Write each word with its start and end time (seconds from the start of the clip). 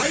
Moi 0.00 0.10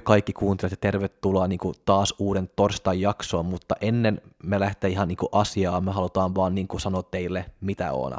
kaikki 0.00 0.32
kuuntelijat 0.32 0.70
ja 0.70 0.76
tervetuloa 0.76 1.48
niin 1.48 1.58
kuin 1.58 1.74
taas 1.84 2.14
uuden 2.18 2.50
torstain 2.56 3.00
jaksoon, 3.00 3.46
mutta 3.46 3.74
ennen 3.80 4.20
me 4.42 4.60
lähtee 4.60 4.90
ihan 4.90 5.08
niin 5.08 5.16
kuin 5.16 5.28
asiaan, 5.32 5.84
me 5.84 5.92
halutaan 5.92 6.34
vaan 6.34 6.54
niin 6.54 6.68
kuin 6.68 6.80
sanoa 6.80 7.02
teille, 7.02 7.44
mitä 7.60 7.92
on. 7.92 8.16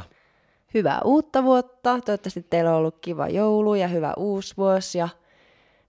Hyvää 0.74 1.02
uutta 1.06 1.44
vuotta, 1.44 2.00
toivottavasti 2.06 2.46
teillä 2.50 2.72
on 2.72 2.78
ollut 2.78 2.98
kiva 3.02 3.28
joulu 3.28 3.76
ja 3.76 3.88
hyvä 3.88 4.14
uusi 4.18 4.54
vuosi 4.58 4.98
ja 4.98 5.10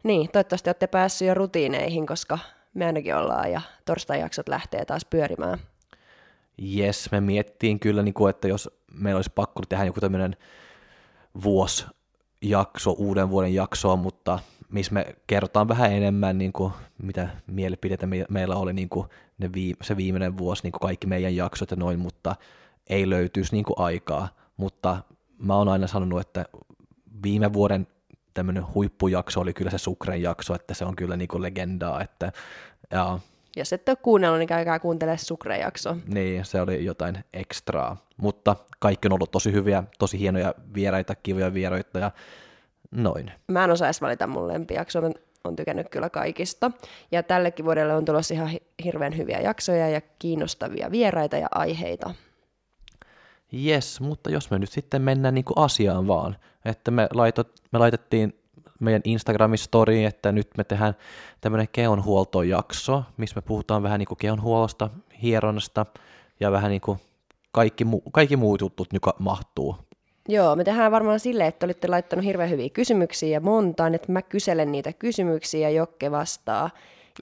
niin, 0.02 0.30
toivottavasti 0.32 0.68
olette 0.68 0.86
päässyt 0.86 1.28
jo 1.28 1.34
rutiineihin, 1.34 2.06
koska 2.06 2.38
me 2.74 2.86
ainakin 2.86 3.16
ollaan 3.16 3.52
ja 3.52 3.60
torstain 3.84 4.20
jaksot 4.20 4.48
lähtee 4.48 4.84
taas 4.84 5.04
pyörimään. 5.04 5.58
Jes, 6.58 7.10
me 7.12 7.20
miettiin 7.20 7.80
kyllä, 7.80 8.02
niin 8.02 8.14
kuin, 8.14 8.30
että 8.30 8.48
jos 8.48 8.70
meillä 8.92 9.18
olisi 9.18 9.32
pakko 9.34 9.62
tehdä 9.68 9.84
joku 9.84 10.00
tämmöinen 10.00 10.36
vuosijakso, 11.42 12.90
uuden 12.98 13.30
vuoden 13.30 13.54
jaksoa, 13.54 13.96
mutta 13.96 14.38
missä 14.68 14.94
me 14.94 15.16
kerrotaan 15.26 15.68
vähän 15.68 15.92
enemmän, 15.92 16.38
niin 16.38 16.52
kuin, 16.52 16.72
mitä 17.02 17.28
mielipiteitä 17.46 18.06
me, 18.06 18.24
meillä 18.28 18.56
oli 18.56 18.72
niin 18.72 18.88
kuin 18.88 19.08
ne 19.38 19.52
vii, 19.52 19.74
se 19.82 19.96
viimeinen 19.96 20.38
vuosi, 20.38 20.62
niin 20.62 20.72
kuin 20.72 20.80
kaikki 20.80 21.06
meidän 21.06 21.36
jaksot 21.36 21.70
ja 21.70 21.76
noin, 21.76 21.98
mutta 21.98 22.36
ei 22.86 23.10
löytyisi 23.10 23.52
niin 23.52 23.64
kuin 23.64 23.78
aikaa. 23.78 24.28
Mutta 24.56 25.02
mä 25.38 25.54
oon 25.54 25.68
aina 25.68 25.86
sanonut, 25.86 26.20
että 26.20 26.44
viime 27.22 27.52
vuoden 27.52 27.86
tämmöinen 28.34 28.74
huippujakso 28.74 29.40
oli 29.40 29.52
kyllä 29.54 29.70
se 29.70 29.78
Sukren 29.78 30.22
jakso, 30.22 30.54
että 30.54 30.74
se 30.74 30.84
on 30.84 30.96
kyllä 30.96 31.16
niin 31.16 31.28
kuin 31.28 31.42
legendaa, 31.42 32.02
että 32.02 32.32
ja, 32.90 33.18
Jos 33.56 33.72
ette 33.72 33.92
ole 33.92 33.98
kuunnellut, 34.02 34.38
niin 34.38 34.48
käykää 34.48 34.78
kuuntelemaan 34.78 35.18
Sukren 35.18 35.60
jakso. 35.60 35.96
niin, 36.06 36.44
se 36.44 36.60
oli 36.60 36.84
jotain 36.84 37.24
ekstraa. 37.32 37.96
Mutta 38.16 38.56
kaikki 38.78 39.08
on 39.08 39.12
ollut 39.12 39.30
tosi 39.30 39.52
hyviä, 39.52 39.84
tosi 39.98 40.18
hienoja 40.18 40.54
vieraita, 40.74 41.14
kivoja 41.14 41.54
vieraita 41.54 41.98
ja 41.98 42.10
noin. 42.90 43.32
Mä 43.48 43.64
en 43.64 43.70
osaa 43.70 43.88
edes 43.88 44.00
valita 44.00 44.26
mun 44.26 44.48
lempijaksoa, 44.48 45.02
mä 45.02 45.10
on 45.44 45.56
tykännyt 45.56 45.88
kyllä 45.88 46.10
kaikista. 46.10 46.70
Ja 47.12 47.22
tällekin 47.22 47.64
vuodelle 47.64 47.94
on 47.94 48.04
tulossa 48.04 48.34
ihan 48.34 48.48
hi- 48.48 48.62
hirveän 48.84 49.16
hyviä 49.16 49.40
jaksoja 49.40 49.88
ja 49.88 50.00
kiinnostavia 50.18 50.90
vieraita 50.90 51.36
ja 51.36 51.48
aiheita. 51.54 52.14
Jes, 53.52 54.00
mutta 54.00 54.30
jos 54.30 54.50
me 54.50 54.58
nyt 54.58 54.70
sitten 54.70 55.02
mennään 55.02 55.34
niin 55.34 55.44
kuin 55.44 55.58
asiaan 55.58 56.06
vaan, 56.06 56.36
että 56.64 56.90
me, 56.90 57.08
laitot, 57.14 57.48
me 57.72 57.78
laitettiin 57.78 58.34
meidän 58.80 59.02
Instagramin 59.04 59.58
storyin, 59.58 60.06
että 60.06 60.32
nyt 60.32 60.48
me 60.58 60.64
tehdään 60.64 60.94
tämmöinen 61.40 61.68
kehonhuoltojakso, 61.72 63.02
missä 63.16 63.36
me 63.36 63.42
puhutaan 63.42 63.82
vähän 63.82 63.98
niin 63.98 64.06
kuin 64.06 64.18
kehonhuollosta, 64.18 64.90
hieronnasta 65.22 65.86
ja 66.40 66.52
vähän 66.52 66.70
niin 66.70 66.80
kuin 66.80 66.98
kaikki, 67.52 67.84
mu- 67.84 68.10
kaikki 68.12 68.36
muut 68.36 68.60
jutut, 68.60 68.88
joka 68.92 69.14
mahtuu. 69.18 69.76
Joo, 70.28 70.56
me 70.56 70.64
tehdään 70.64 70.92
varmaan 70.92 71.20
silleen, 71.20 71.48
että 71.48 71.66
olitte 71.66 71.88
laittanut 71.88 72.24
hirveän 72.24 72.50
hyviä 72.50 72.68
kysymyksiä 72.68 73.28
ja 73.28 73.40
montaan, 73.40 73.94
että 73.94 74.12
mä 74.12 74.22
kyselen 74.22 74.72
niitä 74.72 74.92
kysymyksiä 74.92 75.68
ja 75.68 75.76
Jokke 75.76 76.10
vastaa. 76.10 76.70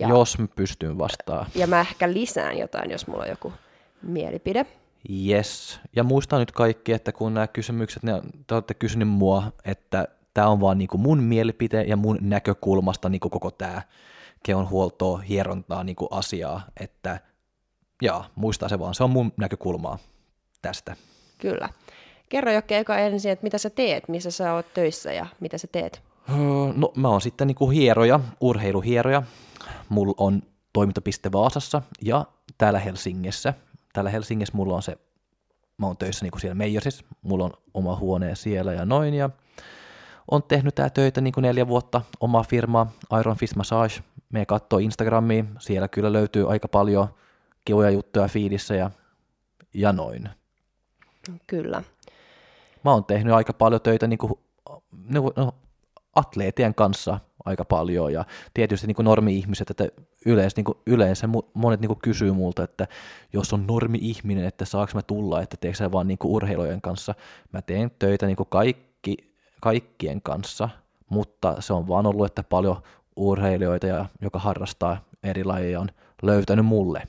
Ja, 0.00 0.08
Ja. 0.08 0.08
Jos 0.08 0.38
mä 0.38 0.46
pystyn 0.56 0.98
vastaan. 0.98 1.46
ja 1.54 1.66
mä 1.66 1.80
ehkä 1.80 2.12
lisään 2.12 2.58
jotain, 2.58 2.90
jos 2.90 3.06
mulla 3.06 3.22
on 3.22 3.28
joku 3.28 3.52
mielipide. 4.02 4.66
Yes. 5.10 5.80
Ja 5.96 6.04
muistaa 6.04 6.38
nyt 6.38 6.52
kaikki, 6.52 6.92
että 6.92 7.12
kun 7.12 7.34
nämä 7.34 7.46
kysymykset, 7.46 8.02
ne, 8.02 8.22
te 8.46 8.54
olette 8.54 8.74
kysynyt 8.74 9.08
mua, 9.08 9.52
että 9.64 10.08
tämä 10.34 10.48
on 10.48 10.60
vaan 10.60 10.78
niinku 10.78 10.98
mun 10.98 11.22
mielipide 11.22 11.82
ja 11.82 11.96
mun 11.96 12.18
näkökulmasta 12.20 13.08
niinku 13.08 13.30
koko 13.30 13.50
tämä 13.50 13.82
kehonhuoltoa, 14.42 15.18
hierontaa 15.18 15.84
niinku 15.84 16.08
asiaa, 16.10 16.62
että 16.80 17.20
jaa, 18.02 18.30
muistaa 18.34 18.68
se 18.68 18.78
vaan, 18.78 18.94
se 18.94 19.04
on 19.04 19.10
mun 19.10 19.32
näkökulmaa 19.36 19.98
tästä. 20.62 20.96
Kyllä. 21.38 21.68
Kerro 22.28 22.52
Jokke 22.52 22.78
eka 22.78 22.98
ensin, 22.98 23.32
että 23.32 23.42
mitä 23.42 23.58
sä 23.58 23.70
teet, 23.70 24.08
missä 24.08 24.30
sä 24.30 24.52
oot 24.52 24.74
töissä 24.74 25.12
ja 25.12 25.26
mitä 25.40 25.58
sä 25.58 25.66
teet. 25.72 26.02
Öö, 26.30 26.36
No 26.76 26.92
mä 26.96 27.08
oon 27.08 27.20
sitten 27.20 27.46
niinku 27.46 27.70
hieroja, 27.70 28.20
urheiluhieroja. 28.40 29.22
Mulla 29.88 30.14
on 30.16 30.42
toimintopiste 30.72 31.32
Vaasassa 31.32 31.82
ja 32.02 32.24
täällä 32.58 32.78
Helsingissä. 32.78 33.54
Täällä 33.92 34.10
Helsingissä 34.10 34.56
mulla 34.56 34.74
on 34.74 34.82
se, 34.82 34.98
mä 35.78 35.86
oon 35.86 35.96
töissä 35.96 36.24
niinku 36.24 36.38
siellä 36.38 36.54
Meijersissa, 36.54 37.04
mulla 37.22 37.44
on 37.44 37.52
oma 37.74 37.96
huone 37.96 38.34
siellä 38.34 38.72
ja 38.72 38.84
noin. 38.84 39.14
Ja 39.14 39.30
on 40.30 40.42
tehnyt 40.42 40.74
tää 40.74 40.90
töitä 40.90 41.20
niinku 41.20 41.40
neljä 41.40 41.68
vuotta, 41.68 42.02
omaa 42.20 42.42
firmaa 42.42 42.92
Iron 43.20 43.36
Fist 43.36 43.56
Massage. 43.56 43.94
Me 44.28 44.46
katsoo 44.46 44.78
Instagramiin, 44.78 45.48
siellä 45.58 45.88
kyllä 45.88 46.12
löytyy 46.12 46.50
aika 46.52 46.68
paljon 46.68 47.08
kivoja 47.64 47.90
juttuja 47.90 48.28
fiidissä 48.28 48.74
ja, 48.74 48.90
ja 49.74 49.92
noin. 49.92 50.28
Kyllä. 51.46 51.82
mä 52.84 52.92
oon 52.92 53.04
tehnyt 53.04 53.34
aika 53.34 53.52
paljon 53.52 53.80
töitä 53.80 54.06
niin 54.06 54.18
kuin, 54.18 54.32
no, 55.08 55.32
no, 55.36 55.54
atleetien 56.16 56.74
kanssa 56.74 57.18
aika 57.44 57.64
paljon 57.64 58.12
ja 58.12 58.24
tietysti 58.54 58.86
niin 58.86 58.94
kuin 58.94 59.04
normi-ihmiset, 59.04 59.70
että 59.70 59.88
yleensä, 60.26 60.54
niin 60.56 60.64
kuin, 60.64 60.78
yleensä 60.86 61.28
monet 61.54 61.80
niin 61.80 61.88
kuin 61.88 61.98
kysyy 62.02 62.32
multa, 62.32 62.62
että 62.62 62.86
jos 63.32 63.52
on 63.52 63.66
normi-ihminen, 63.66 64.44
että 64.44 64.64
saaks 64.64 64.94
mä 64.94 65.02
tulla, 65.02 65.42
että 65.42 65.56
teekö 65.60 65.76
sä 65.76 65.92
vaan 65.92 66.08
niin 66.08 66.18
kuin 66.18 66.32
urheilujen 66.32 66.80
kanssa. 66.80 67.14
Mä 67.52 67.62
teen 67.62 67.90
töitä 67.98 68.26
niin 68.26 68.36
kuin 68.36 68.48
kaikki, 68.50 69.16
kaikkien 69.60 70.22
kanssa, 70.22 70.68
mutta 71.10 71.56
se 71.60 71.72
on 71.72 71.88
vaan 71.88 72.06
ollut, 72.06 72.26
että 72.26 72.42
paljon 72.42 72.82
urheilijoita, 73.16 73.86
ja, 73.86 74.06
joka 74.20 74.38
harrastaa 74.38 75.04
eri 75.22 75.44
lajeja, 75.44 75.80
on 75.80 75.88
löytänyt 76.22 76.66
mulle. 76.66 77.02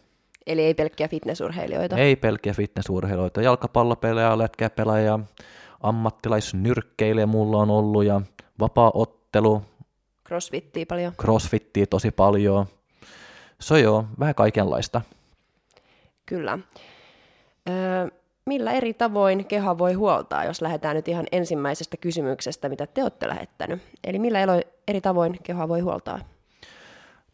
Eli 0.47 0.61
ei 0.61 0.73
pelkkiä 0.73 1.07
fitnessurheilijoita. 1.07 1.97
Ei 1.97 2.15
pelkkiä 2.15 2.53
fitnessurheiluita, 2.53 3.41
jalkapallopelejä, 3.41 4.37
lätkäpelejä, 4.37 5.19
ammattilaisnyrkkeilijä 5.81 7.25
mulla 7.25 7.57
on 7.57 7.69
ollut 7.69 8.05
ja 8.05 8.21
vapaa-ottelu, 8.59 9.61
Crossfittiä 10.27 10.85
paljon. 10.85 11.13
crossfittiä 11.21 11.85
tosi 11.85 12.11
paljon. 12.11 12.65
Se 13.59 13.73
on 13.73 13.81
joo, 13.81 14.05
vähän 14.19 14.35
kaikenlaista. 14.35 15.01
Kyllä. 16.25 16.59
Öö, 17.69 18.07
millä 18.45 18.71
eri 18.71 18.93
tavoin 18.93 19.45
keho 19.45 19.77
voi 19.77 19.93
huoltaa, 19.93 20.45
jos 20.45 20.61
lähdetään 20.61 20.95
nyt 20.95 21.07
ihan 21.07 21.25
ensimmäisestä 21.31 21.97
kysymyksestä, 21.97 22.69
mitä 22.69 22.87
te 22.87 23.03
olette 23.03 23.27
lähettänyt? 23.27 23.81
Eli 24.03 24.19
millä 24.19 24.39
eri 24.87 25.01
tavoin 25.01 25.37
kehoa 25.43 25.67
voi 25.67 25.79
huoltaa? 25.79 26.19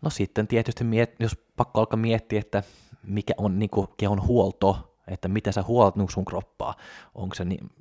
No 0.01 0.09
sitten 0.09 0.47
tietysti, 0.47 0.83
miet, 0.83 1.15
jos 1.19 1.37
pakko 1.55 1.79
alkaa 1.79 1.97
miettiä, 1.97 2.39
että 2.39 2.63
mikä 3.03 3.33
on 3.37 3.59
niin 3.59 3.69
kuin 3.69 3.87
kehon 3.97 4.27
huolto, 4.27 4.95
että 5.07 5.27
miten 5.27 5.53
sä 5.53 5.63
huolat 5.63 5.95
niin 5.95 6.11
sun 6.11 6.25
kroppaa. 6.25 6.75
Onko 7.15 7.35
se, 7.35 7.45
niin, 7.45 7.71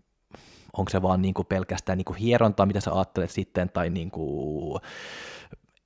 onko 0.77 0.91
se 0.91 1.03
vaan 1.03 1.22
niin 1.22 1.34
kuin 1.34 1.47
pelkästään 1.47 1.99
niin 1.99 2.05
kuin 2.05 2.16
hierontaa, 2.16 2.66
mitä 2.66 2.81
sä 2.81 2.93
ajattelet 2.93 3.31
sitten, 3.31 3.71
tai 3.71 3.91
niin 3.91 4.10
kuin, 4.10 4.81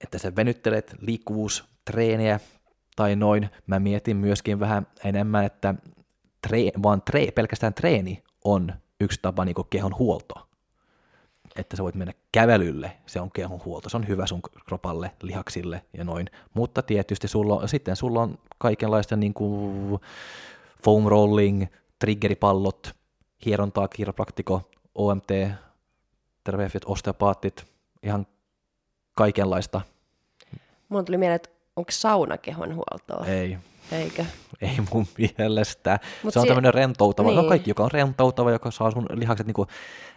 että 0.01 0.19
sä 0.19 0.37
venyttelet 0.37 0.97
liikkuvuustreenejä 1.01 2.41
tai 2.97 3.17
noin. 3.17 3.51
Mä 3.67 3.79
mietin 3.79 4.17
myöskin 4.17 4.61
vähän 4.61 4.87
enemmän, 5.05 5.45
että 5.45 5.75
tre, 6.49 6.59
vaan 6.83 7.03
tre, 7.03 7.31
pelkästään 7.31 7.75
treeni 7.75 8.23
on 8.45 8.73
yksi 9.01 9.19
tapa 9.23 9.45
niin 9.45 9.55
kuin 9.55 9.67
kehon 9.71 9.99
huolto. 9.99 10.49
Että 11.57 11.77
sä 11.77 11.83
voit 11.83 11.95
mennä 11.95 12.15
kävelylle, 12.33 12.93
se 13.07 13.21
on 13.21 13.31
kehon 13.31 13.61
huolto, 13.65 13.89
se 13.89 13.97
on 13.97 14.09
hyvä 14.09 14.27
sun 14.27 14.41
kropalle, 14.67 15.11
lihaksille 15.23 15.85
ja 15.93 16.05
noin. 16.05 16.27
Mutta 16.55 16.83
tietysti 16.83 17.29
sulla 17.29 17.55
on, 17.55 17.69
sitten 17.69 17.97
sulla 17.97 18.23
on 18.23 18.39
kaikenlaista 18.59 19.17
niin 19.17 19.35
kuin 19.35 20.01
foam 20.85 21.05
rolling, 21.05 21.65
triggeripallot, 21.99 22.95
hierontaa, 23.45 23.89
kiropraktiko, 23.89 24.71
OMT, 24.95 25.27
terveefit, 26.45 26.83
osteopaatit, 26.87 27.65
ihan 28.03 28.27
kaikenlaista. 29.15 29.81
Mulla 30.89 31.03
tuli 31.05 31.19
mieleen, 31.19 31.37
että 31.37 31.51
onko 31.77 31.91
sauna 31.91 32.39
kehon 32.39 32.75
huoltoa? 32.75 33.27
Ei, 33.27 33.59
Eikö? 33.93 34.25
ei 34.61 34.77
mun 34.93 35.07
mielestä. 35.39 35.99
Mut 36.23 36.33
se 36.33 36.39
on 36.39 36.45
sie- 36.45 36.49
tämmöinen 36.49 36.75
rentoutava, 36.75 37.31
no 37.31 37.41
Niin. 37.41 37.49
kaikki, 37.49 37.71
joka 37.71 37.85
on 37.85 37.91
rentoutava, 37.91 38.51
joka 38.51 38.71
saa 38.71 38.91
sun 38.91 39.07
lihakset 39.11 39.47
niinku 39.47 39.67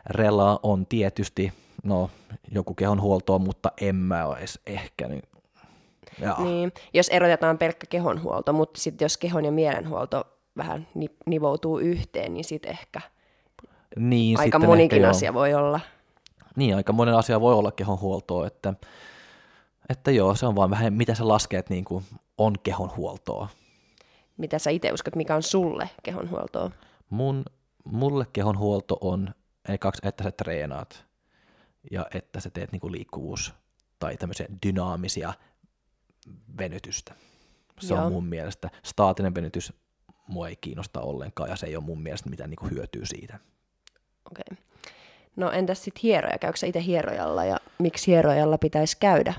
relaa, 0.05 0.59
on 0.63 0.85
tietysti 0.85 1.53
no, 1.83 2.09
joku 2.51 2.73
kehon 2.73 3.01
huoltoa, 3.01 3.39
mutta 3.39 3.71
en 3.81 3.95
mä 3.95 4.25
edes 4.37 4.59
ehkä. 4.65 5.07
Niin, 5.07 5.23
jaa. 6.21 6.43
Niin, 6.43 6.71
jos 6.93 7.09
erotetaan 7.09 7.57
pelkkä 7.57 7.87
kehonhuolto, 7.89 8.53
mutta 8.53 8.81
sitten 8.81 9.05
jos 9.05 9.17
kehon 9.17 9.45
ja 9.45 9.51
mielenhuolto 9.51 10.27
vähän 10.57 10.87
ni- 10.95 11.15
nivoutuu 11.25 11.79
yhteen, 11.79 12.33
niin 12.33 12.43
sitten 12.43 12.71
ehkä 12.71 13.01
niin, 13.95 14.39
aika 14.39 14.57
sitten 14.57 14.69
monikin 14.69 14.95
ehkä 14.95 15.05
joo. 15.05 15.11
asia 15.11 15.33
voi 15.33 15.53
olla. 15.53 15.79
Niin, 16.55 16.75
aika 16.75 16.93
monen 16.93 17.15
asia 17.15 17.41
voi 17.41 17.53
olla 17.53 17.71
kehon 17.71 17.99
huoltoa, 17.99 18.47
että, 18.47 18.73
että 19.89 20.11
joo, 20.11 20.35
se 20.35 20.45
on 20.45 20.55
vaan 20.55 20.69
vähän, 20.69 20.93
mitä 20.93 21.15
sä 21.15 21.27
lasket 21.27 21.69
niin 21.69 21.85
kuin 21.85 22.05
on 22.37 22.55
kehon 22.63 22.91
huoltoa. 22.97 23.47
Mitä 24.37 24.59
sä 24.59 24.69
itse 24.69 24.91
uskot, 24.91 25.15
mikä 25.15 25.35
on 25.35 25.43
sulle 25.43 25.89
kehonhuoltoa? 26.03 26.71
Mun, 27.09 27.45
mulle 27.83 28.25
kehon 28.33 28.57
huolto 28.57 28.97
on 29.01 29.29
ekaksi, 29.69 30.01
että 30.07 30.23
sä 30.23 30.31
treenaat 30.31 31.05
ja 31.91 32.05
että 32.13 32.39
sä 32.39 32.49
teet 32.49 32.71
niin 32.71 32.79
kuin 32.79 32.91
liikkuvuustreenejä. 32.91 33.69
tai 33.99 34.17
tämmöisiä 34.17 34.47
dynaamisia 34.65 35.33
venytystä. 36.57 37.13
Se 37.79 37.93
Joo. 37.93 38.05
on 38.05 38.11
mun 38.11 38.25
mielestä. 38.25 38.69
Staatinen 38.83 39.35
venytys 39.35 39.73
mua 40.29 40.47
ei 40.47 40.55
kiinnosta 40.55 41.01
ollenkaan 41.01 41.49
ja 41.49 41.55
se 41.55 41.67
ei 41.67 41.75
ole 41.75 41.83
mun 41.83 42.01
mielestä 42.01 42.29
mitään 42.29 42.49
niin 42.49 42.71
hyötyä 42.71 43.05
siitä. 43.05 43.39
Okei. 44.31 44.43
Okay. 44.51 44.63
No 45.35 45.51
entäs 45.51 45.83
sitten 45.83 46.01
hieroja? 46.03 46.37
Käykö 46.37 46.65
itse 46.65 46.83
hierojalla 46.83 47.45
ja 47.45 47.57
miksi 47.77 48.11
hierojalla 48.11 48.57
pitäisi 48.57 48.97
käydä? 48.99 49.33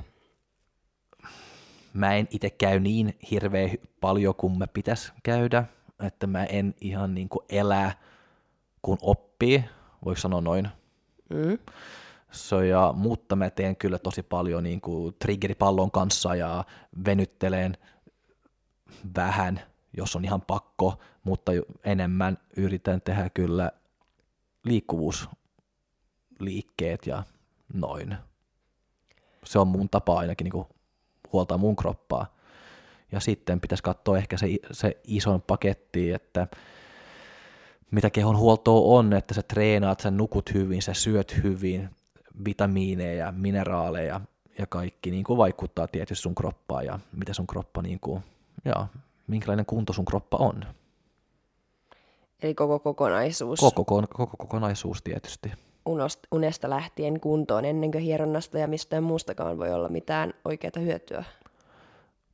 Mä 1.93 2.15
en 2.15 2.29
itse 2.31 2.51
käy 2.51 2.81
niin 2.81 3.19
hirveän 3.31 3.71
paljon 4.01 4.35
kuin 4.35 4.59
mä 4.59 4.67
pitäisi 4.67 5.13
käydä, 5.23 5.65
että 6.03 6.27
mä 6.27 6.45
en 6.45 6.75
ihan 6.81 7.15
niin 7.15 7.29
kuin 7.29 7.45
elää 7.49 7.93
kun 8.83 8.99
oppii, 9.03 9.65
voiko 10.05 10.21
sanoa 10.21 10.41
noin. 10.41 10.69
Mm. 11.31 11.59
So, 12.31 12.63
ja, 12.63 12.95
mutta 12.97 13.37
mä 13.37 13.51
teen 13.51 13.77
kyllä 13.77 13.99
tosi 13.99 14.23
paljon 14.23 14.63
niin 14.63 14.81
kuin 14.81 15.15
triggeripallon 15.19 15.91
kanssa 15.91 16.35
ja 16.35 16.65
venyttelen 17.07 17.77
vähän, 19.17 19.61
jos 19.97 20.17
on 20.17 20.25
ihan 20.25 20.41
pakko, 20.41 20.99
mutta 21.25 21.53
enemmän 21.85 22.39
yritän 22.57 23.01
tehdä 23.01 23.31
kyllä 23.31 23.73
liikkuvuusliikkeet 24.65 27.07
ja 27.07 27.23
noin. 27.75 28.17
Se 29.45 29.59
on 29.59 29.69
mun 29.69 29.89
tapa 29.89 30.19
ainakin 30.19 30.45
niin 30.45 30.53
kuin 30.53 30.67
huoltaa 31.33 31.59
mun 31.59 31.77
kroppaa. 31.77 32.37
Ja 33.13 33.21
sitten 33.21 33.61
pitäisi 33.61 33.83
katsoa 33.83 34.19
ehkä 34.19 34.37
se, 34.37 34.47
se 34.73 35.01
ison 35.05 35.43
paketti, 35.43 36.13
että 36.13 36.47
mitä 37.91 38.11
kehon 38.11 38.37
huoltoa 38.37 38.99
on, 38.99 39.13
että 39.13 39.35
sä 39.35 39.43
treenaat, 39.43 40.01
sä 40.01 40.11
nukut 40.11 40.55
hyvin, 40.55 40.83
sä 40.83 40.95
syöt 40.95 41.41
hyvin, 41.43 41.91
vitamiineja, 42.45 43.33
mineraaleja 43.33 44.21
ja 44.59 44.67
kaikki 44.67 45.11
niin 45.11 45.25
kuin 45.25 45.37
vaikuttaa 45.37 45.89
tietysti 45.89 46.23
sun 46.23 46.35
kroppaan 46.35 46.87
ja 46.87 46.99
mitä 47.17 47.35
sun 47.35 47.47
kroppa, 47.47 47.83
niin 47.83 48.01
kuin, 48.01 48.23
ja 48.65 48.87
minkälainen 49.31 49.67
kunto 49.67 49.93
sun 49.93 50.05
kroppa 50.05 50.37
on. 50.37 50.65
Eli 52.43 52.55
koko 52.55 52.79
kokonaisuus 52.79 53.61
Koko, 53.61 53.85
koko, 53.85 54.07
koko 54.15 54.37
kokonaisuus 54.37 55.03
tietysti. 55.03 55.53
unost, 55.87 56.21
unesta 56.33 56.71
lähtien 56.71 57.21
kuntoon 57.21 57.65
ennen 57.65 57.91
kuin 57.91 58.05
hieronnasta 58.05 58.59
ja 58.59 58.69
mistään 58.69 59.03
muustakaan 59.03 59.59
voi 59.59 59.73
olla 59.73 59.89
mitään 59.89 60.35
oikeaa 60.45 60.73
hyötyä. 60.81 61.25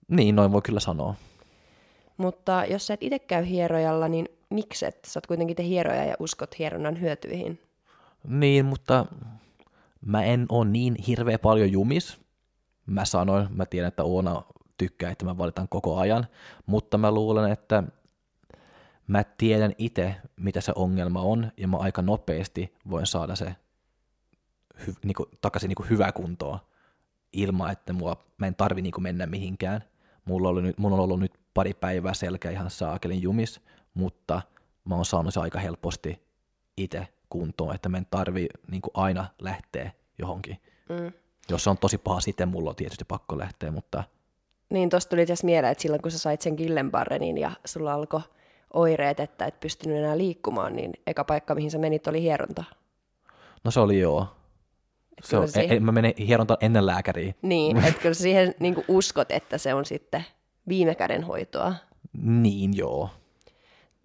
Niin, 0.09 0.37
noin 0.37 0.53
voi 0.53 0.63
kyllä 0.63 0.81
sanoa. 0.81 1.15
Mutta 2.17 2.65
jos 2.71 2.87
sä 2.87 2.95
et 2.95 3.03
itse 3.03 3.19
käy 3.19 3.49
hierojalla, 3.49 4.09
niin 4.09 4.29
mikset? 4.51 4.99
Sä 5.07 5.19
oot 5.19 5.27
kuitenkin 5.27 5.57
te 5.57 5.63
hieroja 5.65 6.05
ja 6.05 6.17
uskot 6.19 6.59
hieronnan 6.59 7.01
hyötyihin. 7.01 7.61
Niin, 8.29 8.65
mutta 8.65 9.07
mä 10.01 10.25
en 10.25 10.47
ole 10.49 10.65
niin 10.65 10.95
hirveä 11.07 11.39
paljon 11.39 11.73
jumis. 11.73 12.19
Mä 12.87 13.05
sanoin, 13.05 13.49
mä 13.51 13.67
tiedän, 13.67 13.89
että 13.89 14.05
Oona 14.05 14.43
tykkää, 14.77 15.11
että 15.11 15.25
mä 15.25 15.39
valitan 15.39 15.69
koko 15.69 15.99
ajan, 15.99 16.27
mutta 16.67 16.99
mä 16.99 17.11
luulen, 17.11 17.53
että 17.53 17.83
mä 19.07 19.25
tiedän 19.25 19.73
itse, 19.79 20.17
mitä 20.37 20.61
se 20.61 20.73
ongelma 20.75 21.21
on, 21.21 21.53
ja 21.57 21.69
mä 21.69 21.77
aika 21.77 22.03
nopeasti 22.03 22.75
voin 22.91 23.07
saada 23.07 23.37
se 23.37 23.57
hy, 24.87 24.95
niin 25.05 25.15
kuin, 25.15 25.29
takaisin 25.41 25.69
niin 25.69 25.77
kuin 25.77 25.91
hyvää 25.91 26.13
kuntoa 26.13 26.69
ilman, 27.33 27.71
että 27.71 27.93
mua, 27.93 28.25
mä 28.39 28.47
en 28.47 28.55
tarvi 28.55 28.83
niin 28.83 28.93
kuin 28.93 29.03
mennä 29.03 29.27
mihinkään. 29.27 29.85
Mulla, 30.25 30.49
oli 30.49 30.63
nyt, 30.63 30.79
mulla 30.79 30.97
on 30.97 31.03
ollut 31.03 31.21
nyt 31.21 31.33
pari 31.55 31.75
päivää 31.75 32.15
selkä 32.15 32.51
ihan 32.51 32.71
saakelin 32.71 33.23
jumis, 33.23 33.61
mutta 33.95 34.43
mä 34.85 34.95
oon 34.95 35.05
saanut 35.05 35.35
se 35.35 35.41
aika 35.41 35.59
helposti 35.59 36.23
itse 36.77 37.09
kuntoon, 37.29 37.75
että 37.75 37.89
mä 37.89 37.97
en 37.97 38.07
tarvi 38.11 38.47
niin 38.71 38.83
kuin 38.83 38.93
aina 38.95 39.27
lähteä 39.39 39.93
johonkin. 40.19 40.61
Mm. 40.89 41.13
Jos 41.49 41.65
se 41.65 41.71
on 41.71 41.79
tosi 41.79 41.99
paha, 41.99 42.21
sitten 42.21 42.49
mulla 42.49 42.71
on 42.71 42.77
tietysti 42.77 43.05
pakko 43.05 43.39
lähteä, 43.39 43.71
mutta 43.71 44.05
Niin 44.71 44.89
tosta 44.91 45.11
tuli 45.11 45.23
asiassa 45.23 45.45
mieleen, 45.47 45.73
että 45.73 45.83
silloin 45.83 46.03
kun 46.03 46.11
sä 46.11 46.19
sait 46.19 46.41
sen 46.43 46.57
killenbarrenin 46.57 47.39
ja 47.39 47.51
sulla 47.65 47.93
alkoi 47.95 48.21
oireet, 48.75 49.21
että 49.21 49.47
et 49.47 49.61
pystynyt 49.61 49.99
enää 49.99 50.19
liikkumaan, 50.19 50.77
niin 50.77 50.93
eka 51.07 51.25
paikka, 51.25 51.55
mihin 51.55 51.71
sä 51.71 51.79
menit, 51.79 52.07
oli 52.07 52.23
hieronta. 52.23 52.65
no 53.65 53.71
se 53.71 53.81
oli 53.81 54.01
joo. 54.01 54.27
Se 55.23 55.37
on, 55.37 55.49
siihen- 55.49 55.85
mä 55.85 55.93
menen 55.93 56.13
hieronta 56.19 56.57
ennen 56.61 56.87
lääkäriä. 56.87 57.35
Niin, 57.43 57.77
että 57.87 58.01
kyllä 58.01 58.15
siihen 58.15 58.55
niin 58.61 58.85
uskot, 58.89 59.31
että 59.33 59.59
se 59.59 59.75
on 59.75 59.85
sitten 59.85 60.25
viime 60.69 60.95
käden 60.95 61.23
hoitoa. 61.23 61.75
Niin 62.23 62.77
joo. 62.77 63.11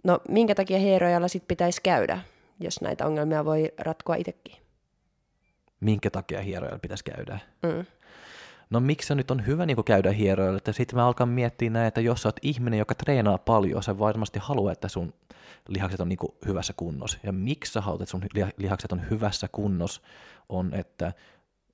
No 0.04 0.20
minkä 0.30 0.56
takia 0.56 0.80
hierojalla 0.80 1.28
sitten 1.28 1.48
pitäisi 1.48 1.82
käydä, 1.82 2.20
jos 2.60 2.82
näitä 2.82 3.06
ongelmia 3.06 3.46
voi 3.46 3.72
ratkoa 3.78 4.16
itsekin? 4.16 4.56
Minkä 5.80 6.10
takia 6.10 6.42
hierojalla 6.42 6.80
pitäisi 6.80 7.04
käydä? 7.04 7.40
Mm. 7.64 7.86
No 8.72 8.80
miksi 8.80 9.08
se 9.08 9.16
nyt 9.16 9.32
on 9.32 9.46
hyvä 9.46 9.66
niin 9.66 9.84
käydä 9.86 10.12
hieroilla, 10.12 10.58
että 10.58 10.72
sitten 10.72 11.00
mä 11.00 11.08
alkan 11.08 11.30
miettiä 11.30 11.70
näin, 11.70 11.88
että 11.88 12.02
jos 12.02 12.22
sä 12.22 12.28
oot 12.28 12.40
ihminen, 12.42 12.80
joka 12.80 12.96
treenaa 12.96 13.38
paljon, 13.38 13.84
sä 13.84 14.00
varmasti 14.00 14.40
haluat, 14.40 14.72
että 14.72 14.88
sun 14.88 15.14
lihakset 15.68 16.00
on 16.00 16.10
niin 16.10 16.20
hyvässä 16.46 16.74
kunnossa. 16.78 17.18
Ja 17.24 17.32
miksi 17.32 17.72
sä 17.72 17.82
haluat, 17.82 18.02
että 18.02 18.12
sun 18.12 18.24
liha- 18.24 18.54
lihakset 18.58 18.92
on 18.92 19.10
hyvässä 19.10 19.48
kunnossa, 19.52 20.02
on, 20.50 20.74
että 20.74 21.14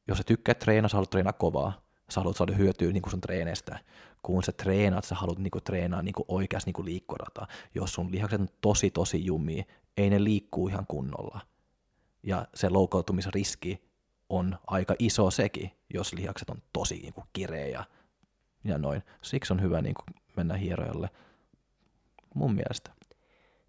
jos 0.07 0.17
sä 0.17 0.23
tykkäät 0.23 0.59
treenaa, 0.59 0.89
sä 0.89 0.97
haluat 0.97 1.09
treenaa 1.09 1.33
kovaa, 1.33 1.81
sä 2.09 2.21
haluat 2.21 2.37
saada 2.37 2.55
hyötyä 2.55 2.91
niin 2.91 3.09
sun 3.09 3.21
treeneistä. 3.21 3.79
Kun 4.23 4.43
sä 4.43 4.51
treenaat, 4.51 5.03
sä 5.03 5.15
haluat 5.15 5.39
niin 5.39 5.51
treenaa 5.63 6.01
niin 6.01 6.15
oikeasti 6.27 6.71
niin 6.71 6.85
liikkurata. 6.85 7.47
Jos 7.75 7.93
sun 7.93 8.11
lihakset 8.11 8.41
on 8.41 8.47
tosi 8.61 8.91
tosi 8.91 9.25
jumia, 9.25 9.63
ei 9.97 10.09
ne 10.09 10.23
liikkuu 10.23 10.67
ihan 10.67 10.87
kunnolla. 10.87 11.41
Ja 12.23 12.47
se 12.53 12.69
loukautumisriski 12.69 13.86
on 14.29 14.57
aika 14.67 14.95
iso 14.99 15.31
sekin, 15.31 15.71
jos 15.93 16.13
lihakset 16.13 16.49
on 16.49 16.57
tosi 16.73 16.95
niin 16.95 17.13
kuin, 17.13 17.27
kireä 17.33 17.67
ja, 17.67 17.83
ja 18.63 18.77
noin. 18.77 19.03
Siksi 19.21 19.53
on 19.53 19.61
hyvä 19.61 19.81
niin 19.81 19.95
kuin, 19.95 20.15
mennä 20.35 20.53
hierojalle 20.53 21.09
mun 22.33 22.53
mielestä. 22.53 22.91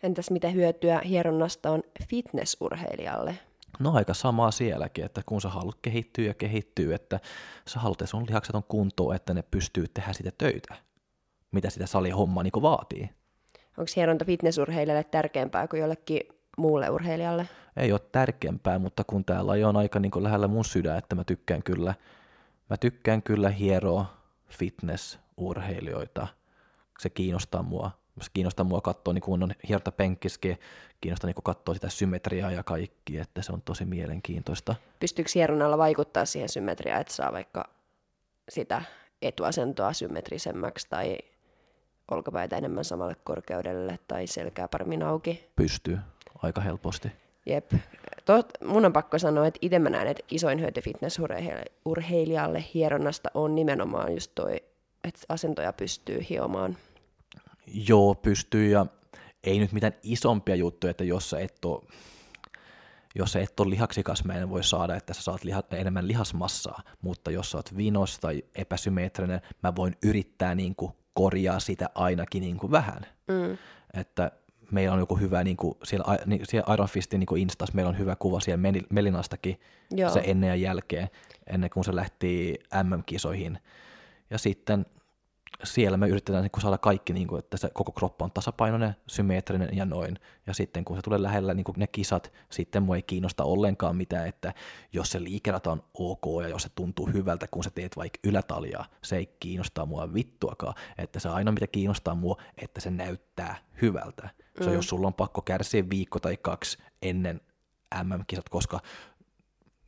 Entäs 0.03 0.31
mitä 0.31 0.49
hyötyä 0.49 1.01
hieronnasta 1.01 1.71
on 1.71 1.83
fitnessurheilijalle? 2.09 3.39
No 3.79 3.93
aika 3.95 4.15
samaa 4.15 4.51
sielläkin, 4.51 5.05
että 5.05 5.23
kun 5.27 5.41
sä 5.41 5.49
haluat 5.49 5.79
kehittyä 5.83 6.25
ja 6.25 6.35
kehittyä, 6.35 6.95
että 6.95 7.21
sä 7.69 7.81
haluat, 7.81 8.03
että 8.03 8.11
sun 8.11 8.27
lihakset 8.27 8.55
on 8.55 8.65
kuntoon, 8.69 9.17
että 9.17 9.35
ne 9.35 9.43
pystyy 9.43 9.89
tehdä 9.95 10.13
sitä 10.13 10.31
töitä, 10.39 10.75
mitä 11.53 11.71
sitä 11.71 11.87
salihommaa 11.87 12.43
niin 12.43 12.53
vaatii. 12.63 13.11
Onko 13.79 13.91
hieronta 13.97 14.25
fitnessurheilijalle 14.25 15.05
tärkeämpää 15.05 15.69
kuin 15.69 15.81
jollekin 15.81 16.21
muulle 16.59 16.91
urheilijalle? 16.91 17.49
Ei 17.77 17.93
ole 17.93 18.01
tärkeämpää, 18.13 18.79
mutta 18.79 19.05
kun 19.05 19.25
tää 19.25 19.47
laji 19.47 19.65
on 19.65 19.77
aika 19.77 19.99
niin 19.99 20.13
lähellä 20.21 20.49
mun 20.49 20.65
sydän, 20.65 20.99
että 20.99 21.15
mä 21.15 21.25
tykkään 21.25 21.63
kyllä, 21.63 21.95
mä 22.71 22.77
tykkään 22.77 23.23
kyllä 23.23 23.51
hieroa 23.51 24.07
fitnessurheilijoita. 24.49 26.27
Se 26.99 27.11
kiinnostaa 27.11 27.63
mua. 27.63 27.91
Se 28.21 28.31
kiinnostaa 28.35 28.65
mua 28.65 28.81
katsoa, 28.81 29.15
niin 29.15 29.23
kun 29.23 29.43
on 29.43 29.53
hierta 29.69 29.93
penkkiski, 29.93 30.57
kiinnostaa 31.01 31.29
niin 31.29 31.43
katsoa 31.45 31.75
sitä 31.75 31.89
symmetriaa 31.89 32.51
ja 32.51 32.63
kaikki, 32.63 33.19
että 33.19 33.43
se 33.43 33.53
on 33.53 33.63
tosi 33.63 33.85
mielenkiintoista. 33.85 34.75
Pystyykö 35.01 35.31
hieronnalla 35.35 35.79
vaikuttaa 35.79 36.25
siihen 36.25 36.49
symmetriaan, 36.49 37.01
että 37.01 37.15
saa 37.15 37.33
vaikka 37.33 37.65
sitä 38.49 38.83
etuasentoa 39.23 39.93
symmetrisemmäksi 39.93 40.87
tai 40.91 41.19
olkapäitä 42.11 42.57
enemmän 42.57 42.85
samalle 42.85 43.17
korkeudelle 43.25 43.99
tai 44.09 44.27
selkää 44.27 44.69
paremmin 44.69 45.03
auki? 45.03 45.49
Pystyy 45.57 45.99
aika 46.43 46.61
helposti. 46.61 47.13
Jep. 47.47 47.73
Tot, 48.25 48.49
mun 48.65 48.85
on 48.85 48.93
pakko 48.93 49.19
sanoa, 49.19 49.47
että 49.47 49.59
itse 49.63 49.79
mä 49.79 49.91
näen, 49.91 50.09
että 50.09 50.23
isoin 50.31 50.61
hyöty 50.61 50.81
fitnessurheilijalle 50.81 52.65
hieronnasta 52.75 53.31
on 53.35 53.55
nimenomaan 53.55 54.13
just 54.13 54.33
toi, 54.35 54.57
että 55.05 55.21
asentoja 55.29 55.73
pystyy 55.73 56.27
hiomaan. 56.31 56.77
Joo, 57.89 58.15
pystyy 58.15 58.71
ja 58.71 58.87
ei 59.45 59.59
nyt 59.59 59.73
mitään 59.73 59.93
isompia 60.03 60.55
juttuja, 60.55 60.91
että 60.91 61.05
jos 61.05 61.31
sä 61.31 61.39
et 61.39 61.65
ole, 61.65 61.83
jos 63.15 63.33
sä 63.33 63.41
et 63.41 63.61
ole 63.61 63.71
lihaksikas, 63.71 64.25
mä 64.25 64.35
en 64.35 64.51
voi 64.51 64.65
saada, 64.65 64.97
että 64.97 65.15
sä 65.15 65.23
saat 65.23 65.45
liha, 65.45 65.63
enemmän 65.71 66.09
lihasmassaa, 66.09 66.83
mutta 67.03 67.31
jos 67.31 67.51
sä 67.51 67.59
oot 67.59 67.77
vinos 67.77 68.19
tai 68.19 68.45
epäsymmetrinen, 68.55 69.41
mä 69.63 69.77
voin 69.77 69.97
yrittää 70.03 70.55
niin 70.55 70.75
kuin 70.75 70.93
korjaa 71.15 71.61
sitä 71.61 71.91
ainakin 71.95 72.41
niin 72.41 72.59
kuin 72.59 72.71
vähän. 72.71 73.07
Mm. 73.29 73.59
Että 74.01 74.31
meillä 74.71 74.95
on 74.95 75.01
joku 75.01 75.17
hyvä, 75.17 75.45
niin 75.45 75.57
kuin 75.57 75.75
siellä, 75.85 76.19
niin, 76.27 76.41
siellä 76.45 76.75
Iron 76.75 76.89
Fistin 76.89 77.21
niin 77.21 77.39
Instas, 77.39 77.75
meillä 77.75 77.89
on 77.89 77.99
hyvä 77.99 78.17
kuva 78.17 78.41
siellä 78.41 78.71
Mel- 78.71 78.87
Melinastakin, 78.91 79.61
Joo. 79.91 80.11
se 80.11 80.23
ennen 80.25 80.49
ja 80.49 80.55
jälkeen, 80.55 81.09
ennen 81.47 81.71
kuin 81.71 81.85
se 81.85 81.97
lähti 81.97 82.59
MM-kisoihin. 82.83 83.59
Ja 84.31 84.39
sitten 84.39 84.87
siellä 85.65 85.97
me 85.97 86.09
yritetään 86.09 86.43
niin 86.43 86.51
kuin 86.51 86.63
saada 86.63 86.79
kaikki, 86.79 87.13
niin 87.13 87.29
kuin, 87.29 87.39
että 87.39 87.57
se 87.57 87.71
koko 87.75 87.93
kroppa 87.93 88.25
on 88.25 88.31
tasapainoinen, 88.31 88.97
symmetrinen 89.07 89.69
ja 89.73 89.85
noin. 89.85 90.19
Ja 90.47 90.55
sitten 90.55 90.85
kun 90.85 90.97
se 90.97 91.03
tulee 91.03 91.23
lähellä 91.23 91.55
niin 91.55 91.65
kuin 91.65 91.75
ne 91.79 91.87
kisat, 91.87 92.33
sitten 92.51 92.83
mua 92.83 92.97
ei 92.97 93.03
kiinnosta 93.03 93.45
ollenkaan 93.45 93.97
mitään, 93.97 94.27
että 94.27 94.55
jos 94.93 95.11
se 95.11 95.23
liikerata 95.23 95.73
on 95.73 95.83
ok 95.95 96.25
ja 96.43 96.49
jos 96.49 96.63
se 96.63 96.69
tuntuu 96.75 97.07
hyvältä, 97.13 97.47
kun 97.51 97.65
sä 97.65 97.71
teet 97.71 97.97
vaikka 97.97 98.19
ylätaljaa, 98.25 98.85
se 99.03 99.17
ei 99.17 99.37
kiinnostaa 99.41 99.87
mua 99.87 100.15
vittuakaan. 100.15 100.75
Että 100.99 101.21
se 101.21 101.29
ainoa, 101.29 101.53
mitä 101.53 101.67
kiinnostaa 101.67 102.15
mua, 102.15 102.37
että 102.63 102.81
se 102.81 102.91
näyttää 102.91 103.57
hyvältä. 103.83 104.29
Se 104.61 104.71
on, 104.71 104.75
jos 104.75 104.89
sulla 104.89 105.07
on 105.07 105.15
pakko 105.15 105.43
kärsiä 105.43 105.91
viikko 105.91 106.21
tai 106.21 106.37
kaksi 106.37 106.79
ennen 107.03 107.41
MM-kisat, 108.03 108.49
koska 108.49 108.81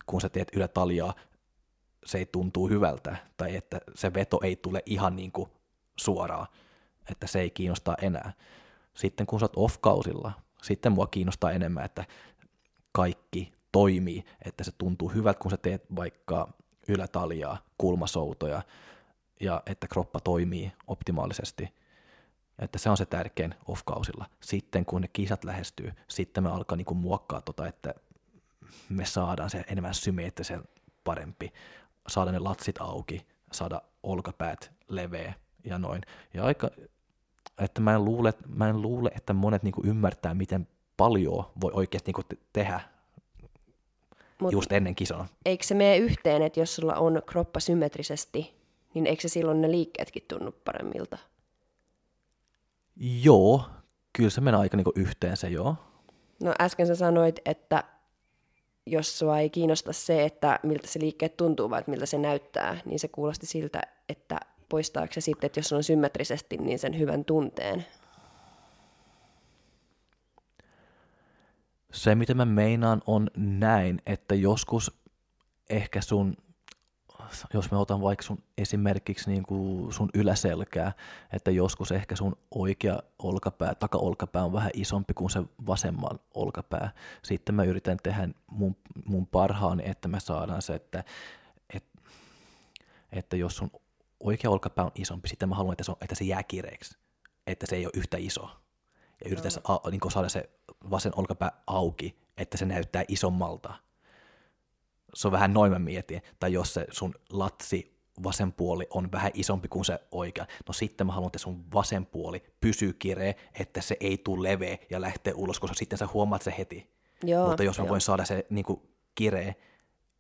kun 0.07 0.21
sä 0.21 0.29
teet 0.29 0.49
ylätaljaa, 0.57 1.15
se 2.07 2.19
ei 2.19 2.27
tuntuu 2.27 2.69
hyvältä, 2.69 3.17
tai 3.37 3.57
että 3.57 3.81
se 3.95 4.15
veto 4.15 4.41
ei 4.43 4.57
tule 4.57 4.83
ihan 4.87 5.17
niin 5.17 5.33
kuin 5.33 5.51
suoraan, 5.97 6.47
että 7.11 7.27
se 7.27 7.41
ei 7.41 7.51
kiinnosta 7.51 7.95
enää. 8.03 8.33
Sitten 8.95 9.27
kun 9.27 9.41
sä 9.41 9.45
oot 9.45 9.57
off-kausilla, 9.57 10.33
sitten 10.63 10.93
mua 10.93 11.07
kiinnostaa 11.07 11.53
enemmän, 11.53 11.85
että 11.85 12.05
kaikki 12.93 13.53
toimii, 13.73 14.25
että 14.45 14.65
se 14.65 14.73
tuntuu 14.79 15.09
hyvältä, 15.09 15.39
kun 15.39 15.51
sä 15.51 15.57
teet 15.57 15.97
vaikka 15.97 16.49
ylätaljaa, 16.89 17.59
kulmasoutoja, 17.79 18.63
ja 19.41 19.63
että 19.67 19.89
kroppa 19.89 20.21
toimii 20.21 20.73
optimaalisesti. 20.87 21.80
Että 22.61 22.79
se 22.79 22.91
on 22.91 22.97
se 22.97 23.07
tärkein 23.07 23.55
off-kausilla. 23.69 24.27
Sitten 24.41 24.85
kun 24.85 25.01
ne 25.01 25.09
kisat 25.09 25.45
lähestyy, 25.45 25.93
sitten 26.09 26.43
me 26.43 26.51
alkaa 26.51 26.77
niinku 26.77 26.95
muokkaa 26.95 27.41
tota, 27.41 27.67
että 27.67 27.95
me 28.89 29.05
saadaan 29.05 29.51
se 29.51 29.65
enemmän 29.69 29.95
symmeetrisen 29.95 30.65
parempi, 31.05 31.53
saada 32.09 32.33
ne 32.33 32.39
latsit 32.39 32.81
auki, 32.81 33.27
saada 33.53 33.83
olkapäät 34.03 34.71
leveä 34.89 35.35
ja 35.65 35.79
noin. 35.79 36.03
Ja 36.35 36.45
aika, 36.45 36.71
että 37.59 37.81
mä 37.81 37.95
en 37.95 38.05
luule, 38.05 38.35
mä 38.47 38.69
en 38.69 38.83
luule 38.83 39.11
että 39.17 39.33
monet 39.33 39.63
niinku 39.63 39.83
ymmärtää, 39.85 40.35
miten 40.35 40.69
paljon 40.97 41.45
voi 41.61 41.71
oikeasti 41.75 42.09
niinku 42.09 42.23
tehdä 42.53 42.81
Mut 44.41 44.53
just 44.53 44.73
ennen 44.73 44.95
kisoa. 44.95 45.27
Eikö 45.45 45.65
se 45.65 45.75
mene 45.75 45.97
yhteen, 45.97 46.43
että 46.43 46.61
jos 46.61 46.77
sulla 46.77 46.95
on 46.95 47.23
kroppa 47.27 47.61
symmetrisesti, 47.61 48.55
niin 48.95 49.07
eikö 49.07 49.23
se 49.23 49.29
silloin 49.29 49.61
ne 49.61 49.71
liikkeetkin 49.71 50.25
tunnu 50.29 50.53
paremmilta? 50.65 51.19
Joo, 52.97 53.65
kyllä 54.13 54.31
se 54.31 54.41
menee 54.41 54.61
aika 54.61 54.77
niinku 54.77 54.93
yhteen 54.95 55.37
se 55.37 55.49
joo. 55.49 55.77
No 56.43 56.55
äsken 56.61 56.87
sä 56.87 56.95
sanoit, 56.95 57.41
että 57.45 57.85
jos 58.87 59.19
sua 59.19 59.39
ei 59.39 59.51
kiinnosta 59.51 59.93
se, 59.93 60.25
että 60.25 60.61
miltä 60.63 60.87
se 60.87 61.01
liikkeet 61.01 61.37
tuntuu, 61.37 61.71
vaan 61.71 61.85
miltä 61.87 62.07
se 62.07 62.19
näyttää, 62.19 62.77
niin 62.85 62.99
se 62.99 63.09
kuulosti 63.09 63.47
siltä, 63.47 63.83
että 64.09 64.41
poistaako 64.69 65.13
se 65.13 65.21
sitten, 65.21 65.47
että 65.47 65.59
jos 65.59 65.73
on 65.73 65.85
symmetrisesti, 65.85 66.57
niin 66.57 66.79
sen 66.79 66.99
hyvän 66.99 67.25
tunteen? 67.25 67.87
Se, 71.93 72.15
mitä 72.15 72.35
mä 72.35 72.45
meinaan, 72.45 73.03
on 73.07 73.31
näin, 73.37 74.03
että 74.07 74.35
joskus 74.35 75.01
ehkä 75.71 76.01
sun, 76.01 76.37
jos 77.55 77.71
me 77.71 77.77
otan 77.77 78.03
vaikka 78.03 78.23
sun 78.23 78.39
esimerkiksi 78.59 79.31
niin 79.31 79.43
kuin 79.43 79.93
sun 79.93 80.09
yläselkää, 80.15 80.93
että 81.33 81.51
joskus 81.51 81.93
ehkä 81.93 82.17
sun 82.17 82.37
oikea 82.51 83.03
olkapää, 83.19 83.75
takaolkapää 83.75 84.45
on 84.45 84.53
vähän 84.53 84.71
isompi 84.75 85.15
kuin 85.15 85.31
se 85.31 85.43
vasemman 85.67 86.19
olkapää. 86.35 86.91
Sitten 87.23 87.55
mä 87.55 87.65
yritän 87.65 87.99
tehdä 88.03 88.29
mun, 88.47 88.77
mun 89.05 89.27
parhaani, 89.27 89.83
että 89.87 90.09
me 90.09 90.21
saadaan 90.21 90.63
se, 90.63 90.75
että, 90.75 91.05
että, 91.75 92.01
että 93.13 93.37
jos 93.37 93.57
sun 93.57 93.71
oikea 94.21 94.51
olkapää 94.51 94.85
on 94.85 94.93
isompi, 94.95 95.29
sitten 95.29 95.49
mä 95.49 95.55
haluan, 95.55 95.73
että 95.73 95.85
se, 95.85 95.91
on, 95.91 95.97
että 96.01 96.15
se 96.15 96.25
jää 96.25 96.43
kireeksi, 96.43 96.99
että 97.47 97.67
se 97.67 97.77
ei 97.77 97.87
ole 97.87 97.93
yhtä 97.97 98.17
iso. 98.17 98.51
Ja 99.25 99.31
yritän 99.31 99.53
no. 99.69 99.83
niin 99.91 100.11
saada 100.11 100.29
se 100.29 100.51
vasen 100.91 101.13
olkapää 101.17 101.53
auki, 101.67 102.19
että 102.37 102.57
se 102.57 102.65
näyttää 102.65 103.05
isommalta. 103.09 103.75
Se 105.15 105.29
on 105.29 105.33
vähän 105.33 105.55
noin 105.55 105.73
mä 105.73 105.79
mietin. 105.79 106.23
Tai 106.41 106.53
jos 106.53 106.75
se 106.75 106.87
sun 106.91 107.15
latsi 107.31 108.01
vasen 108.23 108.53
puoli 108.53 108.87
on 108.91 109.13
vähän 109.13 109.31
isompi 109.35 109.69
kuin 109.69 109.85
se 109.85 109.99
oikea, 110.11 110.47
no 110.69 110.73
sitten 110.73 111.07
mä 111.07 111.13
haluan, 111.13 111.29
että 111.29 111.39
sun 111.39 111.65
vasen 111.75 112.07
puoli 112.07 112.43
pysyy 112.61 112.93
kireä, 112.93 113.35
että 113.61 113.81
se 113.81 113.97
ei 114.01 114.19
tule 114.19 114.49
leveä 114.49 114.79
ja 114.91 115.01
lähtee 115.01 115.33
ulos, 115.37 115.61
koska 115.61 115.75
sitten 115.75 115.99
sä 115.99 116.09
huomaat 116.15 116.43
se 116.43 116.55
heti. 116.59 116.91
Joo, 117.23 117.49
Mutta 117.49 117.63
jos 117.63 117.79
mä 117.79 117.85
joo. 117.85 117.89
voin 117.89 118.01
saada 118.01 118.25
se 118.25 118.47
niin 118.51 118.65
kuin, 118.65 118.83
kireä 119.15 119.55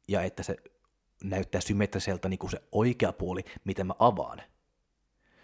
ja 0.09 0.23
että 0.23 0.42
se 0.42 0.56
näyttää 1.25 1.61
symmetriseltä 1.61 2.28
niin 2.28 2.38
kuin 2.38 2.50
se 2.50 2.62
oikea 2.73 3.12
puoli, 3.12 3.44
miten 3.64 3.87
mä 3.87 3.94
avaan, 3.99 4.42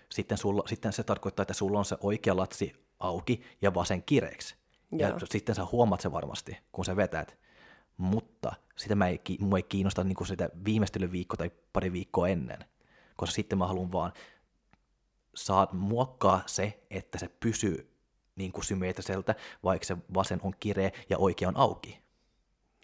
sitten, 0.09 0.39
sulla, 0.39 0.63
sitten 0.67 0.93
se 0.93 1.03
tarkoittaa, 1.03 1.43
että 1.43 1.55
sulla 1.55 1.79
on 1.79 1.85
se 1.85 1.97
oikea 2.01 2.37
latsi 2.37 2.87
auki 2.99 3.43
ja 3.63 3.75
vasen 3.75 4.03
kireeksi. 4.03 4.57
Ja 4.93 5.15
sitten 5.25 5.55
sä 5.55 5.67
huomaat 5.73 6.01
se 6.01 6.13
varmasti, 6.13 6.59
kun 6.73 6.85
sä 6.85 6.97
vetät. 6.97 7.39
Mutta 7.97 8.36
sitä 8.77 8.95
mä 8.95 9.09
ei, 9.09 9.21
mua 9.41 9.59
ei 9.59 9.63
kiinnosta 9.63 10.05
niin 10.05 10.17
kuin 10.17 10.29
sitä 10.29 10.49
viimeistelyviikkoa 10.65 11.37
tai 11.37 11.51
pari 11.73 11.93
viikkoa 11.93 12.29
ennen, 12.29 12.59
koska 13.17 13.35
sitten 13.35 13.59
mä 13.59 13.67
haluan 13.67 13.93
vaan 13.93 14.13
saat 15.35 15.73
muokkaa 15.73 16.43
se, 16.47 16.83
että 16.91 17.19
se 17.19 17.29
pysyy 17.41 17.93
niin 18.37 18.53
kuin 18.53 18.65
symmetriseltä, 18.65 19.35
vaikka 19.65 19.87
se 19.87 19.97
vasen 20.15 20.41
on 20.43 20.53
kireä 20.61 20.91
ja 21.11 21.19
oikea 21.19 21.49
on 21.49 21.57
auki. 21.57 21.99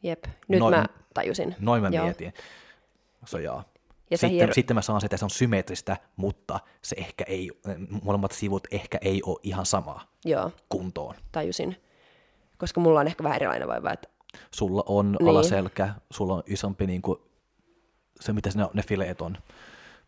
Jep, 0.03 0.25
nyt 0.49 0.61
noin, 0.61 0.75
mä 0.75 0.87
tajusin. 1.15 1.57
Noin 1.59 1.83
mä 1.83 1.89
Joo. 1.89 2.05
mietin. 2.05 2.33
So, 3.25 3.39
jaa. 3.39 3.65
Ja 4.11 4.19
sitten, 4.19 4.31
hier... 4.31 4.55
sitten 4.55 4.77
mä 4.77 4.83
saan 4.83 5.01
se, 5.01 5.07
että 5.07 5.17
se 5.17 5.25
on 5.25 5.31
symmetristä, 5.31 5.97
mutta 6.17 6.61
se 6.83 6.97
ehkä 6.99 7.25
ei, 7.25 7.51
molemmat 8.03 8.33
sivut 8.33 8.67
ehkä 8.71 8.99
ei 9.01 9.23
ole 9.27 9.39
ihan 9.43 9.67
samaa 9.67 10.07
Joo. 10.25 10.51
kuntoon. 10.69 11.15
Tajusin. 11.33 11.77
Koska 12.59 12.81
mulla 12.81 13.01
on 13.01 13.07
ehkä 13.07 13.25
vähän 13.25 13.37
erilainen 13.37 13.69
vaiva. 13.69 13.93
Että... 13.93 14.09
Sulla 14.51 14.83
on 14.87 15.13
niin. 15.13 15.29
alaselkä, 15.29 15.95
sulla 16.11 16.35
on 16.35 16.43
isompi 16.47 16.87
niin 16.87 17.03
kuin, 17.03 17.19
se, 18.21 18.33
mitä 18.33 18.51
ne, 18.55 18.69
ne 18.75 18.83
fileet 18.83 19.21
on, 19.21 19.39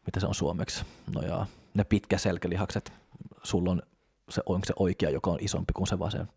mitä 0.07 0.21
se 0.21 0.27
on 0.27 0.35
suomeksi. 0.35 0.85
No 1.15 1.23
ja 1.23 1.47
ne 1.75 1.85
pitkä 1.85 2.19
selkälihakset, 2.19 2.93
sulla 3.43 3.71
on 3.71 3.83
se, 4.29 4.43
on 4.47 4.61
se 4.67 4.73
oikea, 4.79 5.11
joka 5.11 5.31
on 5.31 5.39
isompi 5.41 5.73
kuin 5.73 5.87
se 5.87 5.99
vasen. 5.99 6.29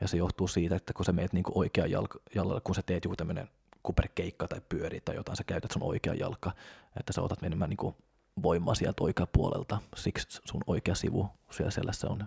Ja 0.00 0.08
se 0.08 0.16
johtuu 0.16 0.48
siitä, 0.48 0.76
että 0.76 0.92
kun 0.92 1.04
sä 1.04 1.12
meet 1.12 1.32
niin 1.32 1.44
oikean 1.54 1.90
jalalla, 2.34 2.60
kun 2.60 2.74
sä 2.74 2.82
teet 2.82 3.04
joku 3.04 3.16
tämmöinen 3.16 3.48
kuperkeikka 3.82 4.48
tai 4.48 4.60
pyöri 4.68 5.00
tai 5.00 5.14
jotain, 5.14 5.36
sä 5.36 5.44
käytät 5.44 5.70
sun 5.70 5.82
oikea 5.82 6.14
jalka, 6.14 6.52
että 7.00 7.12
sä 7.12 7.22
otat 7.22 7.42
enemmän 7.42 7.70
niin 7.70 7.94
voimaa 8.42 8.74
sieltä 8.74 9.04
oikea 9.04 9.26
puolelta, 9.26 9.78
siksi 9.96 10.40
sun 10.44 10.60
oikea 10.66 10.94
sivu 10.94 11.28
siellä 11.50 11.70
selässä 11.70 12.08
on 12.08 12.24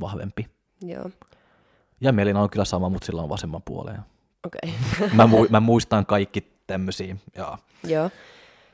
vahvempi. 0.00 0.46
Joo. 0.82 1.10
Ja 2.00 2.12
Melina 2.12 2.42
on 2.42 2.50
kyllä 2.50 2.64
sama, 2.64 2.88
mutta 2.88 3.06
sillä 3.06 3.22
on 3.22 3.28
vasemman 3.28 3.62
puoleen. 3.62 4.00
Okei. 4.46 4.74
Okay. 4.96 5.16
mä, 5.16 5.24
mu- 5.24 5.50
mä 5.50 5.60
muistan 5.60 6.06
kaikki 6.06 6.52
tämmöisiä, 6.66 7.16
joo. 7.36 7.58
Joo. 7.84 8.10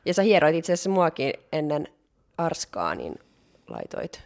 Ja 0.04 0.14
sä 0.14 0.22
hieroit 0.22 0.56
itse 0.56 0.72
asiassa 0.72 0.90
muakin 0.90 1.32
ennen 1.52 1.88
Arskaa, 2.38 2.94
niin 2.94 3.14
laitoit 3.68 4.22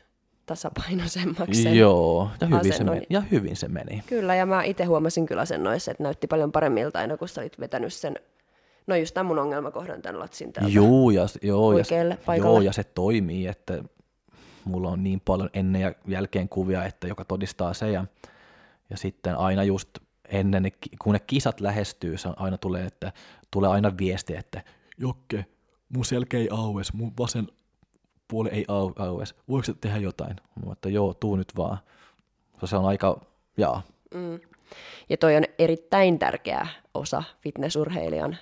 tasapainoisemmaksi 0.46 1.78
Joo, 1.78 2.30
ja 2.40 2.46
hyvin, 2.46 2.72
se 2.72 2.84
meni, 2.84 3.06
ja 3.10 3.20
hyvin 3.20 3.56
se 3.56 3.68
meni. 3.68 4.02
Kyllä, 4.06 4.34
ja 4.34 4.46
mä 4.46 4.62
itse 4.62 4.84
huomasin 4.84 5.26
kyllä 5.26 5.42
asennoissa, 5.42 5.90
että 5.90 6.02
näytti 6.02 6.26
paljon 6.26 6.52
paremmilta 6.52 6.98
aina, 6.98 7.16
kun 7.16 7.28
sä 7.28 7.40
olit 7.40 7.60
vetänyt 7.60 7.92
sen, 7.92 8.16
no 8.86 8.96
just 8.96 9.14
tämän 9.14 9.26
mun 9.26 9.38
ongelmakohdan 9.38 10.02
tämän 10.02 10.20
latsin 10.20 10.52
täältä 10.52 10.72
joo, 10.72 11.10
ja, 11.10 11.26
joo, 11.42 11.78
ja, 11.78 11.84
joo, 12.36 12.60
ja 12.60 12.72
se 12.72 12.84
toimii, 12.84 13.46
että 13.46 13.82
mulla 14.64 14.90
on 14.90 15.04
niin 15.04 15.20
paljon 15.24 15.50
ennen 15.54 15.82
ja 15.82 15.92
jälkeen 16.06 16.48
kuvia, 16.48 16.84
että 16.84 17.06
joka 17.06 17.24
todistaa 17.24 17.74
se, 17.74 17.90
ja, 17.90 18.04
ja 18.90 18.96
sitten 18.96 19.36
aina 19.36 19.64
just 19.64 19.88
ennen, 20.28 20.72
kun 21.02 21.12
ne 21.12 21.20
kisat 21.20 21.60
lähestyy, 21.60 22.18
se 22.18 22.28
aina 22.36 22.58
tulee, 22.58 22.86
että 22.86 23.12
tulee 23.50 23.70
aina 23.70 23.92
viesti, 23.98 24.36
että 24.36 24.62
Jokke, 24.98 25.46
mun 25.88 26.04
selkä 26.04 26.38
ei 26.38 26.48
aues, 26.50 26.92
mun 26.92 27.12
vasen 27.18 27.48
puoli 28.28 28.48
ei 28.48 28.64
au, 28.68 28.92
aues, 28.98 29.34
voiko 29.48 29.72
tehdä 29.80 29.98
jotain? 29.98 30.36
Mä 30.66 30.72
että 30.72 30.88
joo, 30.88 31.14
tuu 31.14 31.36
nyt 31.36 31.52
vaan. 31.56 31.78
Se 32.64 32.76
on 32.76 32.84
aika, 32.84 33.20
jaa. 33.56 33.82
Mm. 34.14 34.40
Ja 35.08 35.16
toi 35.16 35.36
on 35.36 35.44
erittäin 35.58 36.18
tärkeä 36.18 36.66
osa 36.94 37.22
fitnessurheilijan 37.40 38.38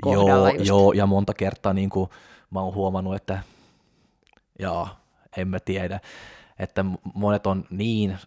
kohdalla 0.00 0.48
joo, 0.48 0.48
just. 0.48 0.68
Joo, 0.68 0.92
ja 0.92 1.06
monta 1.06 1.34
kertaa 1.34 1.72
niin 1.72 1.90
kuin 1.90 2.10
mä 2.50 2.60
oon 2.60 2.74
huomannut, 2.74 3.14
että 3.14 3.42
jaa, 4.58 5.00
en 5.36 5.48
mä 5.48 5.60
tiedä, 5.60 6.00
että 6.58 6.84
monet 7.14 7.46
on 7.46 7.64
niin 7.70 8.18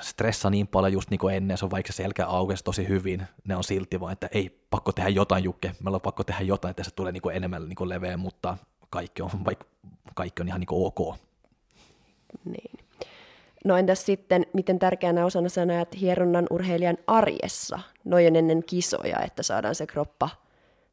stressa 0.00 0.50
niin 0.50 0.66
paljon 0.66 0.92
just 0.92 1.10
niin 1.10 1.18
kuin 1.18 1.34
ennen, 1.34 1.58
se 1.58 1.64
on 1.64 1.70
vaikka 1.70 1.92
se 1.92 1.96
selkä 1.96 2.26
aukesi 2.26 2.64
tosi 2.64 2.88
hyvin, 2.88 3.26
ne 3.44 3.56
on 3.56 3.64
silti 3.64 4.00
vaan, 4.00 4.12
että 4.12 4.28
ei, 4.32 4.60
pakko 4.70 4.92
tehdä 4.92 5.08
jotain 5.08 5.44
Jukke, 5.44 5.72
meillä 5.82 5.96
on 5.96 6.00
pakko 6.00 6.24
tehdä 6.24 6.40
jotain, 6.40 6.70
että 6.70 6.84
se 6.84 6.90
tulee 6.90 7.12
niin 7.12 7.22
kuin 7.22 7.36
enemmän 7.36 7.68
niin 7.68 7.76
kuin 7.76 7.88
leveä, 7.88 8.16
mutta 8.16 8.56
kaikki 8.90 9.22
on, 9.22 9.30
vaikka 9.44 9.66
kaikki 10.14 10.42
on 10.42 10.48
ihan 10.48 10.60
niin 10.60 10.66
kuin 10.66 10.86
ok. 10.86 11.18
Niin. 12.44 12.78
No 13.64 13.76
entäs 13.76 14.06
sitten, 14.06 14.46
miten 14.52 14.78
tärkeänä 14.78 15.24
osana 15.24 15.48
sä 15.48 15.66
näet 15.66 16.00
hieronnan 16.00 16.46
urheilijan 16.50 16.98
arjessa, 17.06 17.78
noin 18.04 18.36
ennen 18.36 18.62
kisoja, 18.64 19.18
että 19.20 19.42
saadaan 19.42 19.74
se 19.74 19.86
kroppa 19.86 20.28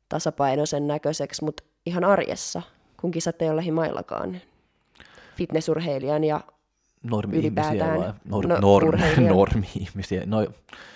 tasapainoisen 0.09 0.87
näköiseseksi, 0.87 1.43
mutta 1.43 1.63
ihan 1.85 2.03
arjessa, 2.03 2.61
kun 3.01 3.11
kisat 3.11 3.41
ei 3.41 3.49
ole 3.49 3.65
himaillakaan 3.65 4.41
fitnessurheilijan 5.35 6.23
ja 6.23 6.41
ylipäätään 7.33 7.99
vai? 7.99 8.09
Nor- 8.09 8.47
no, 8.47 8.55
norm- 8.55 9.21
normi-ihmisiä. 9.35 10.23
No, 10.25 10.47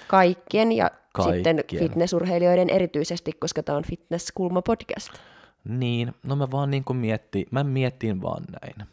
kaikkien 0.08 0.72
ja 0.72 0.92
kaikkien. 1.14 1.58
sitten 1.58 1.80
fitnessurheilijoiden 1.80 2.70
erityisesti, 2.70 3.32
koska 3.32 3.64
tämä 3.64 3.78
on 3.78 3.84
Fitnesskulma 3.84 4.62
podcast. 4.62 5.12
Niin, 5.64 6.14
no 6.24 6.36
mä 6.36 6.52
vaan 6.52 6.72
niin 6.72 6.84
kuin 6.84 6.98
miettiin, 6.98 7.48
mä 7.52 7.64
miettiin 7.64 8.22
vaan 8.22 8.44
näin, 8.62 8.90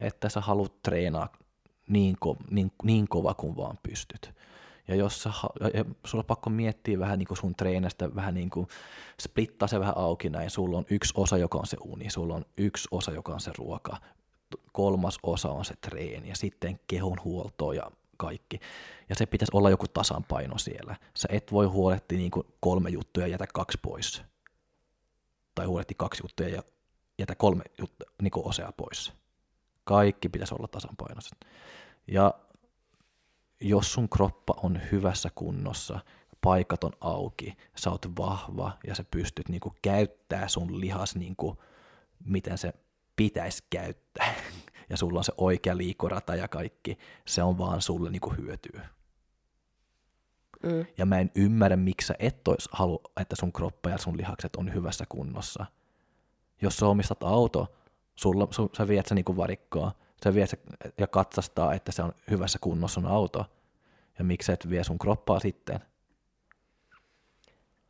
että 0.00 0.28
sä 0.28 0.40
haluat 0.40 0.82
treenaa 0.82 1.28
niin, 1.88 2.16
ko, 2.20 2.36
niin, 2.50 2.72
niin 2.84 3.08
kova 3.08 3.34
kuin 3.34 3.56
vaan 3.56 3.78
pystyt. 3.82 4.32
Ja 4.88 4.94
jos 4.94 5.22
sä, 5.22 5.30
ja 5.74 5.84
sulla 6.06 6.22
on 6.22 6.26
pakko 6.26 6.50
miettiä 6.50 6.98
vähän 6.98 7.18
niin 7.18 7.26
kuin 7.26 7.38
sun 7.38 7.54
treenistä, 7.54 8.14
vähän 8.14 8.34
niin 8.34 8.50
kuin 8.50 8.68
splittaa 9.20 9.68
se 9.68 9.80
vähän 9.80 9.96
auki 9.96 10.30
näin. 10.30 10.50
Sulla 10.50 10.78
on 10.78 10.84
yksi 10.90 11.14
osa, 11.16 11.38
joka 11.38 11.58
on 11.58 11.66
se 11.66 11.76
uni, 11.80 12.10
sulla 12.10 12.34
on 12.34 12.44
yksi 12.56 12.88
osa, 12.90 13.12
joka 13.12 13.32
on 13.32 13.40
se 13.40 13.50
ruoka, 13.58 13.96
kolmas 14.72 15.18
osa 15.22 15.50
on 15.50 15.64
se 15.64 15.74
treeni 15.80 16.28
ja 16.28 16.36
sitten 16.36 16.80
kehon 16.86 17.18
huolto 17.24 17.72
ja 17.72 17.90
kaikki. 18.16 18.60
Ja 19.08 19.14
se 19.14 19.26
pitäisi 19.26 19.50
olla 19.54 19.70
joku 19.70 19.88
tasapaino 19.88 20.58
siellä. 20.58 20.96
Sä 21.16 21.28
et 21.30 21.52
voi 21.52 21.66
huolehtia 21.66 22.18
niin 22.18 22.30
kuin 22.30 22.46
kolme 22.60 22.90
juttuja 22.90 23.26
ja 23.26 23.30
jätä 23.30 23.46
kaksi 23.54 23.78
pois. 23.82 24.22
Tai 25.54 25.66
huolehtia 25.66 25.94
kaksi 25.98 26.22
juttuja 26.24 26.48
ja 26.48 26.62
jätä 27.18 27.34
kolme 27.34 27.64
juttu, 27.78 28.04
niin 28.22 28.30
kuin 28.30 28.46
osea 28.46 28.72
pois. 28.76 29.12
Kaikki 29.84 30.28
pitäisi 30.28 30.54
olla 30.54 30.68
tasapainoiset. 30.68 31.46
Ja 32.06 32.34
jos 33.60 33.92
sun 33.92 34.08
kroppa 34.08 34.54
on 34.62 34.80
hyvässä 34.92 35.30
kunnossa, 35.34 36.00
paikat 36.40 36.84
on 36.84 36.92
auki, 37.00 37.56
sä 37.76 37.90
oot 37.90 38.06
vahva 38.18 38.78
ja 38.86 38.94
sä 38.94 39.04
pystyt 39.10 39.48
niinku 39.48 39.74
käyttää 39.82 40.48
sun 40.48 40.80
lihas 40.80 41.16
niinku, 41.16 41.62
miten 42.24 42.58
se 42.58 42.72
pitäisi 43.20 43.64
käyttää, 43.70 44.34
ja 44.90 44.96
sulla 44.96 45.20
on 45.20 45.24
se 45.24 45.32
oikea 45.36 45.76
liikorata 45.76 46.34
ja 46.34 46.48
kaikki, 46.48 46.98
se 47.26 47.42
on 47.42 47.58
vaan 47.58 47.82
sulle 47.82 48.10
niinku 48.10 48.34
hyötyä. 48.38 48.88
Mm. 50.62 50.86
Ja 50.98 51.06
mä 51.06 51.18
en 51.18 51.30
ymmärrä, 51.34 51.76
miksi 51.76 52.06
sä 52.06 52.14
et 52.18 52.48
ois 52.48 52.68
halu, 52.72 53.00
että 53.20 53.36
sun 53.36 53.52
kroppa 53.52 53.90
ja 53.90 53.98
sun 53.98 54.16
lihakset 54.16 54.56
on 54.56 54.74
hyvässä 54.74 55.04
kunnossa. 55.08 55.66
Jos 56.62 56.76
sä 56.76 56.86
omistat 56.86 57.22
auto, 57.22 57.76
sulla, 58.14 58.48
su, 58.50 58.70
sä 58.76 58.88
viet 58.88 59.06
se 59.06 59.14
niinku 59.14 59.36
varikkoa, 59.36 59.92
sä 60.24 60.34
viet 60.34 60.50
se 60.50 60.58
ja 60.98 61.06
katsastaa, 61.06 61.74
että 61.74 61.92
se 61.92 62.02
on 62.02 62.12
hyvässä 62.30 62.58
kunnossa 62.60 63.00
on 63.00 63.06
auto. 63.06 63.46
Ja 64.18 64.24
miksi 64.24 64.52
et 64.52 64.70
vie 64.70 64.84
sun 64.84 64.98
kroppaa 64.98 65.40
sitten? 65.40 65.80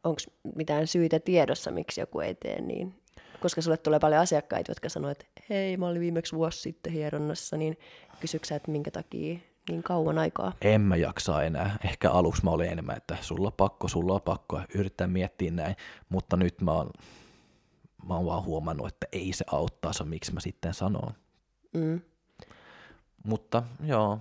Onko 0.05 0.21
mitään 0.57 0.87
syitä 0.87 1.21
tiedossa, 1.21 1.71
miksi 1.71 2.01
joku 2.01 2.21
ei 2.21 2.35
tee 2.35 2.61
niin? 2.61 3.00
Koska 3.41 3.63
sulle 3.63 3.77
tulee 3.77 3.99
paljon 4.01 4.21
asiakkaita, 4.21 4.71
jotka 4.71 4.89
sanoo, 4.89 5.11
että 5.11 5.25
hei, 5.51 5.77
mä 5.77 5.87
olin 5.87 6.01
viimeksi 6.01 6.37
vuosi 6.37 6.61
sitten 6.61 6.93
hieronnassa, 6.93 7.57
niin 7.57 7.79
kysyksä, 8.21 8.57
että 8.57 8.71
minkä 8.71 8.91
takia 8.91 9.39
niin 9.69 9.83
kauan 9.83 10.19
aikaa? 10.19 10.53
En 10.63 10.81
mä 10.81 10.97
jaksa 10.97 11.43
enää. 11.43 11.79
Ehkä 11.85 12.11
aluksi 12.11 12.45
mä 12.45 12.51
olin 12.51 12.71
enemmän, 12.71 12.97
että 12.97 13.17
sulla 13.21 13.47
on 13.49 13.53
pakko, 13.53 13.89
sulla 13.89 14.15
on 14.15 14.23
pakko, 14.23 14.61
yrittää 14.75 15.07
miettiä 15.07 15.51
näin, 15.51 15.77
mutta 16.09 16.37
nyt 16.37 16.61
mä 16.61 16.73
oon, 16.73 16.91
mä 18.09 18.15
oon 18.15 18.27
vaan 18.27 18.45
huomannut, 18.45 18.89
että 18.89 19.07
ei 19.13 19.33
se 19.33 19.45
auttaa, 19.53 19.93
se 19.93 20.05
miksi 20.05 20.33
mä 20.35 20.41
sitten 20.41 20.75
sanon. 20.75 21.15
Mm. 21.73 22.01
Mutta 23.25 23.63
joo, 23.85 24.19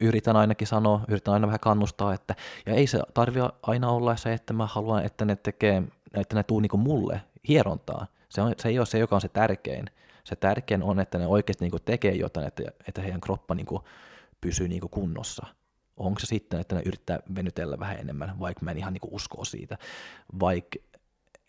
yritän 0.00 0.36
ainakin 0.36 0.66
sanoa, 0.66 1.00
yritän 1.08 1.34
aina 1.34 1.46
vähän 1.46 1.60
kannustaa, 1.60 2.14
että, 2.14 2.34
ja 2.66 2.74
ei 2.74 2.86
se 2.86 2.98
tarvi 3.14 3.40
aina 3.62 3.90
olla 3.90 4.16
se, 4.16 4.32
että 4.32 4.52
mä 4.52 4.66
haluan, 4.66 5.04
että 5.04 5.24
ne 5.24 5.36
tekee, 5.36 5.82
että 6.14 6.36
ne 6.36 6.42
tuu 6.42 6.60
niinku 6.60 6.76
mulle 6.76 7.20
hierontaa. 7.48 8.06
Se, 8.28 8.40
on, 8.40 8.54
se 8.58 8.68
ei 8.68 8.78
ole 8.78 8.86
se, 8.86 8.98
joka 8.98 9.14
on 9.14 9.20
se 9.20 9.28
tärkein. 9.28 9.86
Se 10.24 10.36
tärkein 10.36 10.82
on, 10.82 11.00
että 11.00 11.18
ne 11.18 11.26
oikeasti 11.26 11.64
niinku 11.64 11.78
tekee 11.78 12.12
jotain, 12.12 12.46
että, 12.46 12.62
että 12.88 13.02
heidän 13.02 13.20
kroppa 13.20 13.54
niinku 13.54 13.84
pysyy 14.40 14.68
niinku 14.68 14.88
kunnossa. 14.88 15.46
Onko 15.96 16.20
se 16.20 16.26
sitten, 16.26 16.60
että 16.60 16.74
ne 16.74 16.82
yrittää 16.84 17.18
venytellä 17.34 17.78
vähän 17.78 17.96
enemmän, 17.96 18.40
vaikka 18.40 18.64
mä 18.64 18.70
en 18.70 18.78
ihan 18.78 18.92
niinku 18.92 19.08
usko 19.12 19.44
siitä, 19.44 19.78
vaikka 20.40 20.78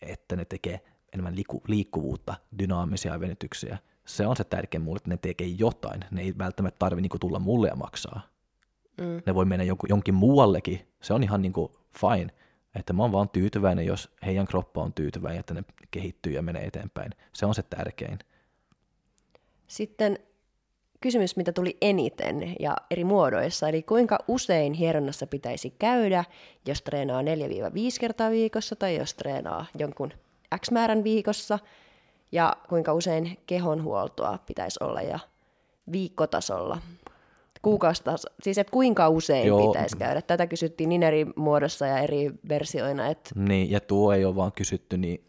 että 0.02 0.36
ne 0.36 0.44
tekee 0.44 0.80
enemmän 1.12 1.36
liiku, 1.36 1.62
liikkuvuutta, 1.68 2.34
dynaamisia 2.58 3.20
venytyksiä, 3.20 3.78
se 4.06 4.26
on 4.26 4.36
se 4.36 4.44
tärkein 4.44 4.82
mulle, 4.82 4.96
että 4.96 5.10
ne 5.10 5.16
tekee 5.16 5.46
jotain. 5.46 6.04
Ne 6.10 6.22
ei 6.22 6.34
välttämättä 6.38 6.78
tarvitse 6.78 7.02
niinku 7.02 7.18
tulla 7.18 7.38
mulle 7.38 7.68
ja 7.68 7.76
maksaa. 7.76 8.20
Mm. 8.98 9.22
Ne 9.26 9.34
voi 9.34 9.44
mennä 9.44 9.64
jonkin, 9.88 10.14
muuallekin. 10.14 10.88
Se 11.02 11.14
on 11.14 11.22
ihan 11.22 11.42
niinku 11.42 11.72
fine. 11.98 12.32
Että 12.78 12.92
mä 12.92 13.02
oon 13.02 13.12
vaan 13.12 13.28
tyytyväinen, 13.28 13.86
jos 13.86 14.10
heidän 14.26 14.46
kroppa 14.46 14.82
on 14.82 14.92
tyytyväinen, 14.92 15.40
että 15.40 15.54
ne 15.54 15.62
kehittyy 15.90 16.32
ja 16.32 16.42
menee 16.42 16.64
eteenpäin. 16.64 17.12
Se 17.32 17.46
on 17.46 17.54
se 17.54 17.62
tärkein. 17.62 18.18
Sitten 19.66 20.18
kysymys, 21.00 21.36
mitä 21.36 21.52
tuli 21.52 21.76
eniten 21.80 22.56
ja 22.60 22.76
eri 22.90 23.04
muodoissa, 23.04 23.68
eli 23.68 23.82
kuinka 23.82 24.18
usein 24.28 24.72
hieronnassa 24.72 25.26
pitäisi 25.26 25.74
käydä, 25.78 26.24
jos 26.66 26.82
treenaa 26.82 27.22
4-5 27.22 27.24
kertaa 28.00 28.30
viikossa 28.30 28.76
tai 28.76 28.96
jos 28.96 29.14
treenaa 29.14 29.66
jonkun 29.78 30.12
X 30.60 30.70
määrän 30.70 31.04
viikossa– 31.04 31.58
ja 32.32 32.56
kuinka 32.68 32.92
usein 32.92 33.38
kehonhuoltoa 33.46 34.38
pitäisi 34.46 34.84
olla 34.84 35.02
ja 35.02 35.18
viikkotasolla. 35.92 36.78
Kuukausitaso, 37.70 38.28
siis 38.42 38.58
että 38.58 38.70
kuinka 38.70 39.08
usein 39.08 39.46
Joo. 39.46 39.66
pitäisi 39.66 39.96
käydä. 39.96 40.22
Tätä 40.22 40.46
kysyttiin 40.46 40.88
niin 40.88 41.02
eri 41.02 41.26
muodossa 41.36 41.86
ja 41.86 41.98
eri 41.98 42.30
versioina. 42.48 43.06
Että... 43.06 43.30
Niin, 43.34 43.70
ja 43.70 43.80
tuo 43.80 44.12
ei 44.12 44.24
ole 44.24 44.36
vaan 44.36 44.52
kysytty 44.52 44.98
niin 44.98 45.24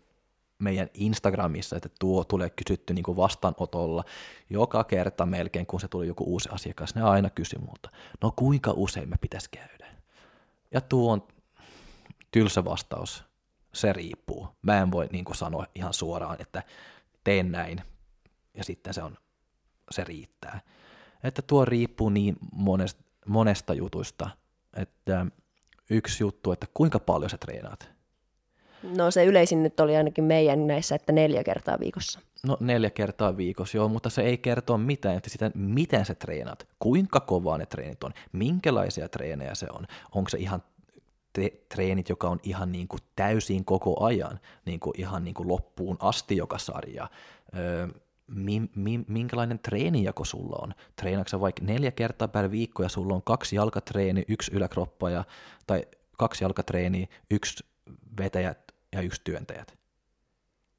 meidän 0.60 0.88
Instagramissa, 0.94 1.76
että 1.76 1.90
tuo 2.00 2.24
tulee 2.24 2.50
kysytty 2.50 2.94
niin 2.94 3.04
kuin 3.04 3.18
vastaanotolla 3.18 4.04
joka 4.50 4.84
kerta 4.84 5.26
melkein, 5.26 5.66
kun 5.66 5.80
se 5.80 5.88
tuli 5.88 6.08
joku 6.08 6.24
uusi 6.24 6.50
asiakas, 6.52 6.96
ne 6.96 7.02
aina 7.02 7.30
kysy 7.30 7.58
multa, 7.58 7.90
no 8.22 8.34
kuinka 8.36 8.74
usein 8.76 9.10
me 9.10 9.16
pitäisi 9.22 9.50
käydä? 9.52 9.88
Ja 10.72 10.82
tuo 10.82 11.12
on 11.12 11.28
tylsä 12.32 12.66
vastaus 12.66 13.24
se 13.74 13.94
riippuu. 13.94 14.48
Mä 14.62 14.82
en 14.82 14.92
voi 14.92 15.08
niin 15.12 15.26
kuin 15.26 15.36
sanoa 15.36 15.66
ihan 15.76 15.94
suoraan, 15.94 16.42
että 16.42 16.64
teen 17.24 17.52
näin 17.52 17.82
ja 18.58 18.64
sitten 18.64 18.94
se 18.94 19.04
on, 19.04 19.18
se 19.92 20.04
riittää. 20.04 20.62
Että 21.24 21.42
tuo 21.42 21.66
riippuu 21.66 22.10
niin 22.10 22.36
monesta, 22.52 23.04
monesta 23.26 23.74
jutusta, 23.74 24.30
että 24.74 25.26
yksi 25.90 26.24
juttu, 26.24 26.52
että 26.52 26.68
kuinka 26.74 27.00
paljon 27.00 27.30
sä 27.30 27.38
treenaat. 27.38 27.90
No 28.98 29.12
se 29.12 29.26
yleisin 29.26 29.64
nyt 29.64 29.80
oli 29.80 29.98
ainakin 29.98 30.24
meidän 30.24 30.68
näissä, 30.68 30.96
että 30.96 31.12
neljä 31.12 31.44
kertaa 31.44 31.80
viikossa. 31.80 32.20
No 32.46 32.58
neljä 32.60 32.90
kertaa 32.90 33.38
viikossa, 33.38 33.78
joo, 33.78 33.88
mutta 33.88 34.10
se 34.10 34.22
ei 34.22 34.38
kertoa 34.38 34.78
mitään, 34.78 35.18
että 35.18 35.30
sitä, 35.30 35.52
miten 35.56 36.06
sä 36.06 36.16
treenaat, 36.16 36.68
kuinka 36.80 37.20
kovaa 37.20 37.58
ne 37.58 37.66
treenit 37.66 38.04
on, 38.04 38.14
minkälaisia 38.32 39.10
treenejä 39.10 39.56
se 39.56 39.68
on, 39.74 39.86
onko 40.16 40.30
se 40.30 40.38
ihan 40.38 40.64
te- 41.34 41.62
treenit, 41.70 42.10
joka 42.10 42.30
on 42.30 42.40
ihan 42.44 42.72
niin 42.72 42.88
kuin 42.88 43.02
täysin 43.16 43.66
koko 43.66 44.04
ajan, 44.04 44.40
niin 44.66 44.80
kuin 44.80 45.02
ihan 45.02 45.24
niin 45.24 45.34
kuin 45.34 45.48
loppuun 45.48 45.98
asti 46.00 46.38
joka 46.38 46.58
sarja. 46.58 47.10
Öö, 47.58 47.88
mi- 48.30 48.70
mi- 48.76 49.06
minkälainen 49.08 49.60
treenijako 49.60 50.26
sulla 50.26 50.60
on? 50.62 50.74
Treenaatko 50.96 51.40
vaikka 51.40 51.64
neljä 51.64 51.92
kertaa 51.92 52.28
per 52.28 52.52
viikko 52.52 52.84
ja 52.84 52.90
sulla 52.90 53.16
on 53.16 53.22
kaksi 53.24 53.56
jalkatreeni, 53.56 54.26
yksi 54.28 54.52
yläkroppa 54.56 55.10
ja, 55.10 55.24
tai 55.68 55.86
kaksi 56.18 56.44
jalkatreeniä, 56.44 57.08
yksi 57.32 57.66
vetäjät 58.20 58.60
ja 58.94 59.02
yksi 59.02 59.22
työntäjät. 59.24 59.80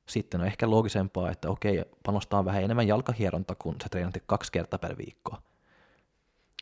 Sitten 0.09 0.41
on 0.41 0.47
ehkä 0.47 0.71
loogisempaa, 0.71 1.31
että 1.31 1.51
okei, 1.51 1.85
panostaa 2.05 2.45
vähän 2.45 2.63
enemmän 2.63 2.89
jalkahieronta, 2.89 3.55
kun 3.55 3.77
sä 3.83 3.89
treenat 3.91 4.15
kaksi 4.27 4.53
kertaa 4.53 4.79
per 4.79 4.99
viikko. 4.99 5.37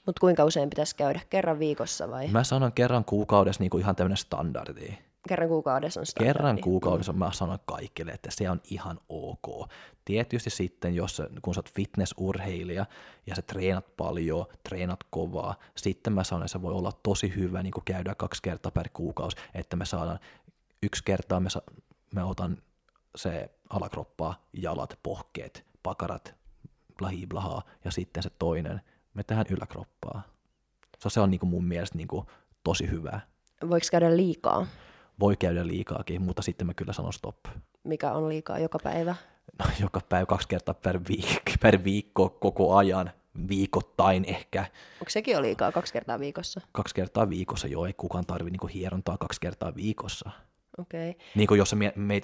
Mutta 0.07 0.20
kuinka 0.20 0.44
usein 0.44 0.70
pitäisi 0.70 0.96
käydä? 0.96 1.20
Kerran 1.31 1.59
viikossa 1.59 2.11
vai? 2.11 2.29
Mä 2.29 2.44
sanon 2.44 2.72
kerran 2.72 3.05
kuukaudessa 3.05 3.62
niin 3.62 3.70
kuin 3.70 3.81
ihan 3.81 3.96
tämmöinen 3.96 4.16
standardi. 4.16 4.98
Kerran 5.28 5.48
kuukaudessa 5.48 6.00
on 6.00 6.07
standardi. 6.07 6.38
Kerran 6.38 6.61
kuukaudessa 6.61 7.12
mä 7.12 7.33
sanon 7.33 7.59
kaikille, 7.66 8.12
että 8.12 8.31
se 8.31 8.50
on 8.50 8.61
ihan 8.64 9.00
ok. 9.09 9.70
Tietysti 10.04 10.50
sitten, 10.50 10.94
jos 10.94 11.22
kun 11.42 11.54
sä 11.54 11.59
oot 11.59 11.72
fitnessurheilija 11.74 12.87
ja 13.26 13.35
sä 13.35 13.42
treenat 13.42 13.96
paljon, 13.96 14.46
treenat 14.68 15.00
kovaa, 15.11 15.54
sitten 15.76 16.12
mä 16.12 16.24
sanon, 16.24 16.42
että 16.42 16.52
se 16.52 16.62
voi 16.62 16.72
olla 16.72 16.92
tosi 17.02 17.33
hyvä 17.37 17.62
niin 17.62 17.72
käydä 17.85 18.14
kaksi 18.14 18.42
kertaa 18.42 18.72
per 18.72 18.88
kuukausi, 18.92 19.37
että 19.54 19.76
me 19.76 19.85
saadaan 19.85 20.18
yksi 20.83 21.04
kertaa, 21.04 21.40
me, 21.40 21.50
sa- 21.50 21.62
me 22.14 22.24
otan 22.24 22.57
se 23.16 23.50
alakroppaa, 23.70 24.42
jalat, 24.52 24.98
pohkeet, 25.02 25.64
pakarat, 25.83 26.35
blahi 26.98 27.26
blahaa, 27.26 27.62
ja 27.85 27.90
sitten 27.90 28.22
se 28.22 28.31
toinen– 28.38 28.81
me 29.18 29.22
tehdään 29.22 29.46
yläkroppaa. 29.50 30.22
So, 30.98 31.11
se 31.11 31.20
on 31.20 31.31
niin 31.31 31.40
kuin 31.40 31.50
mun 31.50 31.64
mielestä 31.64 31.98
niin 31.98 32.09
kuin 32.09 32.26
tosi 32.64 32.90
hyvä. 32.90 33.20
Voiko 33.70 33.87
käydä 33.90 34.16
liikaa? 34.16 34.66
Voi 35.20 35.37
käydä 35.37 35.66
liikaakin, 35.66 36.22
mutta 36.22 36.42
sitten 36.42 36.66
mä 36.66 36.74
kyllä 36.74 36.92
sanon 36.92 37.12
stop. 37.12 37.37
Mikä 37.85 38.12
on 38.12 38.28
liikaa 38.28 38.59
joka 38.59 38.78
päivä? 38.83 39.14
No, 39.59 39.64
joka 39.81 40.00
päivä 40.09 40.26
kaksi 40.26 40.48
kertaa 40.48 40.74
per, 40.74 41.00
viik- 41.12 41.59
per 41.62 41.85
viikko 41.85 42.28
koko 42.28 42.76
ajan, 42.76 43.11
viikoittain 43.48 44.24
ehkä. 44.24 44.61
Onko 45.00 45.11
sekin 45.11 45.33
jo 45.33 45.42
liikaa 45.42 45.72
kaksi 45.72 45.92
kertaa 45.92 46.18
viikossa? 46.18 46.61
Kaksi 46.72 46.94
kertaa 46.94 47.31
viikossa, 47.31 47.68
joo, 47.68 47.87
ei 47.87 47.92
kukaan 47.92 48.26
tarvi 48.26 48.50
niinku 48.50 48.66
hierontaa 48.66 49.18
kaksi 49.18 49.40
kertaa 49.40 49.74
viikossa. 49.74 50.31
Okei. 50.78 51.11
Okay. 51.11 51.22
Niin 51.35 51.48
jos 51.57 51.70
sä 51.70 51.76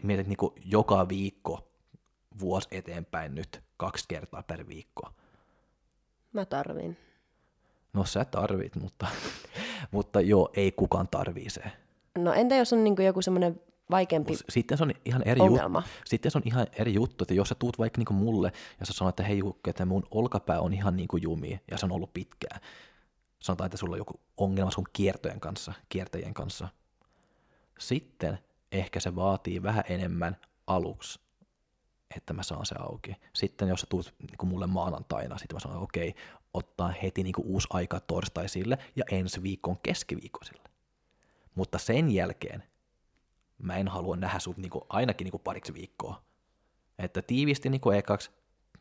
mietit 0.03 0.27
niinku 0.27 0.55
joka 0.65 1.09
viikko 1.09 1.69
vuosi 2.41 2.69
eteenpäin 2.71 3.35
nyt 3.35 3.63
kaksi 3.77 4.05
kertaa 4.09 4.43
per 4.43 4.69
viikko, 4.69 5.11
Mä 6.35 6.45
tarvin. 6.45 6.97
No 7.93 8.05
sä 8.05 8.25
tarvit, 8.25 8.77
mutta, 8.77 9.07
mutta 9.91 10.21
joo, 10.21 10.51
ei 10.57 10.73
kukaan 10.73 11.09
tarvii 11.09 11.51
se. 11.51 11.63
No 12.19 12.33
entä 12.33 12.55
jos 12.55 12.73
on 12.73 12.85
niin 12.85 12.97
joku 13.05 13.23
semmoinen 13.23 13.61
vaikeampi 13.91 14.33
Sitten 14.49 14.79
se 14.79 14.85
on 14.85 14.93
ihan 15.05 15.23
eri 15.23 15.41
ongelma. 15.41 15.79
Juttu. 15.79 15.91
Sitten 16.05 16.33
se 16.33 16.39
on 16.39 16.43
ihan 16.45 16.67
eri 16.73 16.95
juttu, 16.95 17.25
että 17.25 17.35
jos 17.35 17.49
sä 17.49 17.55
tuut 17.55 17.79
vaikka 17.79 17.99
niin 17.99 18.15
mulle 18.15 18.53
ja 18.81 18.87
sä 18.87 18.93
sanot, 18.93 19.13
että 19.13 19.23
hei 19.23 19.39
Jukka, 19.39 19.71
että 19.71 19.85
mun 19.85 20.07
olkapää 20.11 20.61
on 20.61 20.75
ihan 20.75 20.97
niin 20.97 21.09
kuin 21.09 21.23
jumi 21.23 21.61
ja 21.71 21.79
se 21.79 21.87
on 21.87 21.93
ollut 21.93 22.13
pitkään. 22.15 22.61
sanotaan, 23.41 23.67
että 23.67 23.77
sulla 23.77 23.93
on 23.93 23.99
joku 23.99 24.21
ongelma 24.37 24.71
sun 24.71 24.87
kiertojen 24.93 25.41
kanssa, 25.41 25.73
kiertäjien 25.89 26.35
kanssa. 26.35 26.69
Sitten 27.79 28.39
ehkä 28.73 29.01
se 29.01 29.17
vaatii 29.17 29.63
vähän 29.63 29.85
enemmän 29.89 30.37
aluksi, 30.67 31.21
että 32.17 32.33
mä 32.33 32.43
saan 32.43 32.67
se 32.67 32.75
auki. 32.79 33.17
Sitten 33.33 33.69
jos 33.69 33.81
sä 33.81 33.87
tulet 33.91 34.15
niin 34.21 34.49
mulle 34.49 34.67
maanantaina, 34.67 35.39
sitten 35.39 35.57
mä 35.57 35.61
sanon, 35.61 35.77
että 35.77 35.85
okei, 35.85 36.15
ottaa 36.55 36.89
heti 37.03 37.23
niin 37.23 37.33
kuin 37.33 37.47
uusi 37.47 37.69
aika 37.71 38.01
torstaisille 38.01 38.79
ja 38.97 39.05
ensi 39.11 39.43
viikon 39.43 39.79
keskiviikkoisille. 39.83 40.74
Mutta 41.55 41.79
sen 41.79 42.11
jälkeen 42.11 42.63
mä 43.59 43.77
en 43.77 43.89
halua 43.89 44.17
nähdä 44.17 44.39
sut 44.39 44.57
niin 44.57 44.71
kuin 44.71 44.85
ainakin 44.89 45.25
niin 45.25 45.31
kuin 45.31 45.43
pariksi 45.43 45.75
viikkoa. 45.75 46.23
Että 46.99 47.23
tiivisti 47.23 47.71
niin 47.71 47.81
kuin 47.81 47.99
ekaksi 47.99 48.31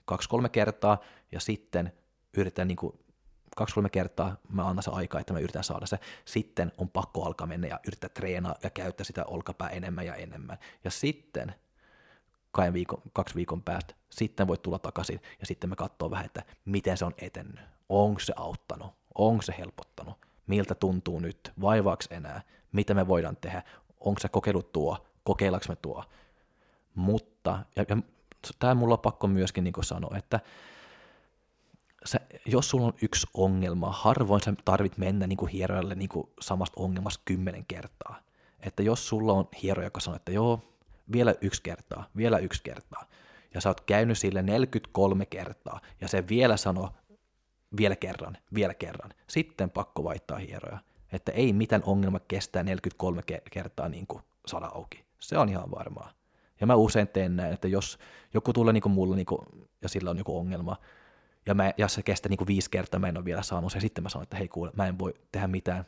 kaksi-kolme 0.05 0.49
kertaa 0.49 0.97
ja 1.31 1.39
sitten 1.39 1.93
yritän 2.37 2.67
niin 2.67 2.75
kuin 2.75 2.99
kaksi-kolme 3.55 3.89
kertaa 3.89 4.37
mä 4.49 4.67
annan 4.67 4.83
se 4.83 4.91
aikaa, 4.93 5.21
että 5.21 5.33
mä 5.33 5.39
yritän 5.39 5.63
saada 5.63 5.85
se. 5.85 5.99
Sitten 6.25 6.71
on 6.77 6.89
pakko 6.89 7.25
alkaa 7.25 7.47
mennä 7.47 7.67
ja 7.67 7.79
yrittää 7.87 8.09
treenaa 8.09 8.55
ja 8.63 8.69
käyttää 8.69 9.03
sitä 9.03 9.25
olkapää 9.25 9.69
enemmän 9.69 10.05
ja 10.05 10.15
enemmän. 10.15 10.57
Ja 10.83 10.91
sitten 10.91 11.55
kahden 12.51 12.73
viikon, 12.73 13.01
kaksi 13.13 13.35
viikon 13.35 13.61
päästä, 13.61 13.95
sitten 14.09 14.47
voit 14.47 14.61
tulla 14.61 14.79
takaisin 14.79 15.21
ja 15.39 15.45
sitten 15.45 15.69
me 15.69 15.75
katsoo 15.75 16.11
vähän, 16.11 16.25
että 16.25 16.43
miten 16.65 16.97
se 16.97 17.05
on 17.05 17.13
etennyt. 17.17 17.59
Onko 17.89 18.19
se 18.19 18.33
auttanut? 18.35 18.93
Onko 19.15 19.41
se 19.41 19.55
helpottanut? 19.57 20.25
Miltä 20.47 20.75
tuntuu 20.75 21.19
nyt? 21.19 21.51
Vaivaaks 21.61 22.07
enää? 22.11 22.41
Mitä 22.71 22.93
me 22.93 23.07
voidaan 23.07 23.37
tehdä? 23.37 23.63
Onko 23.99 24.19
se 24.19 24.29
kokeillut 24.29 24.71
tuo? 24.71 25.05
Kokeillaanko 25.23 25.65
me 25.69 25.75
tuo? 25.75 26.03
Mutta, 26.95 27.59
ja, 27.75 27.85
ja 27.89 27.97
tämä 28.59 28.73
mulla 28.73 28.93
on 28.93 28.99
pakko 28.99 29.27
myöskin 29.27 29.63
niin 29.63 29.73
sanoa, 29.81 30.17
että 30.17 30.39
sä, 32.05 32.19
jos 32.45 32.69
sulla 32.69 32.87
on 32.87 32.93
yksi 33.01 33.27
ongelma, 33.33 33.91
harvoin 33.91 34.41
sä 34.41 34.53
tarvit 34.65 34.97
mennä 34.97 35.27
niin 35.27 35.47
hierojalle 35.47 35.95
niin 35.95 36.09
samasta 36.41 36.81
ongelmasta 36.81 37.21
kymmenen 37.25 37.65
kertaa. 37.65 38.19
Että 38.59 38.83
jos 38.83 39.07
sulla 39.07 39.33
on 39.33 39.47
hieroja, 39.61 39.87
joka 39.87 39.99
sanoo, 39.99 40.15
että 40.15 40.31
joo, 40.31 40.59
vielä 41.11 41.35
yksi 41.41 41.61
kertaa, 41.61 42.05
vielä 42.17 42.37
yksi 42.37 42.63
kertaa, 42.63 43.05
ja 43.53 43.61
sä 43.61 43.69
oot 43.69 43.81
käynyt 43.81 44.17
sille 44.17 44.41
43 44.41 45.25
kertaa, 45.25 45.79
ja 46.01 46.07
se 46.07 46.27
vielä 46.27 46.57
sanoo 46.57 46.89
vielä 47.77 47.95
kerran, 47.95 48.37
vielä 48.53 48.73
kerran, 48.73 49.13
sitten 49.27 49.69
pakko 49.69 50.03
vaihtaa 50.03 50.37
hieroja. 50.37 50.79
Että 51.11 51.31
ei 51.31 51.53
mitään 51.53 51.83
ongelma 51.85 52.19
kestää 52.19 52.63
43 52.63 53.21
kertaa 53.51 53.89
niin 53.89 54.07
kuin 54.07 54.23
saada 54.47 54.65
auki. 54.65 55.05
Se 55.19 55.37
on 55.37 55.49
ihan 55.49 55.71
varmaa. 55.71 56.11
Ja 56.61 56.67
mä 56.67 56.75
usein 56.75 57.07
teen 57.07 57.35
näin, 57.35 57.53
että 57.53 57.67
jos 57.67 57.99
joku 58.33 58.53
tulee 58.53 58.73
niin 58.73 58.81
kuin 58.81 58.93
mulle 58.93 59.15
niin 59.15 59.25
kuin, 59.25 59.39
ja 59.81 59.89
sillä 59.89 60.09
on 60.09 60.17
joku 60.17 60.37
ongelma, 60.37 60.77
ja, 61.45 61.53
mä, 61.53 61.73
ja 61.77 61.87
se 61.87 62.03
kestää 62.03 62.29
niin 62.29 62.37
kuin 62.37 62.47
viisi 62.47 62.69
kertaa, 62.69 62.99
mä 62.99 63.07
en 63.07 63.17
ole 63.17 63.25
vielä 63.25 63.43
saanut 63.43 63.71
se, 63.71 63.77
ja 63.77 63.81
sitten 63.81 64.03
mä 64.03 64.09
sanon, 64.09 64.23
että 64.23 64.37
hei 64.37 64.47
kuule, 64.47 64.71
mä 64.75 64.87
en 64.87 64.99
voi 64.99 65.13
tehdä 65.31 65.47
mitään, 65.47 65.85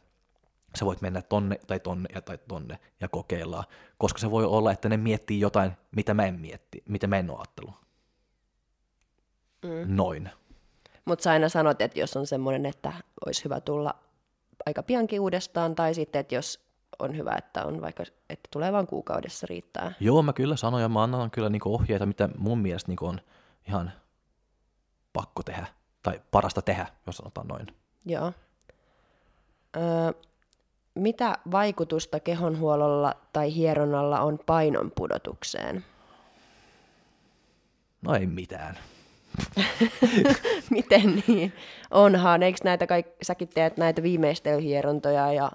sä 0.75 0.85
voit 0.85 1.01
mennä 1.01 1.21
tonne 1.21 1.59
tai 1.67 1.79
tonne 1.79 2.09
ja 2.15 2.21
tai 2.21 2.37
tonne 2.47 2.79
ja 2.99 3.09
kokeilla, 3.09 3.63
koska 3.97 4.19
se 4.19 4.31
voi 4.31 4.45
olla, 4.45 4.71
että 4.71 4.89
ne 4.89 4.97
miettii 4.97 5.39
jotain, 5.39 5.71
mitä 5.95 6.13
mä 6.13 6.25
en 6.25 6.39
mietti, 6.39 6.83
mitä 6.89 7.07
mä 7.07 7.17
en 7.17 7.29
ole 7.29 7.37
ajatellut. 7.37 7.75
Mm. 9.63 9.95
Noin. 9.95 10.29
Mutta 11.05 11.23
sä 11.23 11.31
aina 11.31 11.49
sanot, 11.49 11.81
että 11.81 11.99
jos 11.99 12.17
on 12.17 12.27
semmoinen, 12.27 12.65
että 12.65 12.93
olisi 13.25 13.43
hyvä 13.43 13.61
tulla 13.61 13.95
aika 14.65 14.83
piankin 14.83 15.21
uudestaan, 15.21 15.75
tai 15.75 15.93
sitten, 15.93 16.19
että 16.19 16.35
jos 16.35 16.65
on 16.99 17.17
hyvä, 17.17 17.35
että 17.37 17.65
on 17.65 17.81
vaikka, 17.81 18.03
että 18.29 18.47
tulee 18.51 18.73
vain 18.73 18.87
kuukaudessa 18.87 19.47
riittää. 19.49 19.91
Joo, 19.99 20.21
mä 20.21 20.33
kyllä 20.33 20.55
sanon 20.55 20.81
ja 20.81 20.89
mä 20.89 21.03
annan 21.03 21.31
kyllä 21.31 21.49
niinku 21.49 21.73
ohjeita, 21.73 22.05
mitä 22.05 22.29
mun 22.37 22.57
mielestä 22.57 22.91
niinku 22.91 23.05
on 23.05 23.21
ihan 23.67 23.91
pakko 25.13 25.43
tehdä, 25.43 25.67
tai 26.03 26.21
parasta 26.31 26.61
tehdä, 26.61 26.87
jos 27.07 27.17
sanotaan 27.17 27.47
noin. 27.47 27.67
Joo. 28.05 28.33
Öö, 29.77 30.11
mitä 30.95 31.37
vaikutusta 31.51 32.19
kehonhuollolla 32.19 33.15
tai 33.33 33.55
hieronnalla 33.55 34.19
on 34.19 34.39
painon 34.45 34.91
pudotukseen? 34.95 35.85
No 38.01 38.15
ei 38.15 38.25
mitään. 38.25 38.77
Miten 40.69 41.23
niin? 41.27 41.53
Onhan, 41.91 42.43
eikö 42.43 42.59
näitä 42.63 42.87
kaikki, 42.87 43.11
säkin 43.21 43.47
teet 43.47 43.77
näitä 43.77 44.03
viimeistelyhierontoja 44.03 45.33
ja 45.33 45.51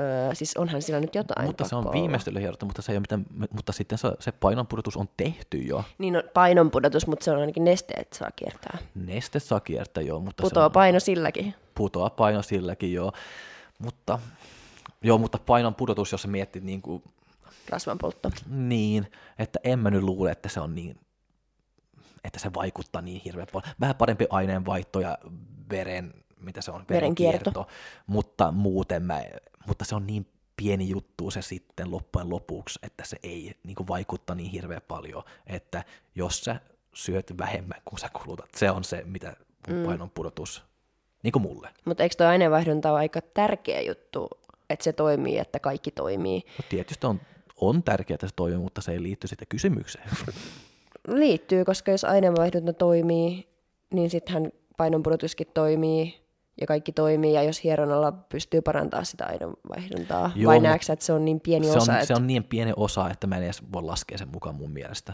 Öö, 0.00 0.34
siis 0.34 0.56
onhan 0.56 0.82
sillä 0.82 1.00
nyt 1.00 1.14
jotain 1.14 1.46
Mutta 1.46 1.64
se 1.64 1.76
on 1.76 1.92
viimeistelyhieronta, 1.92 2.66
mutta, 2.66 2.82
se 2.82 2.92
ei 2.92 2.96
ole 2.96 3.00
mitään, 3.00 3.26
mutta 3.52 3.72
sitten 3.72 3.98
se, 3.98 4.08
se 4.20 4.32
painonpudotus 4.32 4.96
on 4.96 5.08
tehty 5.16 5.58
jo. 5.58 5.84
Niin 5.98 6.16
on 6.16 6.22
painonpudotus, 6.34 7.06
mutta 7.06 7.24
se 7.24 7.30
on 7.30 7.38
ainakin 7.38 7.64
nesteet 7.64 8.12
saa 8.12 8.30
kiertää. 8.36 8.78
Neste 8.94 9.40
saa 9.40 9.60
kiertää, 9.60 10.02
joo. 10.02 10.20
Mutta 10.20 10.42
Putoaa 10.42 10.64
se 10.64 10.66
on, 10.66 10.72
paino 10.72 11.00
silläkin. 11.00 11.54
Putoaa 11.74 12.10
paino 12.10 12.42
silläkin, 12.42 12.92
joo. 12.92 13.12
Mutta, 13.78 14.18
joo, 15.02 15.18
mutta 15.18 15.38
painon 15.38 15.74
pudotus, 15.74 16.12
jos 16.12 16.22
sä 16.22 16.28
mietit 16.28 16.64
niin 16.64 16.82
kuin, 16.82 17.02
Rasvanpoltto. 17.68 18.30
Niin, 18.48 19.12
että 19.38 19.58
en 19.64 19.78
mä 19.78 19.90
nyt 19.90 20.02
luule, 20.02 20.30
että 20.30 20.48
se 20.48 20.60
on 20.60 20.74
niin, 20.74 20.96
että 22.24 22.38
se 22.38 22.50
vaikuttaa 22.54 23.02
niin 23.02 23.22
hirveän 23.24 23.48
paljon. 23.52 23.74
Vähän 23.80 23.96
parempi 23.96 24.26
aineenvaihto 24.30 25.00
ja 25.00 25.18
veren, 25.70 26.14
mitä 26.40 26.60
se 26.60 26.70
on, 26.70 26.84
verenkierto. 26.90 27.50
verenkierto. 27.50 27.66
Mutta 28.06 28.52
muuten 28.52 29.02
mä, 29.02 29.22
mutta 29.66 29.84
se 29.84 29.94
on 29.94 30.06
niin 30.06 30.26
pieni 30.56 30.88
juttu 30.88 31.30
se 31.30 31.42
sitten 31.42 31.90
loppujen 31.90 32.30
lopuksi, 32.30 32.78
että 32.82 33.04
se 33.04 33.16
ei 33.22 33.54
niin 33.64 33.74
kuin 33.74 33.86
vaikuttaa 33.86 34.36
niin 34.36 34.50
hirveän 34.50 34.82
paljon, 34.88 35.22
että 35.46 35.84
jos 36.14 36.44
sä 36.44 36.56
syöt 36.94 37.38
vähemmän 37.38 37.80
kuin 37.84 37.98
sä 37.98 38.08
kulutat, 38.22 38.50
se 38.56 38.70
on 38.70 38.84
se, 38.84 39.02
mitä 39.06 39.36
mm. 39.68 39.84
painon 39.84 40.10
pudotus 40.10 40.64
niin 41.22 41.32
kuin 41.32 41.42
mulle. 41.42 41.70
Mutta 41.84 42.02
eikö 42.02 42.14
tuo 42.18 42.26
aineenvaihdunta 42.26 42.90
ole 42.90 42.98
aika 42.98 43.20
tärkeä 43.20 43.80
juttu, 43.80 44.28
että 44.70 44.84
se 44.84 44.92
toimii, 44.92 45.38
että 45.38 45.58
kaikki 45.58 45.90
toimii? 45.90 46.42
No 46.58 46.64
tietysti 46.68 47.06
on, 47.06 47.20
on 47.56 47.82
tärkeää, 47.82 48.14
että 48.14 48.28
se 48.28 48.34
toimii, 48.36 48.58
mutta 48.58 48.80
se 48.80 48.92
ei 48.92 49.02
liitty 49.02 49.28
sitten 49.28 49.48
kysymykseen. 49.48 50.08
Liittyy, 51.08 51.64
koska 51.64 51.90
jos 51.90 52.04
aineenvaihdunta 52.04 52.72
toimii, 52.72 53.48
niin 53.92 54.10
sittenhän 54.10 54.52
painonpudotuskin 54.76 55.46
toimii 55.54 56.24
ja 56.60 56.66
kaikki 56.66 56.92
toimii, 56.92 57.32
ja 57.32 57.42
jos 57.42 57.64
hieronalla 57.64 58.12
pystyy 58.12 58.60
parantamaan 58.60 59.06
sitä 59.06 59.26
aineenvaihduntaa, 59.26 60.30
Joo, 60.34 60.50
vai 60.50 60.60
näetkö 60.60 60.92
että 60.92 61.04
se 61.04 61.12
on 61.12 61.24
niin 61.24 61.40
pieni 61.40 61.66
se 61.66 61.76
osa? 61.76 61.92
On, 61.92 61.98
että... 61.98 62.06
Se 62.06 62.14
on 62.14 62.26
niin 62.26 62.44
pieni 62.44 62.72
osa, 62.76 63.10
että 63.10 63.26
mä 63.26 63.36
en 63.36 63.42
edes 63.42 63.62
voi 63.72 63.82
laskea 63.82 64.18
sen 64.18 64.28
mukaan 64.28 64.54
mun 64.54 64.70
mielestä. 64.70 65.12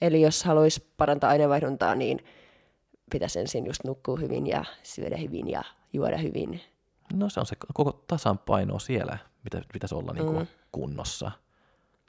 Eli 0.00 0.22
jos 0.22 0.44
haluaisi 0.44 0.86
parantaa 0.96 1.30
aineenvaihduntaa, 1.30 1.94
niin 1.94 2.24
pitäisi 3.10 3.40
ensin 3.40 3.66
just 3.66 3.84
nukkua 3.84 4.16
hyvin 4.16 4.46
ja 4.46 4.64
syödä 4.82 5.16
hyvin 5.16 5.50
ja 5.50 5.62
juoda 5.92 6.16
hyvin. 6.16 6.60
No 7.12 7.28
se 7.28 7.40
on 7.40 7.46
se 7.46 7.56
koko 7.74 8.04
tasapaino 8.06 8.78
siellä, 8.78 9.18
mitä 9.44 9.62
pitäisi 9.72 9.94
olla 9.94 10.12
niin 10.12 10.26
kuin 10.26 10.38
mm. 10.38 10.46
kunnossa. 10.72 11.30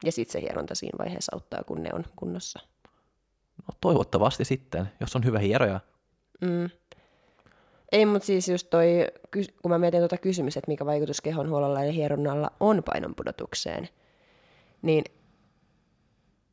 Ja 0.05 0.11
sitten 0.11 0.31
se 0.33 0.41
hieronta 0.41 0.75
siinä 0.75 0.97
vaiheessa 0.97 1.31
auttaa, 1.35 1.63
kun 1.63 1.83
ne 1.83 1.89
on 1.93 2.03
kunnossa. 2.15 2.59
No 3.67 3.77
toivottavasti 3.81 4.45
sitten, 4.45 4.91
jos 4.99 5.15
on 5.15 5.25
hyvä 5.25 5.39
hieroja. 5.39 5.79
Mm. 6.41 6.69
Ei, 7.91 8.05
mutta 8.05 8.25
siis 8.25 8.47
just 8.47 8.69
toi, 8.69 8.87
kun 9.61 9.71
mä 9.71 9.77
mietin 9.77 9.99
tuota 9.99 10.17
kysymystä, 10.17 10.59
että 10.59 10.71
mikä 10.71 10.85
vaikutus 10.85 11.21
kehonhuollolla 11.21 11.83
ja 11.83 11.91
hieronnalla 11.91 12.51
on 12.59 12.83
painonpudotukseen, 12.83 13.89
niin 14.81 15.03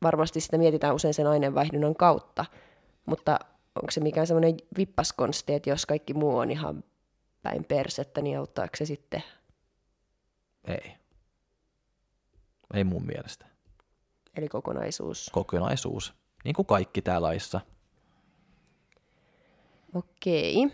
varmasti 0.03 0.41
sitä 0.41 0.57
mietitään 0.57 0.95
usein 0.95 1.13
sen 1.13 1.27
aineenvaihdunnan 1.27 1.95
kautta, 1.95 2.45
mutta 3.05 3.39
onko 3.75 3.91
se 3.91 3.99
mikään 3.99 4.27
semmoinen 4.27 4.57
vippaskonsti, 4.77 5.53
että 5.53 5.69
jos 5.69 5.85
kaikki 5.85 6.13
muu 6.13 6.37
on 6.37 6.51
ihan 6.51 6.83
päin 7.41 7.63
persettä, 7.63 8.21
niin 8.21 8.39
auttaako 8.39 8.75
se 8.75 8.85
sitten? 8.85 9.23
Ei. 10.67 10.93
Ei 12.73 12.83
mun 12.83 13.05
mielestä. 13.05 13.45
Eli 14.37 14.47
kokonaisuus. 14.47 15.29
Kokonaisuus, 15.33 16.13
niin 16.47 16.55
kuin 16.55 16.65
kaikki 16.65 17.01
täällä 17.01 17.27
laissa. 17.27 17.61
Okei. 19.95 20.67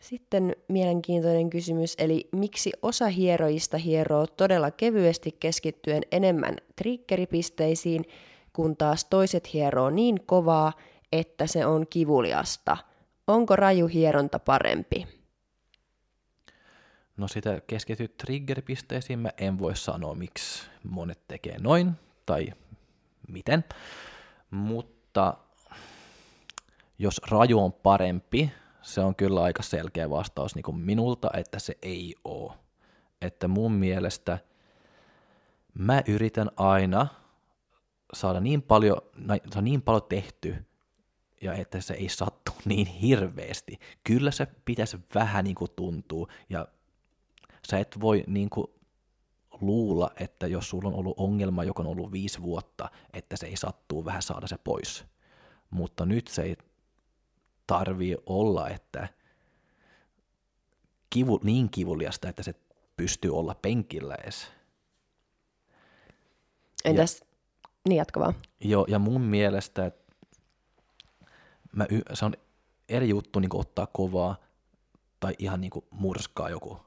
Sitten 0.00 0.56
mielenkiintoinen 0.68 1.50
kysymys, 1.50 1.94
eli 1.98 2.28
miksi 2.32 2.72
osa 2.82 3.08
hieroista 3.08 3.78
hieroo 3.78 4.26
todella 4.26 4.70
kevyesti 4.70 5.32
keskittyen 5.40 6.02
enemmän 6.12 6.56
triggeripisteisiin, 6.76 8.04
kun 8.52 8.76
taas 8.76 9.04
toiset 9.04 9.52
hieroo 9.52 9.90
niin 9.90 10.26
kovaa, 10.26 10.72
että 11.12 11.46
se 11.46 11.66
on 11.66 11.86
kivuliasta. 11.90 12.76
Onko 13.26 13.56
raju 13.56 13.86
hieronta 13.86 14.38
parempi? 14.38 15.06
No 17.16 17.28
sitä 17.28 17.60
keskityt 17.66 18.16
triggeripisteisiin 18.16 19.18
mä 19.18 19.30
en 19.38 19.58
voi 19.58 19.76
sanoa, 19.76 20.14
miksi 20.14 20.66
monet 20.84 21.20
tekee 21.28 21.58
noin 21.58 21.92
tai 22.26 22.52
miten, 23.28 23.64
mutta 24.50 25.01
jos 26.98 27.20
raju 27.30 27.58
on 27.58 27.72
parempi, 27.72 28.52
se 28.82 29.00
on 29.00 29.14
kyllä 29.14 29.42
aika 29.42 29.62
selkeä 29.62 30.10
vastaus 30.10 30.54
niin 30.54 30.62
kuin 30.62 30.76
minulta, 30.76 31.30
että 31.34 31.58
se 31.58 31.78
ei 31.82 32.14
ole. 32.24 32.52
Että 33.20 33.48
mun 33.48 33.72
mielestä 33.72 34.38
mä 35.74 36.02
yritän 36.08 36.50
aina 36.56 37.06
saada 38.14 38.40
niin 38.40 38.62
paljon, 38.62 38.96
saada 39.50 39.62
niin 39.62 39.82
paljon 39.82 40.06
tehty 40.08 40.56
ja 41.42 41.54
että 41.54 41.80
se 41.80 41.94
ei 41.94 42.08
sattu 42.08 42.52
niin 42.64 42.86
hirveästi. 42.86 43.78
Kyllä 44.04 44.30
se 44.30 44.46
pitäisi 44.64 44.98
vähän 45.14 45.44
niin 45.44 45.54
kuin 45.54 45.70
tuntuu, 45.76 46.28
ja 46.50 46.68
sä 47.70 47.78
et 47.78 48.00
voi 48.00 48.24
niin 48.26 48.50
kuin 48.50 48.66
luulla, 49.62 50.10
että 50.20 50.46
jos 50.46 50.70
sulla 50.70 50.88
on 50.88 50.94
ollut 50.94 51.14
ongelma, 51.16 51.64
joka 51.64 51.82
on 51.82 51.88
ollut 51.88 52.12
viisi 52.12 52.42
vuotta, 52.42 52.88
että 53.12 53.36
se 53.36 53.46
ei 53.46 53.56
sattuu 53.56 54.04
vähän 54.04 54.22
saada 54.22 54.46
se 54.46 54.58
pois. 54.64 55.04
Mutta 55.70 56.06
nyt 56.06 56.28
se 56.28 56.42
ei 56.42 56.56
tarvii 57.66 58.16
olla, 58.26 58.68
että 58.68 59.08
kivu, 61.10 61.40
niin 61.42 61.70
kivuliasta, 61.70 62.28
että 62.28 62.42
se 62.42 62.54
pystyy 62.96 63.36
olla 63.36 63.54
penkillä 63.54 64.14
edes. 64.14 64.46
Entäs, 66.84 67.20
ja, 67.20 67.26
niin 67.88 67.96
jatka 67.96 68.20
vaan. 68.20 68.34
Joo, 68.60 68.86
ja 68.88 68.98
mun 68.98 69.20
mielestä 69.20 69.86
että 69.86 70.12
mä, 71.72 71.86
se 72.12 72.24
on 72.24 72.34
eri 72.88 73.08
juttu 73.08 73.40
niin 73.40 73.56
ottaa 73.56 73.86
kovaa 73.86 74.36
tai 75.20 75.34
ihan 75.38 75.60
niin 75.60 75.70
kuin 75.70 75.84
murskaa 75.90 76.50
joku 76.50 76.80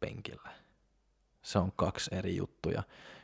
penkillä. 0.00 0.57
Se 1.48 1.58
on 1.58 1.72
kaksi 1.76 2.14
eri 2.14 2.36
juttuja. 2.36 2.82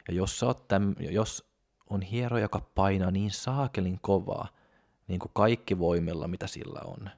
Ja 0.08 0.14
jos, 0.14 0.38
sä 0.38 0.46
oot 0.46 0.68
täm, 0.68 0.94
jos 0.98 1.44
on 1.90 2.02
hiero, 2.02 2.38
joka 2.38 2.60
painaa 2.74 3.10
niin 3.10 3.30
saakelin 3.30 3.98
kovaa, 4.00 4.48
niin 5.08 5.20
kuin 5.20 5.30
kaikki 5.34 5.78
voimilla, 5.78 6.28
mitä 6.28 6.46
sillä 6.46 6.80
on, 6.84 7.10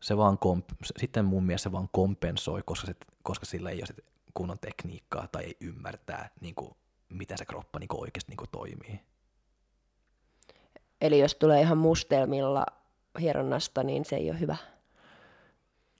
se 0.00 0.16
vaan 0.16 0.38
komp- 0.38 0.92
sitten 0.96 1.24
mun 1.24 1.44
mielestä 1.44 1.62
se 1.62 1.72
vaan 1.72 1.88
kompensoi, 1.92 2.62
koska, 2.66 2.86
se, 2.86 2.94
koska 3.22 3.46
sillä 3.46 3.70
ei 3.70 3.76
ole 3.78 4.04
kunnon 4.34 4.58
tekniikkaa 4.58 5.28
tai 5.32 5.44
ei 5.44 5.56
ymmärtää, 5.60 6.30
niin 6.40 6.54
kuin, 6.54 6.70
miten 7.08 7.38
se 7.38 7.44
kroppa 7.44 7.78
niin 7.78 7.88
kuin 7.88 8.00
oikeasti 8.00 8.32
niin 8.32 8.36
kuin 8.36 8.50
toimii. 8.50 9.00
Eli 11.00 11.18
jos 11.18 11.34
tulee 11.34 11.60
ihan 11.60 11.78
mustelmilla 11.78 12.66
hieronnasta, 13.20 13.82
niin 13.82 14.04
se 14.04 14.16
ei 14.16 14.30
ole 14.30 14.40
hyvä. 14.40 14.56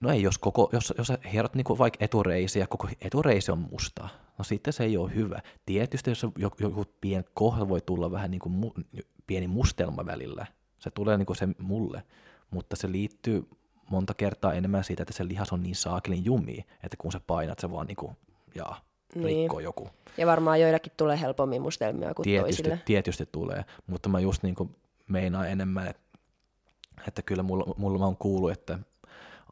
No 0.05 0.11
ei, 0.11 0.23
jos, 0.23 0.38
koko, 0.38 0.69
jos, 0.73 0.95
jos 0.99 1.07
sä 1.07 1.19
hierot 1.33 1.55
niin 1.55 1.79
vaikka 1.79 2.05
etureisi 2.05 2.59
ja 2.59 2.67
koko 2.67 2.88
etureisi 3.01 3.53
on 3.53 3.59
musta, 3.59 4.09
no 4.38 4.45
sitten 4.45 4.73
se 4.73 4.85
ei 4.85 4.97
ole 4.97 5.14
hyvä. 5.14 5.40
Tietysti 5.67 6.11
jos 6.11 6.27
joku, 6.38 6.57
joku 6.61 6.85
pien 7.01 7.25
kohta 7.35 7.69
voi 7.69 7.81
tulla 7.81 8.11
vähän 8.11 8.31
niin 8.31 8.38
kuin 8.38 8.53
mu, 8.53 8.71
pieni 9.27 9.49
mustelma 9.49 10.07
välillä, 10.07 10.47
se 10.79 10.90
tulee 10.90 11.17
niin 11.17 11.27
kuin 11.27 11.37
se 11.37 11.49
mulle, 11.59 12.03
mutta 12.51 12.77
se 12.77 12.93
liittyy 12.93 13.49
monta 13.90 14.14
kertaa 14.14 14.53
enemmän 14.53 14.85
siitä, 14.85 15.03
että 15.03 15.14
se 15.14 15.29
lihas 15.29 15.53
on 15.53 15.62
niin 15.62 15.77
saakelin 15.77 16.25
jumi, 16.25 16.64
että 16.83 16.97
kun 16.99 17.12
sä 17.12 17.21
painat, 17.27 17.59
se 17.59 17.71
vaan 17.71 17.87
niin 17.87 17.97
kuin, 17.97 18.17
jaa, 18.55 18.81
niin. 19.14 19.27
rikkoo 19.27 19.61
joku. 19.61 19.88
Ja 20.19 20.27
varmaan 20.27 20.61
joillakin 20.61 20.93
tulee 20.97 21.21
helpommin 21.21 21.62
mustelmia 21.62 22.14
kuin 22.14 22.25
tietysti, 22.25 22.62
toisille. 22.62 22.83
Tietysti 22.85 23.27
tulee, 23.33 23.64
mutta 23.87 24.09
mä 24.09 24.21
just 24.21 24.43
niin 24.43 24.55
kuin 24.55 24.77
meinaan 25.09 25.51
enemmän, 25.51 25.87
että, 25.87 26.03
että 27.09 27.23
kyllä 27.23 27.43
mulla, 27.43 27.75
mulla 27.77 28.07
on 28.07 28.17
kuullut, 28.17 28.53
että 28.53 28.79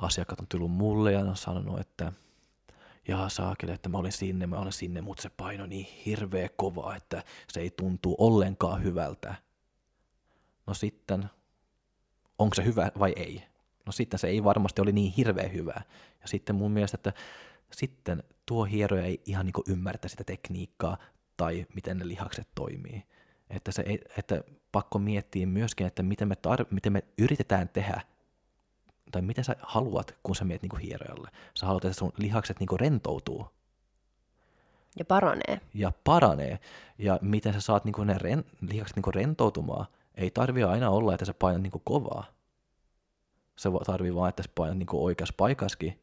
asiakkaat 0.02 0.40
on 0.40 0.46
tullut 0.48 0.70
mulle 0.70 1.12
ja 1.12 1.20
on 1.20 1.36
sanonut, 1.36 1.80
että 1.80 2.12
jaa 3.08 3.28
saakeli, 3.28 3.72
että 3.72 3.88
mä 3.88 3.98
olin 3.98 4.12
sinne, 4.12 4.46
mä 4.46 4.56
olin 4.56 4.72
sinne, 4.72 5.00
mutta 5.00 5.22
se 5.22 5.30
paino 5.30 5.66
niin 5.66 5.86
hirveä 6.06 6.48
kova, 6.56 6.96
että 6.96 7.24
se 7.52 7.60
ei 7.60 7.70
tuntuu 7.70 8.16
ollenkaan 8.18 8.82
hyvältä. 8.82 9.34
No 10.66 10.74
sitten, 10.74 11.24
onko 12.38 12.54
se 12.54 12.64
hyvä 12.64 12.90
vai 12.98 13.12
ei? 13.16 13.42
No 13.86 13.92
sitten 13.92 14.18
se 14.18 14.28
ei 14.28 14.44
varmasti 14.44 14.80
oli 14.80 14.92
niin 14.92 15.12
hirveä 15.12 15.48
hyvä. 15.48 15.82
Ja 16.22 16.28
sitten 16.28 16.56
mun 16.56 16.70
mielestä, 16.70 16.94
että 16.96 17.12
sitten 17.72 18.22
tuo 18.46 18.64
hieroja 18.64 19.04
ei 19.04 19.22
ihan 19.26 19.46
niin 19.46 19.74
ymmärtä 19.74 20.08
sitä 20.08 20.24
tekniikkaa 20.24 20.96
tai 21.36 21.66
miten 21.74 21.98
ne 21.98 22.08
lihakset 22.08 22.48
toimii. 22.54 23.02
Että, 23.50 23.72
se 23.72 23.82
ei, 23.86 24.00
että 24.18 24.44
pakko 24.72 24.98
miettiä 24.98 25.46
myöskin, 25.46 25.86
että 25.86 26.02
miten 26.02 26.28
me, 26.28 26.34
tar- 26.34 26.66
miten 26.70 26.92
me 26.92 27.00
yritetään 27.18 27.68
tehdä 27.68 28.00
tai 29.12 29.22
mitä 29.22 29.42
sä 29.42 29.56
haluat, 29.60 30.14
kun 30.22 30.36
sä 30.36 30.44
meet 30.44 30.62
niinku 30.62 30.76
hierojalle. 30.76 31.28
Sä 31.54 31.66
haluat, 31.66 31.84
että 31.84 31.98
sun 31.98 32.12
lihakset 32.16 32.60
niinku 32.60 32.76
rentoutuu. 32.76 33.46
Ja 34.98 35.04
paranee. 35.04 35.60
Ja 35.74 35.92
paranee. 36.04 36.58
Ja 36.98 37.18
miten 37.22 37.52
sä 37.52 37.60
saat 37.60 37.84
niinku 37.84 38.04
ne 38.04 38.18
ren, 38.18 38.44
lihakset 38.60 38.96
niinku 38.96 39.10
rentoutumaan, 39.10 39.86
ei 40.14 40.30
tarvi 40.30 40.62
aina 40.62 40.90
olla, 40.90 41.14
että 41.14 41.24
sä 41.24 41.34
painat 41.34 41.62
niinku 41.62 41.82
kovaa. 41.84 42.24
Se 43.56 43.68
tarvii 43.86 44.14
vaan, 44.14 44.28
että 44.28 44.42
sä 44.42 44.48
painat 44.54 44.78
niinku 44.78 45.04
oikeassa 45.04 45.34
paikaskin. 45.36 46.02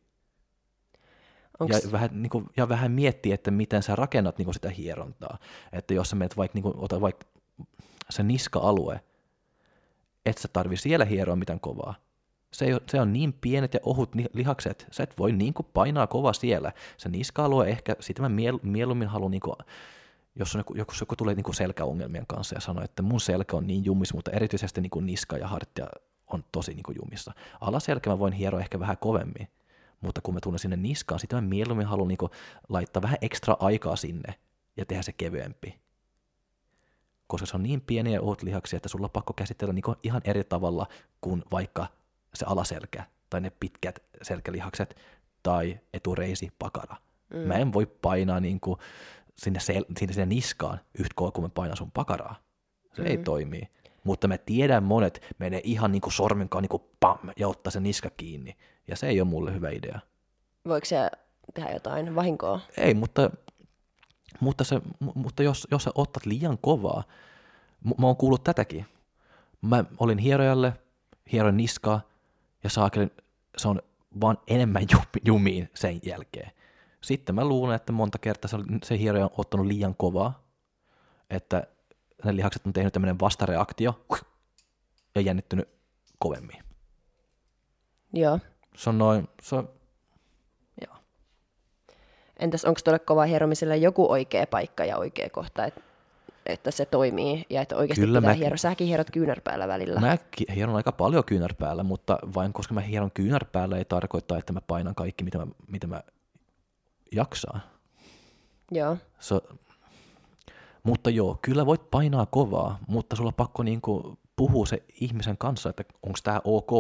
Onks... 1.60 1.84
Ja, 1.84 1.92
vähän, 1.92 2.10
niinku, 2.14 2.44
ja 2.58 2.70
vähän 2.70 2.92
miettiä, 2.92 3.36
että 3.36 3.52
miten 3.52 3.84
sä 3.84 3.96
rakennat 3.96 4.38
niinku 4.38 4.54
sitä 4.54 4.70
hierontaa. 4.70 5.38
Että 5.72 5.94
jos 5.94 6.10
sä 6.10 6.16
menet 6.16 6.38
vaikka, 6.38 6.56
niinku, 6.56 6.74
ota 6.78 7.02
vaikka 7.02 7.26
se 8.10 8.24
niska-alue, 8.24 9.02
et 10.26 10.38
sä 10.38 10.48
tarvi 10.54 10.78
siellä 10.78 11.06
hieroa 11.06 11.36
mitään 11.36 11.60
kovaa, 11.60 11.96
se, 12.52 12.66
ei, 12.66 12.80
se 12.88 13.02
on 13.02 13.14
niin 13.14 13.34
pienet 13.34 13.74
ja 13.74 13.80
ohut 13.84 14.16
lihakset, 14.34 14.88
sä 14.92 15.04
et 15.04 15.18
voi 15.18 15.32
niin 15.32 15.54
kuin 15.54 15.68
painaa 15.74 16.08
kova 16.08 16.34
siellä. 16.34 16.72
Se 16.98 17.10
niska-alue 17.10 17.70
ehkä, 17.70 17.96
sitä 18.00 18.22
mä 18.22 18.30
miel, 18.30 18.60
mieluummin 18.64 19.08
haluan, 19.08 19.32
niin 19.32 19.42
kuin, 19.42 19.56
jos 20.36 20.56
on 20.56 20.60
joku, 20.60 20.76
joku, 20.76 20.94
joku 21.00 21.16
tulee 21.16 21.36
niin 21.36 21.44
kuin 21.44 21.56
selkäongelmien 21.56 22.28
kanssa 22.28 22.56
ja 22.56 22.62
sanoo, 22.62 22.84
että 22.84 23.02
mun 23.02 23.20
selkä 23.22 23.58
on 23.58 23.68
niin 23.68 23.86
jumis, 23.86 24.14
mutta 24.14 24.32
erityisesti 24.32 24.82
niin 24.82 24.90
kuin 24.90 25.06
niska 25.06 25.38
ja 25.38 25.48
hartia 25.48 25.88
on 26.28 26.44
tosi 26.52 26.74
niin 26.74 26.84
kuin 26.84 26.98
jumissa. 27.02 27.34
Alaselkä 27.62 28.10
mä 28.10 28.20
voin 28.20 28.34
hieroa 28.34 28.60
ehkä 28.60 28.80
vähän 28.80 28.98
kovemmin, 28.98 29.48
mutta 30.02 30.22
kun 30.22 30.34
mä 30.34 30.40
tunnen 30.40 30.60
sinne 30.60 30.78
niskaan, 30.78 31.20
sitä 31.20 31.36
mä 31.36 31.42
mieluummin 31.42 31.88
haluan 31.88 32.08
niin 32.08 32.18
kuin 32.18 32.32
laittaa 32.70 33.02
vähän 33.02 33.18
ekstra 33.22 33.58
aikaa 33.60 33.96
sinne 33.96 34.36
ja 34.78 34.86
tehdä 34.86 35.02
se 35.02 35.14
kevyempi. 35.14 35.80
Koska 37.28 37.46
se 37.46 37.58
on 37.58 37.64
niin 37.64 37.82
pieniä 37.82 38.22
ohut 38.22 38.44
lihaksia, 38.44 38.78
että 38.78 38.90
sulla 38.90 39.06
on 39.06 39.12
pakko 39.12 39.34
käsitellä 39.34 39.74
niin 39.74 39.84
ihan 40.04 40.22
eri 40.26 40.44
tavalla 40.44 40.88
kuin 41.22 41.44
vaikka 41.52 41.88
se 42.34 42.46
alaselkä 42.46 43.04
tai 43.30 43.42
ne 43.42 43.52
pitkät 43.60 44.00
selkälihakset 44.22 44.96
tai 45.44 45.80
etureisi 45.94 46.52
pakara. 46.60 46.96
Mm. 47.34 47.40
Mä 47.40 47.54
en 47.54 47.74
voi 47.74 47.86
painaa 47.86 48.40
niin 48.40 48.60
kuin 48.60 48.80
sinne, 49.38 49.60
sel- 49.60 49.94
sinne, 50.00 50.14
sinne 50.14 50.26
niskaan 50.26 50.80
yhtä 51.00 51.14
kova 51.16 51.32
kuin 51.32 51.46
mä 51.46 51.50
painan 51.50 51.78
sun 51.78 51.92
pakaraa. 51.92 52.36
Se 52.94 53.02
mm. 53.02 53.08
ei 53.08 53.18
toimi. 53.18 53.62
Mutta 54.04 54.28
mä 54.28 54.38
tiedän 54.38 54.84
monet 54.84 55.36
menee 55.40 55.62
ihan 55.64 55.92
niin 55.92 56.02
kuin 56.02 56.14
sormenkaan 56.14 56.62
niin 56.62 56.70
kuin 56.70 56.84
pam 57.00 57.20
ja 57.38 57.48
ottaa 57.48 57.72
se 57.72 57.80
niska 57.80 58.10
kiinni. 58.18 58.58
Ja 58.88 58.96
se 58.96 59.08
ei 59.08 59.22
ole 59.22 59.30
mulle 59.30 59.54
hyvä 59.54 59.70
idea. 59.70 60.00
Voiko 60.68 60.86
se 60.86 61.12
tehdä 61.54 61.70
jotain 61.72 62.16
vahinkoa? 62.16 62.60
Ei, 62.78 62.94
mutta, 62.94 63.32
mutta, 64.40 64.64
se, 64.64 64.82
mutta 65.00 65.44
jos, 65.44 65.68
jos 65.72 65.84
sä 65.84 65.92
ottat 65.96 66.26
liian 66.26 66.58
kovaa, 66.62 67.04
mä 67.84 68.08
oon 68.08 68.16
kuullut 68.16 68.44
tätäkin. 68.44 68.86
Mä 69.62 69.86
olin 69.98 70.18
hierojalle, 70.18 70.74
hieroin 71.32 71.58
niskaa, 71.58 72.02
ja 72.64 72.70
saakeli, 72.70 73.08
se 73.58 73.68
on 73.68 73.82
vaan 74.22 74.38
enemmän 74.48 74.84
jumiin 75.26 75.70
sen 75.74 76.00
jälkeen. 76.04 76.52
Sitten 77.02 77.36
mä 77.36 77.46
luulen, 77.46 77.76
että 77.76 77.92
monta 77.92 78.18
kertaa 78.18 78.50
se, 78.50 78.58
se 78.84 78.98
hieroja 78.98 79.26
on 79.26 79.32
ottanut 79.38 79.66
liian 79.66 79.96
kovaa, 79.96 80.44
että 81.30 81.68
ne 82.26 82.36
lihakset 82.36 82.66
on 82.66 82.74
tehnyt 82.74 82.94
tämmöinen 82.94 83.20
vastareaktio 83.20 84.06
ja 85.16 85.22
jännittynyt 85.22 85.70
kovemmin. 86.20 86.64
Joo. 88.14 88.40
Se 88.76 88.90
on 88.90 88.98
noin, 88.98 89.28
se 89.42 89.56
on, 89.56 89.70
joo. 90.88 90.96
Entäs 92.40 92.66
onko 92.66 92.80
tuolle 92.84 93.00
kova 93.00 93.26
hieromiselle 93.26 93.78
joku 93.78 94.12
oikea 94.12 94.48
paikka 94.48 94.86
ja 94.86 94.98
oikea 94.98 95.30
kohta, 95.30 95.66
että 95.66 95.82
että 96.50 96.72
se 96.72 96.86
toimii 96.86 97.46
ja 97.50 97.62
että 97.62 97.76
oikeasti 97.76 98.02
Kyllä 98.02 98.20
pitää 98.20 98.34
mä... 98.34 98.38
hieroa. 98.38 98.58
Säkin 98.58 98.88
hierot 98.88 99.12
kyynärpäällä 99.12 99.68
välillä. 99.68 100.00
Mä 100.00 100.18
hieron 100.56 100.76
aika 100.76 100.92
paljon 100.92 101.24
kyynärpäällä, 101.24 101.84
mutta 101.84 102.20
vain 102.36 102.54
koska 102.54 102.74
mä 102.74 102.82
hieron 102.82 103.12
kyynärpäällä 103.12 103.78
ei 103.78 103.86
tarkoita, 103.86 104.38
että 104.38 104.54
mä 104.54 104.62
painan 104.62 104.96
kaikki, 104.96 105.24
mitä 105.24 105.38
mä, 105.38 105.48
mitä 105.68 105.88
mä 105.88 106.04
jaksaa. 107.12 107.60
Joo. 108.72 108.98
So, 109.20 109.42
mutta 110.84 111.10
joo, 111.10 111.40
kyllä 111.42 111.66
voit 111.66 111.92
painaa 111.92 112.26
kovaa, 112.26 112.80
mutta 112.88 113.16
sulla 113.16 113.28
on 113.28 113.34
pakko 113.34 113.64
niinku 113.64 114.18
puhua 114.36 114.66
se 114.66 114.84
ihmisen 115.02 115.38
kanssa, 115.38 115.70
että 115.70 115.84
onko 116.04 116.20
tämä 116.24 116.42
ok, 116.44 116.72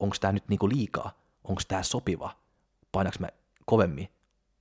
onko 0.00 0.16
tämä 0.20 0.32
nyt 0.32 0.48
niinku 0.48 0.68
liikaa, 0.68 1.12
onko 1.44 1.62
tämä 1.68 1.82
sopiva, 1.82 2.30
painaks 2.92 3.18
mä 3.18 3.28
kovemmin, 3.64 4.08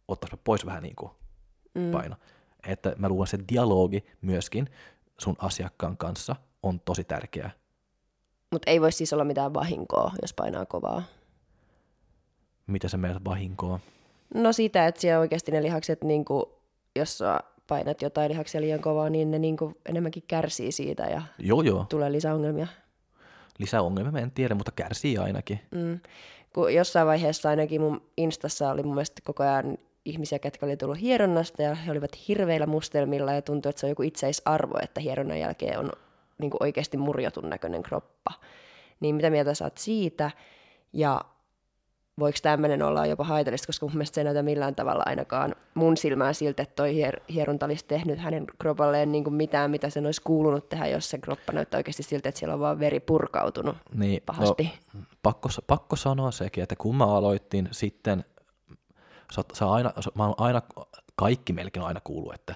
ottaisi 0.08 0.36
mä 0.36 0.42
pois 0.44 0.66
vähän 0.66 0.84
niinku 0.84 1.12
mm. 1.76 1.92
Että 2.68 2.94
mä 2.98 3.10
luulen, 3.10 3.28
se 3.28 3.40
dialogi 3.52 4.06
myöskin 4.22 4.70
sun 5.18 5.36
asiakkaan 5.40 5.98
kanssa 5.98 6.36
on 6.64 6.80
tosi 6.80 7.04
tärkeä. 7.04 7.52
Mutta 8.52 8.72
ei 8.72 8.82
voi 8.82 8.92
siis 8.92 9.14
olla 9.14 9.24
mitään 9.24 9.54
vahinkoa, 9.54 10.12
jos 10.22 10.34
painaa 10.34 10.66
kovaa. 10.66 11.04
Mitä 12.68 12.88
se 12.88 12.98
meillä 12.98 13.22
vahinkoa? 13.26 13.80
No 14.34 14.54
sitä, 14.54 14.88
että 14.88 15.02
siellä 15.02 15.20
oikeasti 15.20 15.52
ne 15.52 15.64
lihakset, 15.64 16.04
niin 16.04 16.26
kuin, 16.26 16.44
jos 16.96 17.18
sä 17.18 17.40
painat 17.68 18.02
jotain 18.02 18.32
lihaksia 18.32 18.62
liian 18.62 18.80
kovaa, 18.80 19.10
niin 19.10 19.32
ne 19.32 19.40
niin 19.40 19.58
kuin 19.58 19.76
enemmänkin 19.86 20.24
kärsii 20.28 20.72
siitä 20.72 21.04
ja 21.04 21.22
joo, 21.40 21.62
joo. 21.62 21.86
tulee 21.90 22.12
lisäongelmia. 22.12 22.68
Lisäongelmia 23.58 24.12
mä 24.12 24.20
en 24.20 24.32
tiedä, 24.32 24.56
mutta 24.56 24.72
kärsii 24.72 25.18
ainakin. 25.18 25.60
Mm. 25.72 26.00
Kun 26.54 26.74
jossain 26.74 27.08
vaiheessa 27.08 27.50
ainakin 27.50 27.82
mun 27.82 28.02
Instassa 28.18 28.72
oli 28.72 28.84
mun 28.84 28.96
mielestä 28.96 29.22
koko 29.26 29.44
ajan 29.44 29.78
ihmisiä, 30.08 30.40
ketkä 30.40 30.66
oli 30.66 30.78
tullut 30.78 31.02
hieronnasta 31.02 31.62
ja 31.62 31.76
he 31.76 31.92
olivat 31.92 32.12
hirveillä 32.28 32.66
mustelmilla 32.66 33.34
ja 33.34 33.42
tuntui, 33.42 33.70
että 33.70 33.80
se 33.80 33.86
on 33.86 33.92
joku 33.92 34.04
itseisarvo, 34.04 34.80
että 34.82 35.02
hieronnan 35.02 35.40
jälkeen 35.40 35.80
on 35.80 35.92
niin 36.38 36.52
kuin 36.52 36.64
oikeasti 36.64 36.98
murjotun 36.98 37.50
näköinen 37.50 37.84
kroppa. 37.84 38.34
Niin 39.00 39.16
mitä 39.16 39.30
mieltä 39.30 39.52
oot 39.64 39.78
siitä? 39.78 40.32
Ja 40.94 41.22
voiko 42.20 42.38
tämmöinen 42.42 42.82
olla 42.82 43.06
jopa 43.06 43.24
haitallista, 43.24 43.68
koska 43.68 43.86
mun 43.86 43.94
mielestä 43.94 44.16
se 44.16 44.22
ei 44.22 44.26
näytä 44.26 44.44
millään 44.44 44.76
tavalla 44.76 45.04
ainakaan 45.06 45.56
mun 45.74 45.98
silmään 45.98 46.36
siltä, 46.36 46.64
että 46.64 46.76
toi 46.76 46.94
hier- 46.94 47.22
hieronta 47.34 47.66
olisi 47.66 47.86
tehnyt 47.86 48.20
hänen 48.20 48.46
kropalleen 48.60 49.12
niin 49.12 49.24
kuin 49.24 49.34
mitään, 49.34 49.72
mitä 49.72 49.90
sen 49.90 50.06
olisi 50.06 50.22
kuulunut 50.22 50.70
tehdä, 50.70 50.88
jos 50.88 51.10
se 51.10 51.18
kroppa 51.18 51.54
näyttää 51.54 51.78
oikeasti 51.78 52.04
siltä, 52.04 52.30
että 52.30 52.40
siellä 52.40 52.54
on 52.54 52.60
vaan 52.60 52.80
veri 52.80 53.00
purkautunut 53.00 53.78
Niin, 53.94 54.22
pahasti. 54.26 54.74
No, 54.94 55.00
pakko, 55.24 55.50
pakko 55.68 55.96
sanoa 55.96 56.32
sekin, 56.32 56.64
että 56.64 56.76
kun 56.76 56.96
mä 56.96 57.06
aloitin 57.06 57.70
sitten, 57.72 58.26
sä, 59.34 59.44
sä 59.54 59.72
aina, 59.72 59.94
sä- 60.00 60.12
mä 60.16 60.26
oon 60.26 60.36
aina, 60.38 60.62
kaikki 61.16 61.54
melkein 61.54 61.86
aina 61.86 62.00
kuuluu, 62.04 62.32
että 62.32 62.56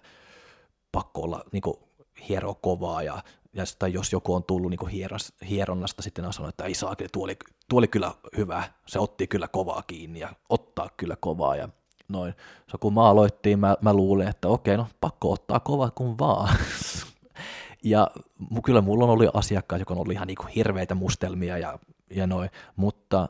pakko 0.91 1.21
olla 1.21 1.43
niin 1.51 1.61
kuin, 1.61 1.77
hieroa 2.29 2.53
kovaa 2.53 3.03
ja, 3.03 3.23
ja 3.53 3.65
sitä, 3.65 3.87
jos 3.87 4.13
joku 4.13 4.35
on 4.35 4.43
tullut 4.43 4.69
niin 4.69 4.87
hieras, 4.87 5.33
hieronnasta 5.49 6.01
sitten 6.01 6.25
on 6.25 6.33
sanonut, 6.33 6.53
että 6.53 6.63
ei 6.63 6.73
saa, 6.73 6.95
tuo 7.11 7.23
oli, 7.23 7.37
tuo 7.69 7.77
oli 7.77 7.87
kyllä 7.87 8.11
hyvä, 8.37 8.63
se 8.87 8.99
otti 8.99 9.27
kyllä 9.27 9.47
kovaa 9.47 9.83
kiinni 9.87 10.19
ja 10.19 10.29
ottaa 10.49 10.89
kyllä 10.97 11.15
kovaa 11.19 11.55
ja 11.55 11.69
noin. 12.07 12.33
So, 12.71 12.77
kun 12.77 12.93
mä 12.93 13.09
aloittiin, 13.09 13.59
mä, 13.59 13.75
mä 13.81 13.93
luulin, 13.93 14.27
että 14.27 14.47
okei, 14.47 14.77
no 14.77 14.87
pakko 15.01 15.31
ottaa 15.31 15.59
kovaa 15.59 15.91
kuin 15.91 16.17
vaan. 16.17 16.55
Ja 17.83 18.11
kyllä 18.65 18.81
mulla 18.81 19.03
on 19.03 19.09
ollut 19.09 19.35
asiakkaat, 19.35 19.79
jotka 19.79 19.93
on 19.93 19.99
ollut 19.99 20.13
ihan 20.13 20.27
niinku 20.27 20.45
hirveitä 20.55 20.95
mustelmia 20.95 21.57
ja, 21.57 21.79
ja 22.09 22.27
noin, 22.27 22.49
mutta 22.75 23.29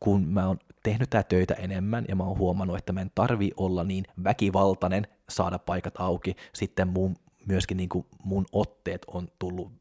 kun 0.00 0.28
mä 0.28 0.46
oon 0.46 0.58
tehnyt 0.84 1.10
tää 1.10 1.22
töitä 1.22 1.54
enemmän 1.54 2.04
ja 2.08 2.16
mä 2.16 2.24
oon 2.24 2.38
huomannut, 2.38 2.78
että 2.78 2.92
mä 2.92 3.00
en 3.00 3.10
tarvi 3.14 3.50
olla 3.56 3.84
niin 3.84 4.04
väkivaltainen 4.24 5.06
saada 5.28 5.58
paikat 5.58 5.94
auki, 5.98 6.36
sitten 6.52 6.88
mun, 6.88 7.16
myöskin 7.46 7.76
niinku 7.76 8.06
mun 8.24 8.46
otteet 8.52 9.02
on 9.06 9.28
tullut 9.38 9.72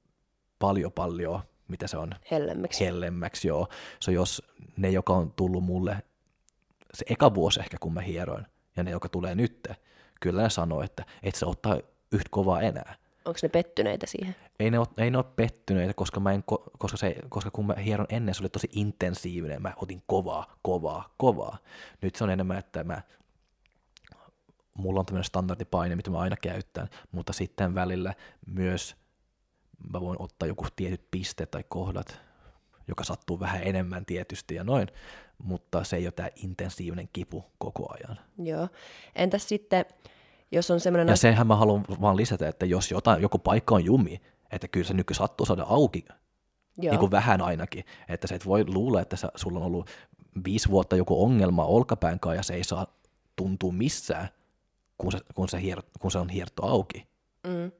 paljon 0.60 0.92
paljon, 0.92 1.40
mitä 1.68 1.88
se 1.88 1.98
on, 1.98 2.12
Hellemmäksi. 2.32 2.86
hellemmäksi, 2.86 3.48
joo. 3.48 3.68
So 4.00 4.12
jos 4.12 4.44
ne, 4.78 4.90
joka 4.90 5.14
on 5.14 5.34
tullut 5.36 5.64
mulle 5.64 5.98
se 6.94 7.06
eka 7.10 7.34
vuosi 7.34 7.60
ehkä, 7.60 7.78
kun 7.80 7.94
mä 7.94 8.02
hieroin, 8.02 8.46
ja 8.78 8.84
ne, 8.84 8.92
joka 8.92 9.10
tulee 9.10 9.36
nyt, 9.36 9.68
kyllä 10.22 10.42
ne 10.42 10.50
sanoo, 10.50 10.82
että 10.82 11.06
et 11.24 11.36
sä 11.36 11.48
ottaa 11.48 11.80
yhtä 12.12 12.28
kovaa 12.32 12.62
enää. 12.62 12.96
Onko 13.26 13.40
ne 13.44 13.50
pettyneitä 13.50 14.08
siihen? 14.08 14.36
Ei 14.60 14.72
ne, 14.72 14.80
ole, 14.80 14.88
ei 14.98 15.12
ne 15.12 15.18
ole 15.18 15.26
pettyneitä, 15.36 15.94
koska, 15.94 16.20
mä 16.20 16.32
en, 16.32 16.44
ko- 16.52 16.70
koska, 16.78 16.98
se, 16.98 17.16
koska 17.30 17.52
kun 17.52 17.68
mä 17.68 17.74
hieron 17.74 18.08
ennen, 18.10 18.36
se 18.36 18.44
oli 18.44 18.50
tosi 18.50 18.70
intensiivinen. 18.72 19.62
Mä 19.62 19.74
otin 19.76 20.04
kovaa, 20.08 20.56
kovaa, 20.62 21.14
kovaa. 21.18 21.58
Nyt 22.02 22.16
se 22.16 22.24
on 22.24 22.30
enemmän, 22.30 22.58
että 22.58 22.84
mä, 22.84 23.02
mulla 24.74 25.00
on 25.00 25.06
tämmöinen 25.06 25.24
standardipaine, 25.24 25.96
mitä 25.96 26.12
mä 26.12 26.20
aina 26.20 26.36
käytän, 26.36 26.90
mutta 27.12 27.34
sitten 27.34 27.76
välillä 27.76 28.14
myös 28.46 28.96
mä 29.94 30.02
voin 30.02 30.22
ottaa 30.22 30.48
joku 30.48 30.66
tietyt 30.76 31.12
pisteet 31.12 31.52
tai 31.52 31.64
kohdat, 31.70 32.22
joka 32.88 33.04
sattuu 33.04 33.40
vähän 33.40 33.64
enemmän 33.64 34.06
tietysti 34.06 34.56
ja 34.56 34.64
noin, 34.64 34.88
mutta 35.38 35.84
se 35.84 35.96
ei 35.96 36.06
ole 36.06 36.12
tämä 36.12 36.30
intensiivinen 36.36 37.10
kipu 37.14 37.46
koko 37.58 37.94
ajan. 37.94 38.20
Joo. 38.38 38.68
Entäs 39.16 39.50
sitten, 39.50 39.86
jos 40.54 40.72
on 40.72 40.80
semmoinen 40.80 41.08
Ja 41.08 41.16
sehän 41.16 41.48
mä 41.48 41.56
haluan 41.56 41.86
vaan 42.02 42.18
lisätä, 42.18 42.48
että 42.48 42.66
jos 42.66 42.92
jotain, 42.92 43.22
joku 43.22 43.40
paikka 43.40 43.76
on 43.76 43.86
jumi, 43.86 44.22
että 44.52 44.68
kyllä 44.68 44.88
se 44.88 44.94
nyky 44.94 45.14
sattuu 45.14 45.46
saada 45.46 45.64
auki 45.64 46.06
Joo. 46.78 46.92
niin 46.92 47.00
kuin 47.00 47.12
vähän 47.12 47.42
ainakin, 47.42 47.86
että 48.10 48.28
sä 48.28 48.36
et 48.36 48.46
voi 48.46 48.66
luulla, 48.68 49.02
että 49.02 49.16
sä, 49.16 49.32
sulla 49.36 49.60
on 49.60 49.66
ollut 49.66 49.90
viisi 50.46 50.70
vuotta 50.70 50.96
joku 50.96 51.24
ongelma 51.24 51.66
olkapään 51.66 52.20
kanssa 52.20 52.38
ja 52.38 52.44
se 52.44 52.54
ei 52.54 52.64
saa 52.64 52.88
tuntua 53.36 53.72
missään, 53.72 54.30
kun 54.98 55.12
se, 55.12 55.20
kun 55.36 55.50
se, 55.50 55.62
hier, 55.62 55.82
kun 56.00 56.12
se 56.12 56.18
on 56.18 56.30
hierto 56.30 56.66
auki. 56.66 57.08
Mm. 57.48 57.72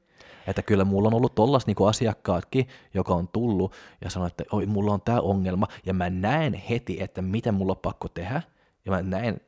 Että 0.46 0.62
kyllä 0.62 0.84
mulla 0.84 1.08
on 1.08 1.14
ollut 1.14 1.34
tollas 1.34 1.66
niinku 1.66 1.84
asiakkaatkin, 1.84 2.68
joka 2.94 3.14
on 3.14 3.28
tullut 3.28 3.72
ja 4.00 4.10
sanoo, 4.10 4.26
että 4.26 4.44
oi, 4.52 4.66
mulla 4.66 4.92
on 4.92 5.00
tämä 5.00 5.20
ongelma, 5.20 5.68
ja 5.86 5.94
mä 5.94 6.10
näen 6.10 6.54
heti, 6.54 7.02
että 7.02 7.22
mitä 7.22 7.52
mulla 7.52 7.72
on 7.72 7.78
pakko 7.82 8.08
tehdä, 8.08 8.42
ja 8.84 8.92
mä 8.92 9.02
näen, 9.02 9.40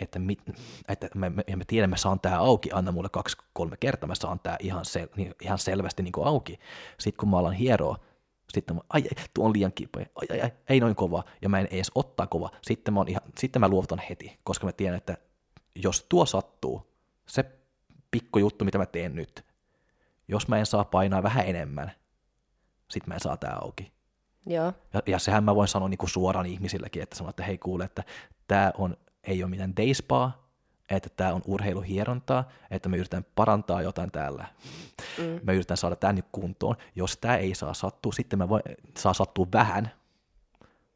että, 0.00 0.18
mit, 0.18 0.42
että 0.88 1.08
mä, 1.14 1.30
mä, 1.30 1.42
mä 1.56 1.64
tiedän, 1.66 1.90
mä 1.90 1.96
saan 1.96 2.20
tää 2.20 2.38
auki, 2.38 2.70
anna 2.72 2.92
mulle 2.92 3.08
kaksi, 3.08 3.36
kolme 3.52 3.76
kertaa, 3.76 4.08
mä 4.08 4.14
saan 4.14 4.40
tää 4.40 4.56
ihan, 4.60 4.84
sel, 4.84 5.08
niin- 5.16 5.34
ihan 5.42 5.58
selvästi 5.58 6.02
niinku 6.02 6.22
auki. 6.22 6.58
Sitten 6.98 7.18
kun 7.20 7.28
mä 7.28 7.38
alan 7.38 7.52
hieroa, 7.52 7.96
sitten 8.52 8.76
mä, 8.76 8.82
ai, 8.90 9.02
ai, 9.02 9.24
tuo 9.34 9.44
on 9.44 9.52
liian 9.52 9.72
kipeä, 9.72 10.06
ai, 10.14 10.26
ai, 10.30 10.40
ai, 10.40 10.50
ei 10.68 10.80
noin 10.80 10.94
kova, 10.94 11.24
ja 11.42 11.48
mä 11.48 11.60
en 11.60 11.68
edes 11.70 11.90
ottaa 11.94 12.26
kova. 12.26 12.50
Sitten 12.62 12.94
mä, 12.94 13.00
oon 13.00 13.08
ihan, 13.08 13.22
sitten 13.38 13.60
mä 13.60 13.68
luovutan 13.68 14.02
heti, 14.08 14.38
koska 14.44 14.66
mä 14.66 14.72
tiedän, 14.72 14.96
että 14.96 15.16
jos 15.74 16.06
tuo 16.08 16.26
sattuu, 16.26 16.92
se 17.26 17.44
pikku 18.10 18.38
juttu, 18.38 18.64
mitä 18.64 18.78
mä 18.78 18.86
teen 18.86 19.14
nyt, 19.14 19.44
jos 20.28 20.48
mä 20.48 20.58
en 20.58 20.66
saa 20.66 20.84
painaa 20.84 21.22
vähän 21.22 21.46
enemmän, 21.46 21.92
sit 22.90 23.06
mä 23.06 23.14
en 23.14 23.20
saa 23.20 23.36
tää 23.36 23.58
auki. 23.62 23.92
Joo. 24.46 24.72
Ja, 24.94 25.02
ja 25.06 25.18
sehän 25.18 25.44
mä 25.44 25.54
voin 25.54 25.68
sanoa 25.68 25.88
niin 25.88 25.98
kuin 25.98 26.10
suoraan 26.10 26.46
ihmisillekin, 26.46 27.02
että 27.02 27.16
sanon, 27.16 27.30
että 27.30 27.44
hei 27.44 27.58
kuule, 27.58 27.84
että 27.84 28.04
tämä 28.48 28.72
on, 28.78 28.96
ei 29.28 29.42
ole 29.42 29.50
mitään 29.50 29.76
dayspaa, 29.76 30.48
että 30.90 31.08
tämä 31.08 31.32
on 31.32 31.42
urheiluhierontaa, 31.46 32.48
että 32.70 32.88
me 32.88 32.96
yritetään 32.96 33.26
parantaa 33.34 33.82
jotain 33.82 34.10
täällä. 34.10 34.46
Mm. 35.18 35.40
Me 35.42 35.52
yritetään 35.52 35.76
saada 35.76 35.96
tämä 35.96 36.12
nyt 36.12 36.26
kuntoon. 36.32 36.76
Jos 36.94 37.16
tämä 37.16 37.36
ei 37.36 37.54
saa 37.54 37.74
sattua, 37.74 38.12
sitten 38.12 38.38
mä 38.38 38.48
voin, 38.48 38.62
saa 38.98 39.14
sattua 39.14 39.46
vähän, 39.52 39.90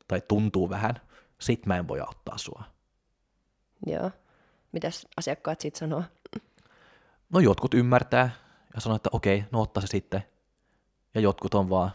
tai 0.09 0.23
tuntuu 0.29 0.71
vähän, 0.71 0.95
sit 1.41 1.67
mä 1.67 1.77
en 1.77 1.89
voi 1.89 2.01
auttaa 2.01 2.39
sua. 2.39 2.65
Joo. 3.87 4.11
Mitäs 4.73 5.07
asiakkaat 5.17 5.61
sitten 5.61 5.79
sanoo? 5.79 6.05
No 7.31 7.41
jotkut 7.41 7.75
ymmärtää 7.75 8.31
ja 8.75 8.81
sanoo, 8.81 8.97
että 8.97 9.11
okei, 9.13 9.45
no 9.51 9.61
ottaa 9.61 9.81
se 9.81 9.87
sitten. 9.87 10.23
Ja 11.15 11.21
jotkut 11.21 11.55
on 11.55 11.71
vaan, 11.71 11.91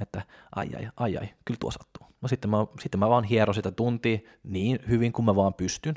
että 0.00 0.22
ai 0.56 0.68
ai, 0.76 0.88
ai 0.96 1.16
ai, 1.16 1.28
kyllä 1.44 1.58
tuo 1.60 1.70
sattuu. 1.70 2.06
No 2.20 2.28
sitten 2.28 2.50
mä, 2.50 2.56
sitten 2.80 3.00
mä 3.00 3.08
vaan 3.08 3.24
hieron 3.24 3.54
sitä 3.54 3.70
tuntia 3.70 4.18
niin 4.44 4.78
hyvin 4.88 5.12
kuin 5.12 5.26
mä 5.26 5.36
vaan 5.36 5.54
pystyn. 5.54 5.94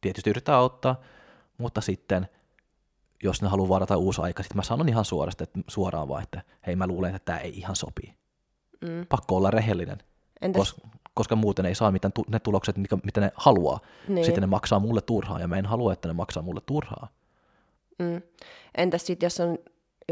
Tietysti 0.00 0.30
yrittää 0.30 0.56
auttaa, 0.56 1.00
mutta 1.58 1.80
sitten 1.80 2.28
jos 3.22 3.42
ne 3.42 3.48
haluaa 3.48 3.68
varata 3.68 3.96
uusi 3.96 4.20
aika, 4.22 4.42
sitten 4.42 4.56
mä 4.56 4.62
sanon 4.62 4.88
ihan 4.88 5.04
suorasti, 5.04 5.44
että 5.44 5.60
suoraan 5.68 6.08
vaan, 6.08 6.22
että 6.22 6.42
hei 6.66 6.76
mä 6.76 6.86
luulen, 6.86 7.14
että 7.14 7.24
tämä 7.26 7.38
ei 7.38 7.58
ihan 7.58 7.76
sopii. 7.76 8.14
Mm. 8.80 9.06
Pakko 9.08 9.36
olla 9.36 9.50
rehellinen, 9.50 9.98
Entäs, 10.40 10.58
koska, 10.60 10.88
koska 11.14 11.36
muuten 11.36 11.66
ei 11.66 11.74
saa 11.74 11.90
mitään 11.90 12.12
tu- 12.12 12.24
ne 12.28 12.40
tulokset, 12.40 12.76
mitkä- 12.76 12.98
mitä 13.04 13.20
ne 13.20 13.32
haluaa. 13.34 13.80
niin. 14.08 14.24
Sitten 14.24 14.40
ne 14.42 14.46
maksaa 14.46 14.78
mulle 14.80 15.00
turhaa 15.00 15.40
ja 15.40 15.48
mä 15.48 15.56
en 15.56 15.66
halua, 15.66 15.92
että 15.92 16.08
ne 16.08 16.14
maksaa 16.14 16.42
mulle 16.42 16.60
turhaa. 16.66 17.08
Mm. 17.98 18.22
Entäs 18.76 19.06
sitten, 19.06 19.26
jos 19.26 19.40
on 19.40 19.58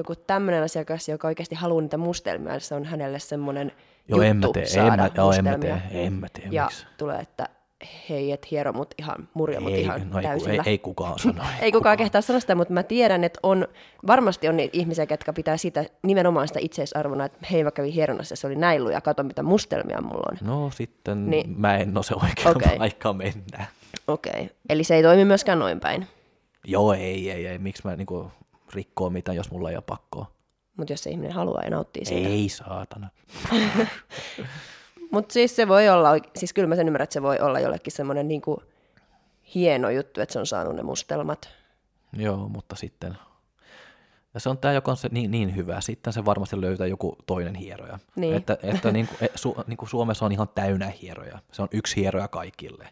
joku 0.00 0.14
tämmöinen 0.16 0.62
asiakas, 0.62 1.08
joka 1.08 1.28
oikeasti 1.28 1.54
haluaa 1.54 1.82
niitä 1.82 1.96
mustelmia, 1.96 2.60
se 2.60 2.74
on 2.74 2.84
hänelle 2.84 3.18
semmoinen 3.18 3.72
Joo, 4.08 4.22
en 4.22 4.36
mä 4.36 4.46
juttu 4.46 4.52
tee, 4.52 4.62
en 4.62 4.68
saada 4.68 4.96
mä, 5.02 5.10
joo, 5.16 5.32
en 5.32 5.44
mä 5.44 5.58
tee, 5.58 5.82
en 5.92 6.12
mä 6.12 6.26
tee, 6.32 6.48
Ja 6.50 6.64
miksi? 6.64 6.86
tulee, 6.98 7.18
että 7.20 7.48
hei, 8.08 8.32
et 8.32 8.50
hiero 8.50 8.72
mut 8.72 8.94
ihan, 8.98 9.28
murja 9.34 9.60
mut 9.60 9.72
ei, 9.72 9.80
ihan 9.80 10.10
no 10.10 10.18
ei, 10.18 10.24
täysillä. 10.24 10.62
ei, 10.66 10.70
ei 10.70 10.78
kukaan 10.78 11.18
sano. 11.18 11.42
Ei 11.60 11.72
kukaan 11.72 11.96
kehtaa 11.96 12.20
sanoa 12.20 12.40
sitä, 12.40 12.54
mutta 12.54 12.74
mä 12.74 12.82
tiedän, 12.82 13.24
että 13.24 13.40
on, 13.42 13.68
varmasti 14.06 14.48
on 14.48 14.56
niitä 14.56 14.78
ihmisiä, 14.78 15.06
jotka 15.10 15.32
pitää 15.32 15.56
sitä 15.56 15.84
nimenomaan 16.02 16.48
sitä 16.48 16.60
itseisarvona, 16.62 17.24
että 17.24 17.38
hei 17.52 17.64
mä 17.64 17.70
kävin 17.70 17.92
hieronnassa, 17.92 18.36
se 18.36 18.46
oli 18.46 18.56
näin 18.56 18.82
ja 18.92 19.00
kato 19.00 19.22
mitä 19.22 19.42
mustelmia 19.42 20.00
mulla 20.02 20.28
on. 20.32 20.48
No 20.48 20.70
sitten 20.70 21.30
Niin. 21.30 21.60
mä 21.60 21.76
en 21.76 21.96
ole 21.96 22.04
se 22.04 22.14
oikea 22.14 22.50
Okei. 22.50 22.78
paikka 22.78 23.12
mennä. 23.12 23.66
Okei, 24.08 24.32
okay. 24.32 24.48
eli 24.68 24.84
se 24.84 24.94
ei 24.94 25.02
toimi 25.02 25.24
myöskään 25.24 25.58
noin 25.58 25.80
päin. 25.80 26.06
Joo, 26.64 26.92
ei, 26.92 27.30
ei, 27.30 27.46
ei. 27.46 27.58
Miksi 27.58 27.82
mä 27.84 27.96
niinku 27.96 28.30
rikkoo 28.74 29.10
mitään, 29.10 29.36
jos 29.36 29.50
mulla 29.50 29.70
ei 29.70 29.76
ole 29.76 29.84
pakkoa? 29.86 30.32
Mutta 30.76 30.92
jos 30.92 31.02
se 31.02 31.10
ihminen 31.10 31.32
haluaa 31.32 31.62
ja 31.64 31.70
nauttii 31.70 32.04
siitä. 32.04 32.28
Ei 32.28 32.48
saatana. 32.48 33.08
Mutta 35.10 35.32
siis 35.32 35.56
se 35.56 35.68
voi 35.68 35.88
olla, 35.88 36.10
siis 36.36 36.52
kyllä 36.52 36.68
mä 36.68 36.76
sen 36.76 36.86
ymmärrän, 36.88 37.04
että 37.04 37.14
se 37.14 37.22
voi 37.22 37.38
olla 37.38 37.60
jollekin 37.60 37.92
semmoinen 37.92 38.28
niinku 38.28 38.62
hieno 39.54 39.90
juttu, 39.90 40.20
että 40.20 40.32
se 40.32 40.38
on 40.38 40.46
saanut 40.46 40.76
ne 40.76 40.82
mustelmat. 40.82 41.48
Joo, 42.12 42.48
mutta 42.48 42.76
sitten... 42.76 43.16
Ja 44.34 44.40
se 44.40 44.48
on 44.48 44.58
tämä, 44.58 44.74
joka 44.74 44.90
on 44.90 44.96
se 44.96 45.08
niin, 45.12 45.30
niin 45.30 45.56
hyvä. 45.56 45.80
Sitten 45.80 46.12
se 46.12 46.24
varmasti 46.24 46.60
löytää 46.60 46.86
joku 46.86 47.16
toinen 47.26 47.54
hieroja. 47.54 47.98
Niin. 48.16 48.36
Että, 48.36 48.58
että 48.62 48.92
niin 48.92 49.08
kuin, 49.08 49.30
su, 49.34 49.56
niin 49.66 49.76
kuin 49.76 49.88
Suomessa 49.88 50.26
on 50.26 50.32
ihan 50.32 50.48
täynnä 50.48 50.92
hieroja. 51.02 51.38
Se 51.52 51.62
on 51.62 51.68
yksi 51.72 51.96
hieroja 51.96 52.28
kaikille. 52.28 52.88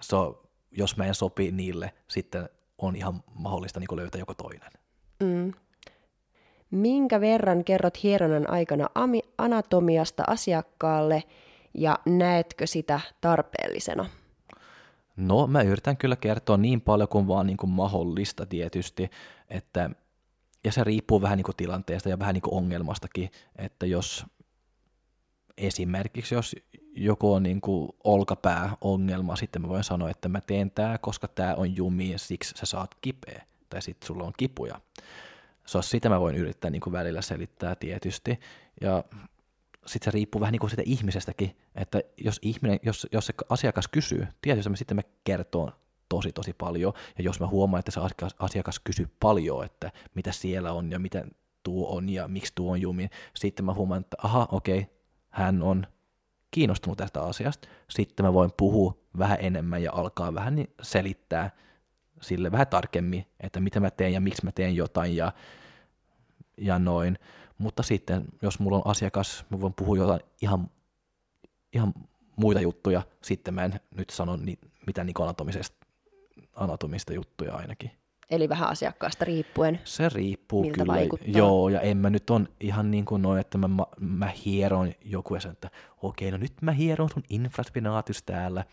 So, 0.00 0.42
jos 0.70 0.96
mä 0.96 1.04
en 1.04 1.14
sopi 1.14 1.52
niille, 1.52 1.94
sitten 2.08 2.48
on 2.78 2.96
ihan 2.96 3.22
mahdollista 3.34 3.80
niin 3.80 3.88
kuin 3.88 3.96
löytää 3.96 4.18
joku 4.18 4.34
toinen. 4.34 4.70
Mm. 5.20 5.52
Minkä 6.70 7.20
verran 7.20 7.64
kerrot 7.64 8.02
hieronnan 8.02 8.50
aikana 8.50 8.88
anatomiasta 9.38 10.24
asiakkaalle 10.26 11.22
ja 11.74 11.98
näetkö 12.06 12.66
sitä 12.66 13.00
tarpeellisena? 13.20 14.06
No, 15.16 15.46
mä 15.46 15.62
yritän 15.62 15.96
kyllä 15.96 16.16
kertoa 16.16 16.56
niin 16.56 16.80
paljon 16.80 17.08
kuin 17.08 17.28
vaan 17.28 17.46
niin 17.46 17.56
kuin 17.56 17.70
mahdollista 17.70 18.46
tietysti, 18.46 19.10
että, 19.50 19.90
ja 20.64 20.72
se 20.72 20.84
riippuu 20.84 21.22
vähän 21.22 21.36
niin 21.36 21.44
kuin 21.44 21.56
tilanteesta 21.56 22.08
ja 22.08 22.18
vähän 22.18 22.34
niin 22.34 22.42
kuin 22.42 22.54
ongelmastakin, 22.54 23.30
että 23.56 23.86
jos 23.86 24.26
esimerkiksi 25.58 26.34
jos 26.34 26.56
joku 26.94 27.32
on 27.32 27.42
niin 27.42 27.60
kuin 27.60 27.88
olkapääongelma, 28.04 29.36
sitten 29.36 29.62
mä 29.62 29.68
voin 29.68 29.84
sanoa, 29.84 30.10
että 30.10 30.28
mä 30.28 30.40
teen 30.40 30.70
tää, 30.70 30.98
koska 30.98 31.28
tää 31.28 31.54
on 31.54 31.76
jumi 31.76 32.10
ja 32.10 32.18
siksi 32.18 32.54
sä 32.56 32.66
saat 32.66 32.90
kipeä, 33.00 33.42
tai 33.68 33.82
sitten 33.82 34.06
sulla 34.06 34.24
on 34.24 34.32
kipuja. 34.36 34.80
So, 35.66 35.82
sitä 35.82 36.08
mä 36.08 36.20
voin 36.20 36.36
yrittää 36.36 36.70
niin 36.70 36.80
kuin 36.80 36.92
välillä 36.92 37.22
selittää 37.22 37.74
tietysti, 37.74 38.40
ja 38.80 39.04
sitten 39.86 40.04
se 40.04 40.14
riippuu 40.14 40.40
vähän 40.40 40.52
niin 40.52 40.60
kuin 40.60 40.70
siitä 40.70 40.82
ihmisestäkin, 40.86 41.56
että 41.74 42.00
jos, 42.16 42.38
ihminen, 42.42 42.78
jos, 42.82 43.06
jos 43.12 43.26
se 43.26 43.34
asiakas 43.48 43.88
kysyy, 43.88 44.26
tietysti 44.42 44.70
me 44.70 44.76
sitten 44.76 44.96
me 44.96 45.04
kertoo 45.24 45.72
tosi 46.08 46.32
tosi 46.32 46.52
paljon, 46.52 46.92
ja 47.18 47.24
jos 47.24 47.40
mä 47.40 47.46
huomaan, 47.46 47.78
että 47.78 47.90
se 47.90 48.00
asiakas, 48.00 48.34
asiakas 48.38 48.80
kysyy 48.80 49.08
paljon, 49.20 49.64
että 49.64 49.92
mitä 50.14 50.32
siellä 50.32 50.72
on 50.72 50.90
ja 50.90 50.98
miten 50.98 51.30
tuo 51.62 51.96
on 51.96 52.08
ja 52.08 52.28
miksi 52.28 52.52
tuo 52.54 52.72
on 52.72 52.80
jumi, 52.80 53.08
sitten 53.34 53.64
mä 53.64 53.74
huomaan, 53.74 54.00
että 54.00 54.16
aha, 54.22 54.48
okei, 54.52 54.78
okay, 54.78 54.94
hän 55.28 55.62
on 55.62 55.86
kiinnostunut 56.50 56.98
tästä 56.98 57.22
asiasta, 57.22 57.68
sitten 57.90 58.26
mä 58.26 58.32
voin 58.32 58.52
puhua 58.56 58.98
vähän 59.18 59.38
enemmän 59.40 59.82
ja 59.82 59.92
alkaa 59.92 60.34
vähän 60.34 60.54
niin 60.54 60.70
selittää 60.82 61.50
sille 62.20 62.52
vähän 62.52 62.66
tarkemmin, 62.66 63.26
että 63.40 63.60
mitä 63.60 63.80
mä 63.80 63.90
teen 63.90 64.12
ja 64.12 64.20
miksi 64.20 64.44
mä 64.44 64.52
teen 64.52 64.76
jotain 64.76 65.16
ja, 65.16 65.32
ja 66.56 66.78
noin. 66.78 67.18
Mutta 67.58 67.82
sitten, 67.82 68.24
jos 68.42 68.58
mulla 68.58 68.76
on 68.76 68.86
asiakas, 68.86 69.44
mä 69.50 69.60
voin 69.60 69.74
puhua 69.74 69.96
jotain 69.96 70.20
ihan, 70.42 70.70
ihan 71.72 71.94
muita 72.36 72.60
juttuja, 72.60 73.02
sitten 73.22 73.54
mä 73.54 73.64
en 73.64 73.80
nyt 73.96 74.10
sano 74.10 74.36
ni, 74.36 74.58
mitään 74.86 75.06
niin 75.06 75.22
anatomisesta, 75.22 75.86
anatomista 76.54 77.12
juttuja 77.12 77.54
ainakin. 77.54 77.90
Eli 78.30 78.48
vähän 78.48 78.68
asiakkaasta 78.68 79.24
riippuen. 79.24 79.80
Se 79.84 80.08
riippuu 80.08 80.62
miltä 80.62 80.78
kyllä. 80.78 80.92
vaikuttaa. 80.92 81.30
Joo, 81.32 81.68
ja 81.68 81.80
en 81.80 81.96
mä 81.96 82.10
nyt 82.10 82.30
on 82.30 82.48
ihan 82.60 82.90
niin 82.90 83.04
kuin 83.04 83.22
noin, 83.22 83.40
että 83.40 83.58
mä, 83.58 83.68
mä, 83.68 83.84
mä 84.00 84.32
hieron 84.44 84.92
joku 85.04 85.34
ja 85.34 85.40
sanon, 85.40 85.52
että 85.52 85.70
okei, 86.02 86.30
no 86.30 86.36
nyt 86.36 86.52
mä 86.62 86.72
hieron 86.72 87.08
sun 87.10 87.22
infraspinaatus 87.30 88.22
täällä, 88.22 88.64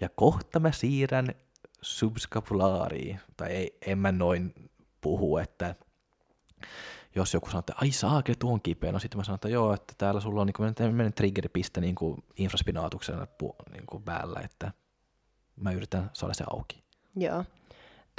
ja 0.00 0.08
kohta 0.08 0.60
mä 0.60 0.72
siirrän 0.72 1.28
subscapulaariin. 1.82 3.20
Tai 3.36 3.50
ei, 3.50 3.78
en 3.86 3.98
mä 3.98 4.12
noin 4.12 4.54
puhu, 5.00 5.36
että 5.36 5.74
jos 7.14 7.34
joku 7.34 7.46
sanoo, 7.46 7.58
että 7.58 7.74
ai 7.76 7.90
saake, 7.90 8.34
tuon 8.34 8.62
kipeä, 8.62 8.92
no 8.92 8.98
sitten 8.98 9.18
mä 9.18 9.24
sanon, 9.24 9.34
että 9.34 9.48
joo, 9.48 9.74
että 9.74 9.94
täällä 9.98 10.20
sulla 10.20 10.40
on 10.40 10.46
niin 10.46 10.94
meidän 10.94 11.12
triggeripiste 11.12 11.80
niin 11.80 11.94
kuin 11.94 12.24
infraspinaatuksen 12.36 13.14
niin 13.72 13.86
kuin 13.86 14.02
päällä, 14.02 14.40
että 14.40 14.72
mä 15.56 15.72
yritän 15.72 16.10
saada 16.12 16.34
se 16.34 16.44
auki. 16.50 16.82
Joo. 17.16 17.44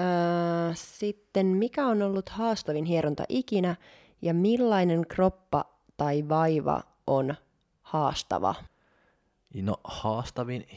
Öö, 0.01 0.71
sitten 0.73 1.45
mikä 1.47 1.87
on 1.87 2.01
ollut 2.01 2.29
haastavin 2.29 2.85
hieronta 2.85 3.23
ikinä 3.29 3.75
ja 4.21 4.33
millainen 4.33 5.07
kroppa 5.07 5.65
tai 5.97 6.29
vaiva 6.29 6.81
on 7.07 7.35
haastava? 7.81 8.55
No 9.53 9.77
haastavin 9.83 10.67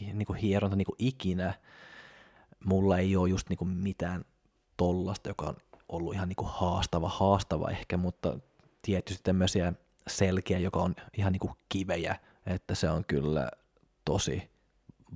niin 0.00 0.26
kuin 0.26 0.38
hieronta 0.38 0.76
niin 0.76 0.86
kuin 0.86 0.96
ikinä, 0.98 1.54
mulla 2.64 2.98
ei 2.98 3.16
ole 3.16 3.28
just 3.28 3.48
niin 3.48 3.56
kuin 3.56 3.70
mitään 3.70 4.24
tollasta, 4.76 5.30
joka 5.30 5.46
on 5.46 5.56
ollut 5.88 6.14
ihan 6.14 6.28
niin 6.28 6.36
kuin 6.36 6.50
haastava, 6.50 7.08
haastava 7.08 7.70
ehkä, 7.70 7.96
mutta 7.96 8.38
tietysti 8.82 9.22
tämmöisiä 9.22 9.72
selkeä, 10.06 10.58
joka 10.58 10.82
on 10.82 10.94
ihan 11.18 11.32
niin 11.32 11.40
kuin 11.40 11.52
kivejä, 11.68 12.16
että 12.46 12.74
se 12.74 12.90
on 12.90 13.04
kyllä 13.04 13.50
tosi 14.04 14.50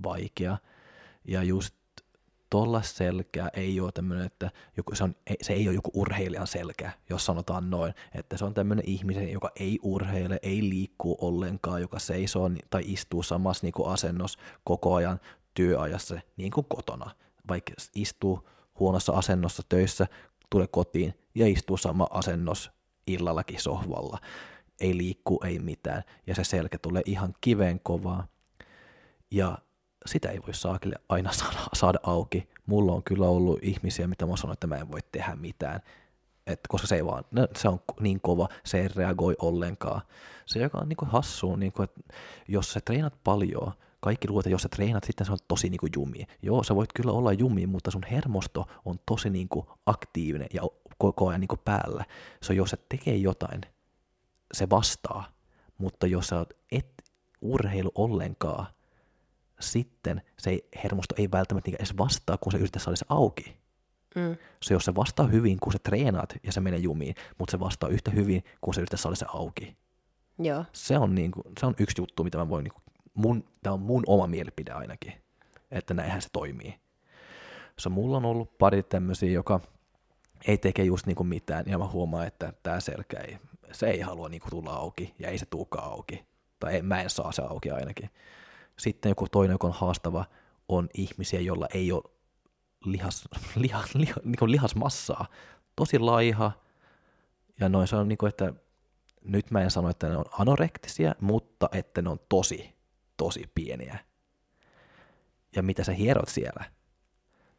vaikea. 0.03 0.59
Ja 1.25 1.43
just 1.43 1.75
tuolla 2.51 2.83
selkä 2.83 3.51
ei 3.55 3.81
ole 3.81 3.93
tämmöinen, 3.93 4.27
että 4.27 4.51
joku, 4.77 4.95
se, 4.95 5.05
on, 5.05 5.15
se 5.43 5.53
ei 5.53 5.69
ole 5.69 5.75
joku 5.75 5.91
urheilijan 5.95 6.47
selkä, 6.47 6.93
jos 7.11 7.27
sanotaan 7.27 7.71
noin, 7.71 7.95
että 8.15 8.37
se 8.37 8.45
on 8.45 8.55
tämmöinen 8.55 8.85
ihmisen, 8.89 9.33
joka 9.33 9.51
ei 9.57 9.79
urheile, 9.83 10.39
ei 10.43 10.69
liikkuu 10.69 11.17
ollenkaan, 11.21 11.81
joka 11.81 11.99
seisoo 11.99 12.51
tai 12.71 12.83
istuu 12.87 13.23
samassa 13.23 13.67
niin 13.67 13.87
asennossa 13.87 14.39
koko 14.65 14.95
ajan 14.95 15.21
työajassa 15.55 16.21
niin 16.37 16.51
kuin 16.51 16.67
kotona, 16.69 17.11
vaikka 17.49 17.73
istuu 17.95 18.49
huonossa 18.79 19.13
asennossa 19.13 19.63
töissä, 19.69 20.07
tulee 20.51 20.67
kotiin 20.67 21.15
ja 21.35 21.47
istuu 21.47 21.77
sama 21.77 22.07
asennossa 22.11 22.73
illallakin 23.07 23.61
sohvalla, 23.61 24.19
ei 24.81 24.97
liikku, 24.97 25.41
ei 25.45 25.59
mitään, 25.59 26.03
ja 26.27 26.35
se 26.35 26.45
selkä 26.45 26.79
tulee 26.79 27.03
ihan 27.07 27.35
kiveen 27.41 27.81
kovaa, 27.81 28.27
ja 29.31 29.59
sitä 30.07 30.29
ei 30.29 30.41
voi 30.47 30.55
saakille 30.55 30.97
aina 31.09 31.31
saada, 31.73 31.99
auki. 32.03 32.49
Mulla 32.67 32.93
on 32.93 33.03
kyllä 33.03 33.27
ollut 33.27 33.59
ihmisiä, 33.63 34.07
mitä 34.07 34.27
mä 34.27 34.37
sanoin, 34.37 34.53
että 34.53 34.67
mä 34.67 34.77
en 34.77 34.91
voi 34.91 35.01
tehdä 35.13 35.37
mitään, 35.37 35.81
että 36.47 36.69
koska 36.69 36.87
se 36.87 36.95
ei 36.95 37.05
vaan, 37.05 37.25
no, 37.31 37.49
se 37.57 37.69
on 37.69 37.81
niin 38.01 38.21
kova, 38.21 38.49
se 38.65 38.81
ei 38.81 38.89
reagoi 38.89 39.37
ollenkaan. 39.39 40.01
Se, 40.47 40.59
joka 40.59 40.79
on 40.79 40.89
niin 40.89 40.97
kuin 40.97 41.11
hassu, 41.11 41.57
niin 41.57 41.73
kuin, 41.73 41.85
että 41.85 42.01
jos 42.49 42.73
sä 42.73 42.81
treenat 42.81 43.15
paljon, 43.25 43.73
kaikki 44.03 44.29
luulee, 44.29 44.41
että 44.41 44.51
jos 44.51 44.63
sä 44.63 44.69
treenat, 44.69 45.05
sitten 45.05 45.27
se 45.27 45.33
on 45.33 45.39
tosi 45.49 45.71
niin 45.71 45.79
kuin 45.79 45.93
jumi. 45.97 46.25
Joo, 46.43 46.63
sä 46.63 46.75
voit 46.75 46.91
kyllä 46.95 47.13
olla 47.13 47.33
jumi, 47.33 47.67
mutta 47.67 47.91
sun 47.91 48.03
hermosto 48.11 48.67
on 48.85 48.97
tosi 49.07 49.31
niin 49.31 49.49
kuin 49.49 49.67
aktiivinen 49.87 50.49
ja 50.53 50.63
koko 50.99 51.29
ajan 51.29 51.41
niin 51.41 51.49
kuin 51.49 51.61
päällä. 51.65 52.05
Se 52.43 52.53
on, 52.53 52.57
jos 52.57 52.71
sä 52.71 52.77
tekee 52.89 53.17
jotain, 53.17 53.61
se 54.55 54.71
vastaa. 54.71 55.29
Mutta 55.79 56.07
jos 56.07 56.27
sä 56.27 56.47
et 56.73 57.03
urheilu 57.41 57.91
ollenkaan, 57.95 58.67
sitten 59.61 60.23
se 60.39 60.59
hermosto 60.85 61.15
ei 61.19 61.31
välttämättä 61.31 61.71
edes 61.79 61.99
vastaa, 61.99 62.39
kun 62.39 62.53
se 62.53 62.59
yrittää 62.59 62.83
saada 62.83 62.97
se 62.97 63.07
auki. 63.09 63.57
Mm. 64.15 64.37
Se 64.63 64.75
jos 64.75 64.85
se 64.85 64.95
vastaa 64.95 65.27
hyvin, 65.27 65.59
kun 65.61 65.73
se 65.73 65.79
treenaat 65.79 66.35
ja 66.43 66.53
se 66.53 66.61
menee 66.61 66.81
jumiin, 66.81 67.15
mutta 67.39 67.51
se 67.51 67.61
vastaa 67.61 67.89
yhtä 67.89 68.11
hyvin, 68.11 68.45
kun 68.61 68.75
se 68.75 68.81
yrittää 68.81 68.99
saada 68.99 69.17
se 69.17 69.27
auki. 69.29 69.77
Joo. 70.39 70.65
Se 70.73 70.99
on, 70.99 71.15
niin 71.15 71.31
kuin, 71.31 71.45
se 71.61 71.67
on 71.67 71.75
yksi 71.79 72.03
juttu, 72.03 72.25
mitä 72.25 72.39
mä 72.39 72.49
voin, 72.49 72.65
niin 72.65 72.82
mun, 73.15 73.45
tämä 73.63 73.75
on 73.75 73.81
mun 73.81 74.03
oma 74.07 74.27
mielipide 74.27 74.73
ainakin, 74.73 75.13
että 75.71 75.95
näinhän 75.95 76.23
se 76.23 76.29
toimii. 76.33 76.75
So, 77.77 77.91
mulla 77.91 78.17
on 78.17 78.25
ollut 78.25 78.59
pari 78.59 78.83
tämmöisiä, 78.83 79.31
joka 79.31 79.61
ei 80.47 80.59
teke 80.59 80.85
just 80.85 81.07
niin 81.07 81.17
kuin 81.17 81.27
mitään, 81.27 81.65
ja 81.67 81.79
mä 81.79 81.89
huomaan, 81.89 82.27
että 82.27 82.53
tämä 82.63 82.81
selkä 82.81 83.21
ei, 83.21 83.39
se 83.73 83.91
ei 83.91 84.01
halua 84.01 84.29
niin 84.29 84.41
kuin 84.41 84.51
tulla 84.51 84.73
auki, 84.73 85.15
ja 85.19 85.29
ei 85.29 85.39
se 85.39 85.47
tuukaan 85.47 85.93
auki. 85.93 86.27
Tai 86.61 86.75
ei, 86.75 86.83
mä 86.83 87.03
en 87.03 87.11
saa 87.11 87.33
se 87.33 87.43
auki 87.43 87.71
ainakin. 87.71 88.11
Sitten 88.79 89.11
joku 89.11 89.29
toinen, 89.29 89.55
joka 89.55 89.67
on 89.67 89.73
haastava, 89.73 90.25
on 90.69 90.89
ihmisiä, 90.95 91.41
joilla 91.41 91.69
ei 91.75 91.93
ole 91.93 92.03
lihas, 92.85 93.29
liha, 93.57 93.83
liha, 93.95 94.15
niin 94.25 94.37
kuin 94.39 94.51
lihasmassaa. 94.51 95.27
Tosi 95.77 95.99
laiha. 95.99 96.53
Ja 97.61 97.69
noin 97.69 97.89
se 97.89 97.97
on 97.97 98.09
niin 98.09 98.19
kuin, 98.19 98.29
että 98.29 98.53
nyt 99.25 99.51
mä 99.51 99.61
en 99.61 99.71
sano, 99.71 99.89
että 99.89 100.09
ne 100.09 100.17
on 100.17 100.25
anorektisia, 100.39 101.15
mutta 101.21 101.69
että 101.73 102.03
ne 102.03 102.11
on 102.11 102.21
tosi, 102.29 102.72
tosi 103.25 103.51
pieniä. 103.55 103.99
Ja 105.57 105.63
mitä 105.63 105.85
sä 105.85 105.93
hierot 105.93 106.29
siellä? 106.29 106.65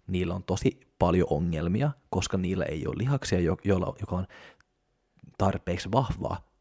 Niillä 0.08 0.36
on 0.36 0.44
tosi 0.44 0.80
paljon 1.00 1.28
ongelmia, 1.30 1.92
koska 2.10 2.38
niillä 2.38 2.66
ei 2.66 2.88
ole 2.88 2.98
lihaksia, 2.98 3.40
joka 3.40 4.16
on 4.16 4.28
tarpeeksi 5.38 5.92
vahvaa 5.92 6.54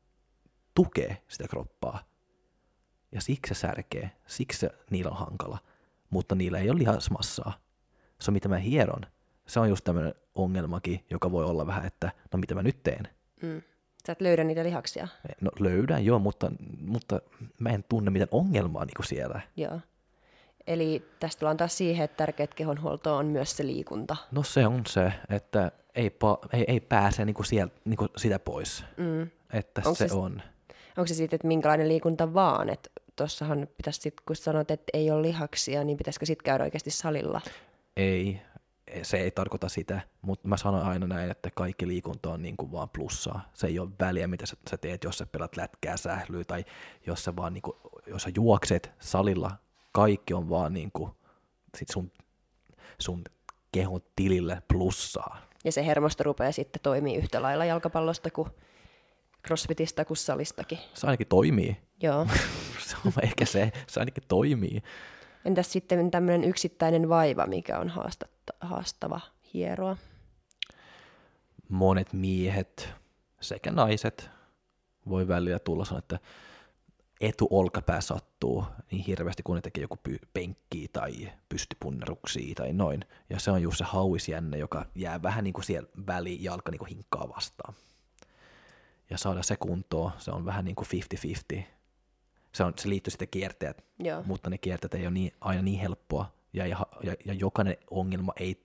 tukee 0.75 1.23
sitä 1.29 1.49
kroppaa 1.49 2.05
ja 3.13 3.21
siksi 3.21 3.55
se 3.55 3.61
särkee, 3.61 4.11
siksi 4.27 4.67
niillä 4.91 5.11
on 5.11 5.17
hankala, 5.17 5.59
mutta 6.11 6.35
niillä 6.35 6.59
ei 6.59 6.71
ole 6.71 6.79
lihasmassaa. 6.79 7.53
Se 8.21 8.31
mitä 8.31 8.49
mä 8.49 8.57
hieron. 8.57 9.03
Se 9.47 9.61
on 9.61 9.69
just 9.69 9.85
tämmöinen 9.85 10.15
ongelmakin, 10.35 11.05
joka 11.11 11.33
voi 11.33 11.45
olla 11.45 11.67
vähän, 11.67 11.87
että 11.87 12.13
no 12.33 12.39
mitä 12.39 12.55
mä 12.55 12.63
nyt 12.63 12.83
teen. 12.83 13.09
Mm. 13.43 13.63
Sä 14.07 14.13
et 14.13 14.21
löydä 14.21 14.45
niitä 14.45 14.65
lihaksia? 14.65 15.09
No 15.41 15.51
löydän 15.61 16.05
joo, 16.05 16.19
mutta, 16.19 16.53
mutta 16.81 17.21
mä 17.59 17.69
en 17.69 17.85
tunne 17.89 18.11
mitään 18.11 18.29
ongelmaa 18.31 18.85
niin 18.85 18.97
kuin 18.97 19.07
siellä. 19.07 19.41
Joo. 19.57 19.81
Eli 20.67 21.05
tästä 21.21 21.41
tullaan 21.41 21.57
taas 21.57 21.79
siihen, 21.79 22.05
että 22.05 22.17
tärkeät 22.17 22.55
kehonhuolto 22.55 23.17
on 23.17 23.27
myös 23.27 23.57
se 23.57 23.67
liikunta. 23.67 24.17
No 24.31 24.43
se 24.43 24.67
on 24.67 24.83
se, 24.87 25.13
että 25.29 25.73
ei, 25.95 26.09
pa- 26.09 26.49
ei, 26.53 26.65
ei 26.69 26.81
pääse 26.81 27.25
niin 27.25 27.35
kuin 27.35 27.47
sieltä, 27.47 27.75
niin 27.85 27.97
kuin 27.97 28.09
sitä 28.17 28.39
pois. 28.39 28.85
Mm. 28.97 29.31
Että 29.53 29.83
onko 29.85 29.95
se, 29.95 30.09
se 30.09 30.15
on. 30.15 30.43
Onko 30.97 31.07
se 31.07 31.15
siitä, 31.15 31.37
että 31.37 31.49
minkälainen 31.49 31.89
liikunta 31.89 32.35
vaan, 32.35 32.69
että 32.69 32.91
tuossahan 33.17 33.69
pitäisi 33.77 34.01
sitten, 34.01 34.25
kun 34.27 34.37
sanot, 34.37 34.71
että 34.71 34.91
ei 34.93 35.11
ole 35.11 35.23
lihaksia, 35.23 35.85
niin 35.85 35.97
pitäisikö 35.97 36.27
sitten 36.27 36.45
käydä 36.45 36.65
oikeasti 36.65 36.91
salilla? 36.91 37.41
Ei, 37.97 38.41
se 39.03 39.17
ei 39.17 39.31
tarkoita 39.31 39.69
sitä, 39.69 40.01
mutta 40.23 40.49
mä 40.49 40.57
sanon 40.57 40.83
aina 40.83 41.07
näin, 41.07 41.31
että 41.31 41.51
kaikki 41.55 41.89
liikunta 41.89 42.31
on 42.31 42.43
niin 42.43 42.57
kuin 42.57 42.73
vaan 42.73 42.89
plussaa. 42.89 43.51
Se 43.55 43.67
ei 43.67 43.79
ole 43.79 43.91
väliä, 44.01 44.27
mitä 44.27 44.47
sä, 44.47 44.57
sä 44.71 44.77
teet, 44.77 45.05
jos 45.05 45.19
sä 45.19 45.27
pelat 45.27 45.57
lätkää, 45.57 45.97
sählyä 45.97 46.45
tai 46.45 46.65
jos 47.07 47.25
sä 47.25 47.37
vaan 47.37 47.55
niin 47.55 47.63
kuin, 47.63 47.77
jos 48.07 48.23
sä 48.23 48.31
juokset 48.37 48.93
salilla, 49.01 49.51
kaikki 49.93 50.35
on 50.35 50.49
vaan 50.49 50.73
niin 50.73 50.91
kuin, 50.93 51.13
sit 51.77 51.89
sun, 51.89 52.13
sun 52.99 53.25
kehon 53.73 54.01
tilille 54.17 54.63
plussaa. 54.69 55.39
Ja 55.65 55.73
se 55.73 55.87
hermosto 55.87 56.25
rupeaa 56.25 56.53
sitten 56.53 56.83
toimii 56.83 57.17
yhtä 57.17 57.43
lailla 57.43 57.65
jalkapallosta 57.65 58.31
kuin 58.31 58.49
crossfitista 59.47 60.05
kuin 60.05 60.17
salistakin. 60.17 60.79
Se 60.95 61.07
ainakin 61.07 61.27
toimii. 61.27 61.77
Joo. 62.03 62.27
se 62.89 62.97
on 63.07 63.13
ehkä 63.23 63.45
se, 63.45 63.73
se 63.87 64.01
ainakin 64.01 64.25
toimii. 64.29 64.83
Entäs 65.45 65.73
sitten 65.73 66.11
tämmöinen 66.11 66.45
yksittäinen 66.45 67.09
vaiva, 67.09 67.47
mikä 67.47 67.79
on 67.79 67.93
haastava 68.61 69.21
hieroa? 69.55 69.97
Monet 71.69 72.13
miehet 72.13 72.89
sekä 73.41 73.71
naiset 73.71 74.31
voi 75.09 75.29
välillä 75.29 75.59
tulla 75.59 75.85
sanoa, 75.85 75.99
että 75.99 76.19
etuolkapää 77.21 78.01
sattuu 78.01 78.65
niin 78.91 79.05
hirveästi, 79.05 79.43
kun 79.43 79.55
ne 79.55 79.61
tekee 79.61 79.83
joku 79.83 79.99
penkkiä 80.35 80.89
tai 80.93 81.33
pystypunneruksia 81.49 82.55
tai 82.55 82.73
noin. 82.73 83.05
Ja 83.31 83.41
se 83.41 83.51
on 83.51 83.63
just 83.63 83.79
se 83.79 83.85
hauisjänne, 83.85 84.59
joka 84.59 84.87
jää 84.95 85.23
vähän 85.23 85.45
niin 85.45 85.55
kuin 85.55 85.65
siellä 85.65 85.89
väliin 86.07 86.45
jalka 86.45 86.71
niin 86.71 86.79
kuin 86.79 86.89
hinkkaa 86.89 87.29
vastaan. 87.37 87.75
ja 89.13 89.19
saada 89.19 89.43
se 89.43 89.57
kuntoon, 89.57 90.13
se 90.19 90.31
on 90.31 90.45
vähän 90.45 90.65
niin 90.65 90.75
kuin 90.75 90.89
50-50. 91.57 91.63
Se, 92.53 92.65
on, 92.65 92.73
se 92.77 92.89
liittyy 92.89 93.11
sitten 93.11 93.29
kierteet, 93.29 93.85
Joo. 93.99 94.23
mutta 94.27 94.51
ne 94.51 94.59
kierteet 94.59 94.95
ei 94.95 95.03
ole 95.03 95.11
niin, 95.11 95.33
aina 95.41 95.63
niin 95.63 95.81
helppoa, 95.81 96.33
ja, 96.53 96.67
ja, 96.67 96.87
ja, 97.03 97.15
ja 97.25 97.35
jokainen 97.35 97.77
ongelma 97.91 98.33
ei, 98.37 98.63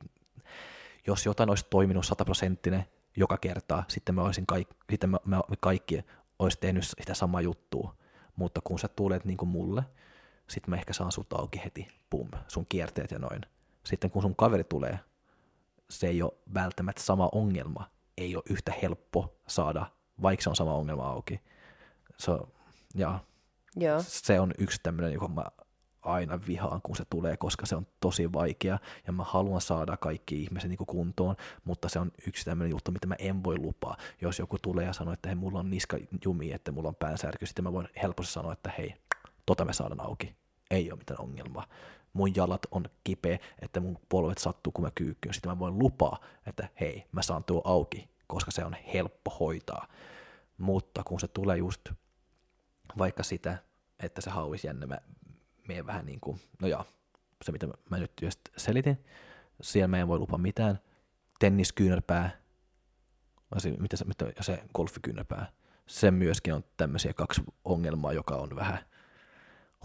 jos 1.07 1.25
jotain 1.25 1.49
olisi 1.49 1.65
toiminut 1.69 2.05
sataprosenttinen 2.05 2.85
joka 3.17 3.37
kerta, 3.37 3.83
sitten 3.87 4.15
me, 4.15 4.21
olisin 4.21 4.45
kaik, 4.47 4.67
sitten 4.89 5.09
me, 5.09 5.17
me, 5.25 5.37
me 5.37 5.55
kaikki 5.59 6.05
olisi 6.39 6.57
tehnyt 6.59 6.83
sitä 6.83 7.13
samaa 7.13 7.41
juttua, 7.41 7.95
mutta 8.35 8.61
kun 8.63 8.79
sä 8.79 8.87
tulet 8.87 9.25
niin 9.25 9.37
kuin 9.37 9.49
mulle, 9.49 9.83
sitten 10.47 10.69
mä 10.69 10.75
ehkä 10.75 10.93
saan 10.93 11.11
sut 11.11 11.33
auki 11.33 11.61
heti, 11.65 11.87
pum, 12.09 12.29
sun 12.47 12.65
kierteet 12.69 13.11
ja 13.11 13.19
noin. 13.19 13.41
Sitten 13.83 14.11
kun 14.11 14.21
sun 14.21 14.35
kaveri 14.35 14.63
tulee, 14.63 14.99
se 15.89 16.07
ei 16.07 16.21
ole 16.21 16.31
välttämättä 16.53 17.01
sama 17.01 17.29
ongelma, 17.31 17.89
ei 18.17 18.35
ole 18.35 18.43
yhtä 18.49 18.73
helppo 18.81 19.35
saada, 19.47 19.85
vaikka 20.21 20.43
se 20.43 20.49
on 20.49 20.55
sama 20.55 20.73
ongelma 20.75 21.07
auki. 21.07 21.41
On- 22.27 22.47
ja 22.95 23.19
Joo. 23.77 24.03
se 24.07 24.39
on 24.39 24.53
yksi 24.57 24.79
tämmöinen, 24.83 25.13
joka 25.13 25.27
mä 25.27 25.43
aina 26.01 26.39
vihaan, 26.47 26.81
kun 26.81 26.95
se 26.95 27.03
tulee, 27.09 27.37
koska 27.37 27.65
se 27.65 27.75
on 27.75 27.87
tosi 27.99 28.33
vaikea 28.33 28.79
ja 29.07 29.13
mä 29.13 29.23
haluan 29.23 29.61
saada 29.61 29.97
kaikki 29.97 30.43
ihmiset 30.43 30.69
niin 30.69 30.87
kuntoon, 30.87 31.35
mutta 31.63 31.89
se 31.89 31.99
on 31.99 32.11
yksi 32.27 32.45
tämmöinen 32.45 32.71
juttu, 32.71 32.91
mitä 32.91 33.07
mä 33.07 33.15
en 33.19 33.43
voi 33.43 33.57
lupaa. 33.57 33.97
Jos 34.21 34.39
joku 34.39 34.57
tulee 34.61 34.85
ja 34.85 34.93
sanoo, 34.93 35.13
että 35.13 35.29
hei, 35.29 35.35
mulla 35.35 35.59
on 35.59 35.69
niska 35.69 35.97
jumi, 36.25 36.51
että 36.51 36.71
mulla 36.71 36.89
on 36.89 36.95
päänsärky, 36.95 37.45
sitten 37.45 37.63
mä 37.63 37.73
voin 37.73 37.87
helposti 38.01 38.33
sanoa, 38.33 38.53
että 38.53 38.71
hei, 38.77 38.93
tota 39.45 39.65
me 39.65 39.73
saadaan 39.73 40.01
auki. 40.01 40.35
Ei 40.71 40.91
ole 40.91 40.97
mitään 40.97 41.21
ongelmaa. 41.21 41.67
Mun 42.13 42.35
jalat 42.35 42.61
on 42.71 42.85
kipeä, 43.03 43.39
että 43.61 43.79
mun 43.79 43.97
polvet 44.09 44.37
sattuu, 44.37 44.71
kun 44.71 44.83
mä 44.83 44.91
kyykkyyn. 44.95 45.33
Sitten 45.33 45.51
mä 45.51 45.59
voin 45.59 45.79
lupaa, 45.79 46.19
että 46.45 46.67
hei, 46.79 47.05
mä 47.11 47.21
saan 47.21 47.43
tuo 47.43 47.61
auki, 47.65 48.09
koska 48.27 48.51
se 48.51 48.65
on 48.65 48.75
helppo 48.93 49.31
hoitaa. 49.39 49.87
Mutta 50.57 51.03
kun 51.03 51.19
se 51.19 51.27
tulee 51.27 51.57
just 51.57 51.81
vaikka 52.97 53.23
sitä, 53.23 53.57
että 53.99 54.21
se 54.21 54.29
hauisi 54.29 54.67
jännä, 54.67 54.87
mä 54.87 54.97
menen 55.67 55.85
vähän 55.85 56.05
niin 56.05 56.19
kuin, 56.19 56.41
no 56.61 56.67
joo, 56.67 56.85
se 57.43 57.51
mitä 57.51 57.67
mä, 57.89 57.97
nyt 57.97 58.11
just 58.21 58.39
selitin, 58.57 59.05
siellä 59.61 59.87
mä 59.87 59.97
en 59.97 60.07
voi 60.07 60.19
lupaa 60.19 60.37
mitään, 60.37 60.79
tenniskyynärpää, 61.39 62.41
mitä 63.79 63.97
se, 63.97 64.05
mitä, 64.05 64.25
ja 64.37 64.43
se 64.43 64.63
golfikyynärpää, 64.75 65.51
se 65.87 66.11
myöskin 66.11 66.53
on 66.53 66.63
tämmöisiä 66.77 67.13
kaksi 67.13 67.41
ongelmaa, 67.65 68.13
joka 68.13 68.35
on 68.35 68.55
vähän 68.55 68.79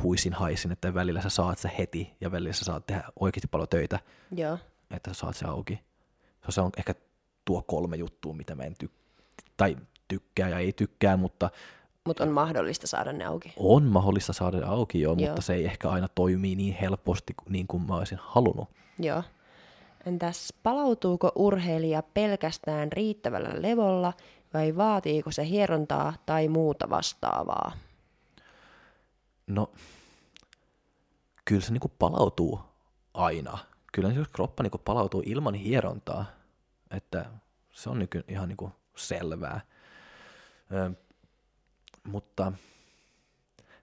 huisin 0.03 0.33
haisin, 0.33 0.73
että 0.73 0.95
välillä 0.95 1.23
sä 1.23 1.29
saat 1.29 1.59
se 1.59 1.71
heti, 1.79 2.17
ja 2.21 2.33
välillä 2.33 2.53
sä 2.53 2.65
saat 2.65 2.87
tehdä 2.87 3.05
oikeasti 3.21 3.49
paljon 3.49 3.69
töitä, 3.69 3.99
Joo. 4.31 4.59
että 4.91 5.15
sä 5.15 5.21
saat 5.21 5.37
se 5.37 5.45
auki. 5.47 5.81
Se 6.49 6.61
on 6.61 6.71
ehkä 6.77 6.95
tuo 7.45 7.63
kolme 7.63 7.97
juttua, 7.97 8.33
mitä 8.33 8.55
mä 8.55 8.63
en 8.63 8.75
tyk- 8.85 9.45
tai 9.57 9.77
tykkää 10.09 10.49
ja 10.49 10.59
ei 10.59 10.73
tykkää, 10.73 11.17
mutta 11.17 11.51
Mutta 12.07 12.25
on 12.25 12.31
mahdollista 12.31 12.87
saada 12.87 13.13
ne 13.13 13.25
auki. 13.25 13.53
on 13.57 13.83
mahdollista 13.83 14.33
saada 14.33 14.59
ne 14.59 14.67
auki 14.67 15.01
jo, 15.01 15.15
Joo. 15.19 15.27
mutta 15.29 15.43
se 15.43 15.55
ei 15.55 15.65
ehkä 15.65 15.91
aina 15.91 16.09
toimi 16.15 16.55
niin 16.55 16.75
helposti 16.75 17.35
niin 17.49 17.67
kuin 17.67 17.83
mä 17.83 17.97
olisin 17.97 18.19
halunnut. 18.23 18.69
Joo. 18.99 19.23
Entäs 20.07 20.53
palautuuko 20.63 21.33
urheilija 21.35 22.03
pelkästään 22.15 22.93
riittävällä 22.93 23.63
levolla 23.63 24.13
vai 24.55 24.77
vaatiiko 24.77 25.31
se 25.31 25.47
hierontaa 25.47 26.13
tai 26.27 26.49
muuta 26.49 26.91
vastaavaa? 26.91 27.73
No, 29.47 29.73
kyllä 31.45 31.61
se 31.61 31.73
niinku 31.73 31.93
palautuu 31.99 32.61
aina. 33.15 33.59
Kyllä 33.93 34.11
se 34.15 34.21
kroppa 34.33 34.63
niinku 34.63 34.79
palautuu 34.79 35.23
ilman 35.27 35.55
hierontaa, 35.55 36.25
että 36.91 37.25
se 37.73 37.91
on 37.91 37.99
nyky, 37.99 38.25
ihan 38.29 38.49
niinku 38.49 38.73
selvää. 38.97 39.61
Ö, 40.73 40.91
mutta 42.09 42.53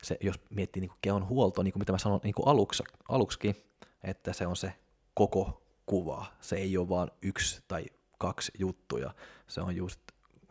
se, 0.03 0.17
jos 0.21 0.39
miettii 0.49 0.81
niinku 0.81 0.97
kehon 1.01 1.27
huoltoa, 1.27 1.63
niin 1.63 1.71
kuin 1.73 1.81
mitä 1.81 1.91
mä 1.91 1.97
sanoin 1.97 2.21
niinku 2.23 2.43
aluksi, 2.43 2.83
aluksikin, 3.09 3.55
että 4.03 4.33
se 4.33 4.47
on 4.47 4.55
se 4.55 4.73
koko 5.13 5.61
kuva. 5.85 6.25
Se 6.41 6.55
ei 6.55 6.77
ole 6.77 6.89
vain 6.89 7.11
yksi 7.21 7.63
tai 7.67 7.85
kaksi 8.17 8.51
juttuja. 8.59 9.13
Se 9.47 9.61
on 9.61 9.75
just 9.75 9.99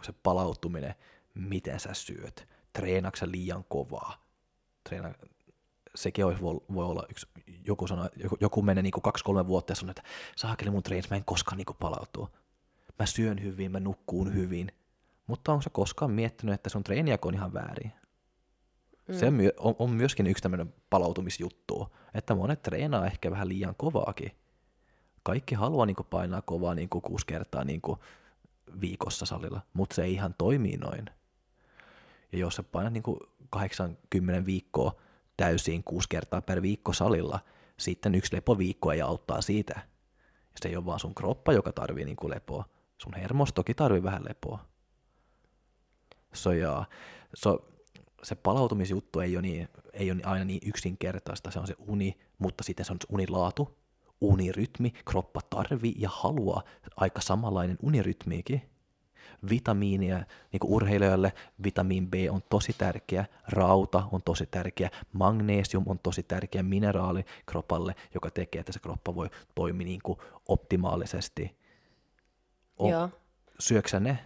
se 0.03 0.13
palautuminen, 0.23 0.95
miten 1.35 1.81
sä 1.81 1.95
syöt. 1.95 2.49
Treenaatko 2.73 3.17
sä 3.17 3.31
liian 3.31 3.65
kovaa? 3.69 4.25
Treena, 4.89 5.15
sekin 5.95 6.25
olisi, 6.25 6.43
voi, 6.43 6.61
voi 6.75 6.85
olla 6.85 7.07
yksi, 7.11 7.27
joku, 7.67 7.87
sanoo, 7.87 8.09
joku, 8.17 8.37
joku 8.41 8.63
menee 8.63 8.83
niin 8.83 8.93
kaksi-kolme 9.03 9.47
vuotta 9.47 9.71
ja 9.71 9.75
sanoo, 9.75 9.91
että 9.91 10.03
saakeli 10.37 10.71
mun 10.71 10.83
treenis, 10.83 11.11
mä 11.11 11.17
en 11.17 11.25
koskaan 11.25 11.57
niin 11.57 11.77
palautua. 11.81 12.31
Mä 12.99 13.07
syön 13.07 13.43
hyvin, 13.43 13.73
mä 13.73 13.81
nukkuun 13.81 14.35
hyvin. 14.35 14.73
Mutta 15.29 15.53
onko 15.53 15.63
sä 15.63 15.71
koskaan 15.71 16.11
miettinyt, 16.11 16.55
että 16.55 16.71
sun 16.71 16.85
treenijako 16.85 17.29
on 17.29 17.35
ihan 17.35 17.55
väärin? 17.55 17.93
Mm. 19.09 19.15
Se 19.15 19.27
on, 19.27 19.39
on, 19.59 19.75
on 19.79 19.91
myöskin 19.91 20.27
yksi 20.27 20.43
tämmöinen 20.43 20.75
palautumisjuttu, 20.91 21.97
että 22.15 22.35
monet 22.35 22.63
treenaa 22.63 23.07
ehkä 23.07 23.31
vähän 23.31 23.49
liian 23.49 23.75
kovaakin. 23.77 24.33
Kaikki 25.23 25.55
haluaa 25.55 25.87
niin 25.87 25.97
painaa 26.11 26.43
kovaa 26.43 26.75
niin 26.75 26.89
kuusi 26.89 27.27
kertaa 27.27 27.65
niin 27.65 27.83
viikossa 28.81 29.27
salilla, 29.27 29.61
mutta 29.73 29.95
se 29.95 30.05
ei 30.05 30.13
ihan 30.13 30.35
toimii 30.39 30.77
noin. 30.77 31.07
Ja 32.33 32.39
jos 32.39 32.57
sä 32.57 32.63
painat 32.63 32.93
niin 32.93 33.03
80 33.51 34.47
viikkoa 34.47 34.93
täysin 35.37 35.85
kuusi 35.85 36.09
kertaa 36.09 36.43
per 36.43 36.63
viikko 36.63 36.93
salilla, 36.93 37.41
sitten 37.77 38.15
yksi 38.15 38.37
lepoviikko 38.37 38.93
ei 38.93 39.01
auttaa 39.01 39.41
siitä. 39.41 39.75
Ja 40.27 40.59
se 40.63 40.69
ei 40.69 40.77
ole 40.77 40.87
vaan 40.87 41.01
sun 41.01 41.15
kroppa, 41.15 41.53
joka 41.53 41.73
tarvii 41.73 42.05
niin 42.05 42.17
lepoa. 42.25 42.65
Sun 42.99 43.15
hermostokin 43.15 43.77
tarvii 43.77 44.03
vähän 44.03 44.25
lepoa. 44.29 44.65
So, 46.33 46.53
ja, 46.53 46.85
so, 47.35 47.69
se 48.23 48.35
palautumisjuttu 48.35 49.21
ei 49.21 49.37
ole, 49.37 49.43
niin, 49.43 49.69
ei 49.93 50.11
ole 50.11 50.21
aina 50.25 50.45
niin 50.45 50.61
yksinkertaista, 50.69 51.51
se 51.51 51.59
on 51.59 51.67
se 51.67 51.75
uni, 51.79 52.19
mutta 52.39 52.65
sitten 52.65 52.87
se 52.87 52.93
on 52.93 52.99
se 53.01 53.07
unilaatu, 53.11 53.79
unirytmi, 54.21 54.91
kroppa 55.05 55.41
tarvii 55.51 55.95
ja 55.99 56.09
haluaa 56.13 56.63
aika 56.97 57.21
samanlainen 57.21 57.79
unirytmiikin. 57.83 58.63
Vitamiinia, 59.51 60.17
niin 60.53 60.61
kuin 60.61 60.73
urheilijoille 60.73 61.33
vitamiin 61.65 62.11
B 62.11 62.15
on 62.31 62.43
tosi 62.51 62.73
tärkeä, 62.79 63.25
rauta 63.49 64.09
on 64.13 64.23
tosi 64.23 64.47
tärkeä, 64.47 64.91
magnesium 65.13 65.85
on 65.87 65.99
tosi 65.99 66.23
tärkeä 66.23 66.63
mineraali 66.63 67.25
kropalle, 67.47 67.95
joka 68.15 68.31
tekee, 68.31 68.61
että 68.61 68.73
se 68.73 68.79
kroppa 68.79 69.15
voi 69.15 69.31
toimia 69.55 69.85
niin 69.85 70.01
kuin 70.03 70.19
optimaalisesti. 70.49 71.57
O- 72.79 72.91
Joo. 72.91 73.11
Syöksä 73.59 74.01
ne? 74.01 74.19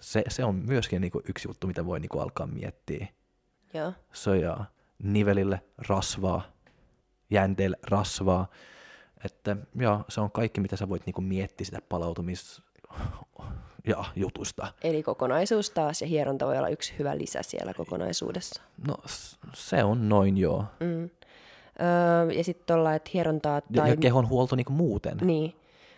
Se, 0.00 0.24
se 0.28 0.44
on 0.44 0.54
myöskin 0.54 1.00
niin 1.00 1.10
kuin 1.10 1.24
yksi 1.28 1.48
juttu, 1.48 1.66
mitä 1.66 1.86
voi 1.86 2.00
niin 2.00 2.08
kuin 2.08 2.22
alkaa 2.22 2.46
miettiä. 2.46 3.06
Joo. 3.74 3.92
Soja, 4.12 4.64
nivelille 5.02 5.60
rasvaa, 5.78 6.42
jänteille 7.30 7.76
rasvaa. 7.82 8.50
Että 9.24 9.56
ja, 9.80 10.00
se 10.08 10.20
on 10.20 10.30
kaikki, 10.30 10.60
mitä 10.60 10.76
sä 10.76 10.88
voit 10.88 11.06
niin 11.06 11.14
kuin 11.14 11.24
miettiä 11.24 11.64
sitä 11.64 11.78
palautumis 11.88 12.62
ja 13.86 14.04
jutusta. 14.16 14.72
Eli 14.82 15.02
kokonaisuus 15.02 15.70
taas 15.70 16.02
ja 16.02 16.08
hieronta 16.08 16.46
voi 16.46 16.58
olla 16.58 16.68
yksi 16.68 16.94
hyvä 16.98 17.18
lisä 17.18 17.42
siellä 17.42 17.74
kokonaisuudessa. 17.74 18.62
No 18.88 18.96
se 19.54 19.84
on 19.84 20.08
noin 20.08 20.38
joo. 20.38 20.64
Mm. 20.80 21.10
Öö, 21.80 22.32
ja 22.32 22.44
sitten 22.44 22.66
tuolla, 22.66 22.94
että 22.94 23.10
hierontaa 23.14 23.54
Ja, 23.54 23.62
tai... 23.76 23.90
ja 23.90 23.96
kehon 23.96 24.28
huolto 24.28 24.56
niin 24.56 24.64
kuin 24.64 24.76
muuten. 24.76 25.18
Niin, 25.22 25.54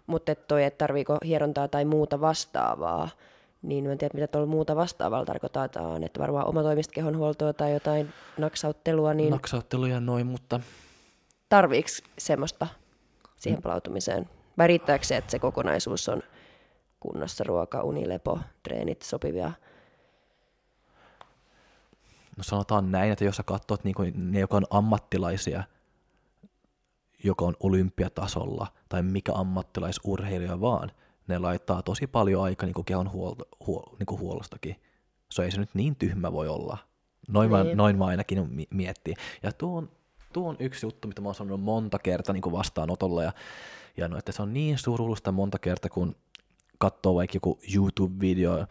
mutta 0.07 0.32
et 0.32 0.49
toi, 0.49 0.64
että 0.64 0.78
tarviiko 0.78 1.18
hierontaa 1.24 1.68
tai 1.68 1.84
muuta 1.84 2.20
vastaavaa, 2.20 3.09
niin 3.62 3.84
mä 3.84 3.92
en 3.92 3.98
tiedä, 3.98 4.14
mitä 4.14 4.26
tuolla 4.26 4.46
muuta 4.46 4.76
vastaavalla 4.76 5.24
tarkoitetaan, 5.24 6.04
että 6.04 6.20
varmaan 6.20 6.46
omatoimista 6.46 6.92
kehonhuoltoa 6.92 7.52
tai 7.52 7.72
jotain 7.72 8.12
naksauttelua, 8.38 9.14
niin 9.14 9.30
Naksautteluja 9.30 9.94
ja 9.94 10.00
noin, 10.00 10.26
mutta 10.26 10.61
tarviiko 11.48 11.88
semmoista 12.18 12.66
siihen 13.36 13.62
palautumiseen? 13.62 14.28
Vai 14.59 14.66
riittääkö 14.66 15.04
se, 15.04 15.16
että 15.16 15.30
se 15.30 15.38
kokonaisuus 15.38 16.09
on 16.09 16.22
kunnossa, 17.00 17.44
ruoka, 17.44 17.82
uni, 17.82 18.09
lepo, 18.09 18.38
treenit 18.62 19.02
sopivia? 19.02 19.52
no 22.38 22.44
sanotaan 22.44 22.92
näin, 22.92 23.12
että 23.12 23.24
jos 23.24 23.36
sä 23.36 23.42
katsot 23.42 23.84
niin 23.84 23.94
kuin 23.94 24.32
ne, 24.32 24.40
jotka 24.40 24.56
on 24.56 24.66
ammattilaisia, 24.70 25.62
joka 27.24 27.44
on 27.44 27.56
olympiatasolla, 27.61 28.66
tai 28.88 29.02
mikä 29.02 29.32
ammattilaisurheilija 29.34 30.61
vaan, 30.61 30.90
ne 31.28 31.38
laittaa 31.38 31.82
tosi 31.82 32.06
paljon 32.06 32.42
aikaa 32.42 32.66
niin 32.66 32.74
kuin 32.74 32.84
kehon 32.84 33.12
huolto, 33.12 33.44
huol, 33.66 33.82
niin 33.98 34.06
kuin 34.06 34.20
huollostakin. 34.20 34.76
Se 35.30 35.42
ei 35.42 35.50
se 35.50 35.60
nyt 35.60 35.74
niin 35.74 35.96
tyhmä 35.96 36.32
voi 36.32 36.48
olla. 36.48 36.78
Noin, 37.28 37.50
mä, 37.50 37.64
Niin. 37.64 37.76
noin 37.76 37.98
mä 37.98 38.04
ainakin 38.06 38.48
mi- 38.54 38.68
miettii. 38.70 39.14
Ja 39.42 39.52
tuo 39.52 39.78
on, 39.78 39.90
tuo 40.32 40.48
on 40.48 40.56
yksi 40.58 40.86
juttu, 40.86 41.08
mitä 41.08 41.20
mä 41.20 41.28
oon 41.28 41.34
sanonut 41.34 41.60
monta 41.60 41.98
kertaa 41.98 42.32
niin 42.32 42.42
kuin 42.42 42.52
vastaanotolla, 42.52 43.22
ja, 43.22 43.32
ja 43.96 44.08
no, 44.08 44.18
että 44.18 44.32
se 44.32 44.42
on 44.42 44.52
niin 44.52 44.78
surullista 44.78 45.32
monta 45.32 45.58
kertaa, 45.58 45.90
kun 45.90 46.16
katsoo 46.78 47.14
vaikka 47.14 47.36
joku 47.36 47.58
YouTube-video, 47.76 48.66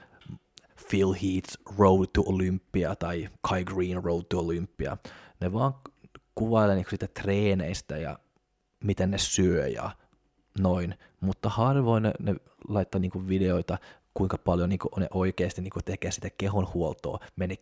Phil 0.90 1.14
Heath's 1.14 1.76
Road 1.78 2.08
to 2.14 2.22
Olympia 2.26 2.96
tai 2.96 3.30
Kai 3.42 3.64
Green 3.64 4.04
Road 4.04 4.24
to 4.30 4.40
Olympia. 4.40 4.98
Ne 5.40 5.54
vaan 5.54 5.74
kuvailee 6.36 6.76
niinku 6.76 6.90
sitä 6.90 7.08
treeneistä 7.08 7.98
ja 7.98 8.20
miten 8.84 9.12
ne 9.12 9.18
syö 9.18 9.68
ja 9.68 9.92
noin, 10.60 10.96
mutta 11.22 11.50
harvoin 11.50 12.04
ne, 12.04 12.12
ne 12.20 12.36
laittaa 12.68 13.00
niinku 13.00 13.28
videoita, 13.28 13.78
kuinka 14.14 14.38
paljon 14.38 14.70
niin 14.70 14.80
kuin, 14.80 14.92
ne 14.98 15.08
oikeasti 15.14 15.62
niin 15.62 15.72
kuin, 15.72 15.84
tekee 15.84 16.12
sitä 16.12 16.30
kehonhuoltoa. 16.38 17.20
Mene, 17.36 17.56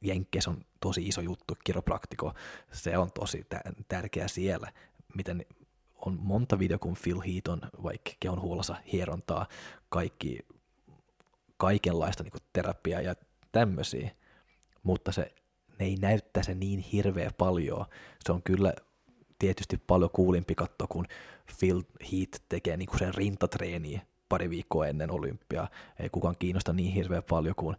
Jenkkeissä 0.00 0.50
on 0.50 0.64
tosi 0.80 1.08
iso 1.08 1.20
juttu, 1.20 1.56
kiropraktiko, 1.64 2.32
se 2.72 2.98
on 2.98 3.12
tosi 3.12 3.46
tä- 3.48 3.60
tärkeä 3.88 4.28
siellä, 4.28 4.72
miten 5.14 5.46
on 6.06 6.18
monta 6.22 6.58
video, 6.58 6.78
kun 6.78 6.96
Phil 7.02 7.20
Heath 7.20 7.50
on 7.50 7.60
vaikka 7.82 8.10
kehonhuollossa 8.20 8.76
hierontaa, 8.92 9.46
kaikki, 9.88 10.38
kaikenlaista 11.56 12.22
niin 12.22 12.32
terapiaa 12.52 13.00
ja 13.00 13.14
tämmöisiä, 13.52 14.10
mutta 14.82 15.12
se 15.12 15.32
ne 15.78 15.86
ei 15.86 15.96
näyttää 15.96 16.42
se 16.42 16.54
niin 16.54 16.78
hirveä 16.78 17.30
paljon. 17.38 17.84
Se 18.24 18.32
on 18.32 18.42
kyllä 18.42 18.72
tietysti 19.38 19.76
paljon 19.86 20.10
kuulimpi 20.10 20.54
katto, 20.54 20.86
kun 20.86 21.06
Phil 21.58 21.82
Heath 22.12 22.40
tekee 22.48 22.76
niinku 22.76 22.98
sen 22.98 23.14
rintatreeniä 23.14 24.00
pari 24.28 24.50
viikkoa 24.50 24.86
ennen 24.86 25.10
olympiaa. 25.10 25.68
Ei 25.98 26.08
kukaan 26.08 26.36
kiinnosta 26.38 26.72
niin 26.72 26.92
hirveän 26.92 27.22
paljon, 27.22 27.54
kun 27.54 27.76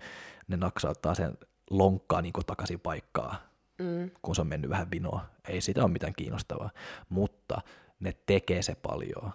ne 0.47 0.57
naksauttaa 0.57 1.15
sen 1.15 1.37
lonkkaa 1.69 2.21
niin 2.21 2.33
takaisin 2.47 2.79
paikkaa, 2.79 3.35
mm. 3.79 4.11
kun 4.21 4.35
se 4.35 4.41
on 4.41 4.47
mennyt 4.47 4.69
vähän 4.69 4.91
vinoa. 4.91 5.25
Ei 5.47 5.61
sitä 5.61 5.83
ole 5.83 5.91
mitään 5.91 6.13
kiinnostavaa, 6.17 6.69
mutta 7.09 7.61
ne 7.99 8.13
tekee 8.25 8.61
se 8.61 8.75
paljon 8.75 9.31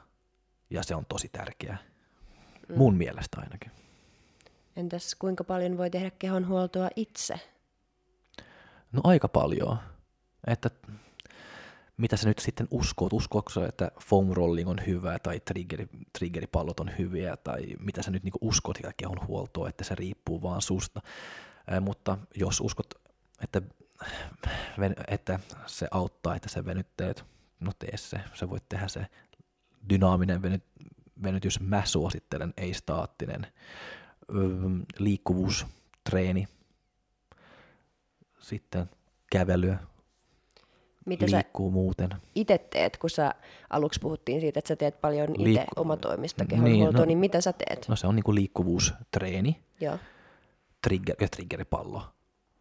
ja 0.70 0.82
se 0.82 0.94
on 0.94 1.06
tosi 1.06 1.28
tärkeää. 1.28 1.78
Mm. 2.68 2.78
Mun 2.78 2.94
mielestä 2.94 3.40
ainakin. 3.40 3.70
Entäs 4.76 5.14
kuinka 5.14 5.44
paljon 5.44 5.78
voi 5.78 5.90
tehdä 5.90 6.10
kehonhuoltoa 6.10 6.88
itse? 6.96 7.40
No 8.92 9.00
aika 9.04 9.28
paljon. 9.28 9.78
Että 10.46 10.70
mitä 11.96 12.16
sä 12.16 12.28
nyt 12.28 12.38
sitten 12.38 12.68
uskot? 12.70 13.12
Uskoako 13.12 13.50
sä, 13.50 13.66
että 13.66 13.90
foam 14.00 14.28
rolling 14.32 14.68
on 14.68 14.78
hyvä 14.86 15.18
tai 15.18 15.40
triggeri, 15.40 15.88
triggeripallot 16.18 16.80
on 16.80 16.90
hyviä 16.98 17.36
tai 17.36 17.66
mitä 17.80 18.02
sä 18.02 18.10
nyt 18.10 18.22
niinku 18.24 18.38
uskot 18.40 18.78
kehon 18.96 19.26
huoltoa, 19.26 19.68
että 19.68 19.84
se 19.84 19.94
riippuu 19.94 20.42
vaan 20.42 20.62
susta. 20.62 21.02
Ää, 21.66 21.80
mutta 21.80 22.18
jos 22.34 22.60
uskot, 22.60 22.94
että, 23.42 23.62
että 25.08 25.40
se 25.66 25.88
auttaa, 25.90 26.36
että 26.36 26.48
se 26.48 26.64
venytteet, 26.64 27.24
no 27.60 27.72
tee 27.78 27.96
se. 27.96 28.20
Sä 28.34 28.50
voit 28.50 28.68
tehdä 28.68 28.88
se 28.88 29.06
dynaaminen 29.88 30.42
veny, 30.42 30.58
venytys. 31.22 31.60
Mä 31.60 31.82
suosittelen, 31.84 32.54
ei 32.56 32.74
staattinen. 32.74 33.46
liikkuvuustreeni, 34.98 36.48
sitten 38.40 38.90
kävelyä, 39.32 39.78
mitä 41.04 41.26
liikkuu 41.30 41.70
sä 41.70 41.72
muuten. 41.72 42.10
itse 42.34 42.58
teet, 42.58 42.96
kun 42.96 43.10
sä 43.10 43.34
aluksi 43.70 44.00
puhuttiin 44.00 44.40
siitä, 44.40 44.58
että 44.58 44.68
sä 44.68 44.76
teet 44.76 45.00
paljon 45.00 45.30
itse 45.30 45.42
Liikku... 45.44 45.80
omatoimista 45.80 46.44
kehonhuoltoa, 46.44 46.90
niin, 46.90 46.98
no, 46.98 47.04
niin 47.04 47.18
mitä 47.18 47.40
sä 47.40 47.52
teet? 47.52 47.88
No 47.88 47.96
se 47.96 48.06
on 48.06 48.16
niinku 48.16 48.34
liikkuvuustreeni, 48.34 49.62
Joo. 49.80 49.98
Trigger, 50.82 51.16
ja 51.20 51.28
triggeripallo. 51.28 52.02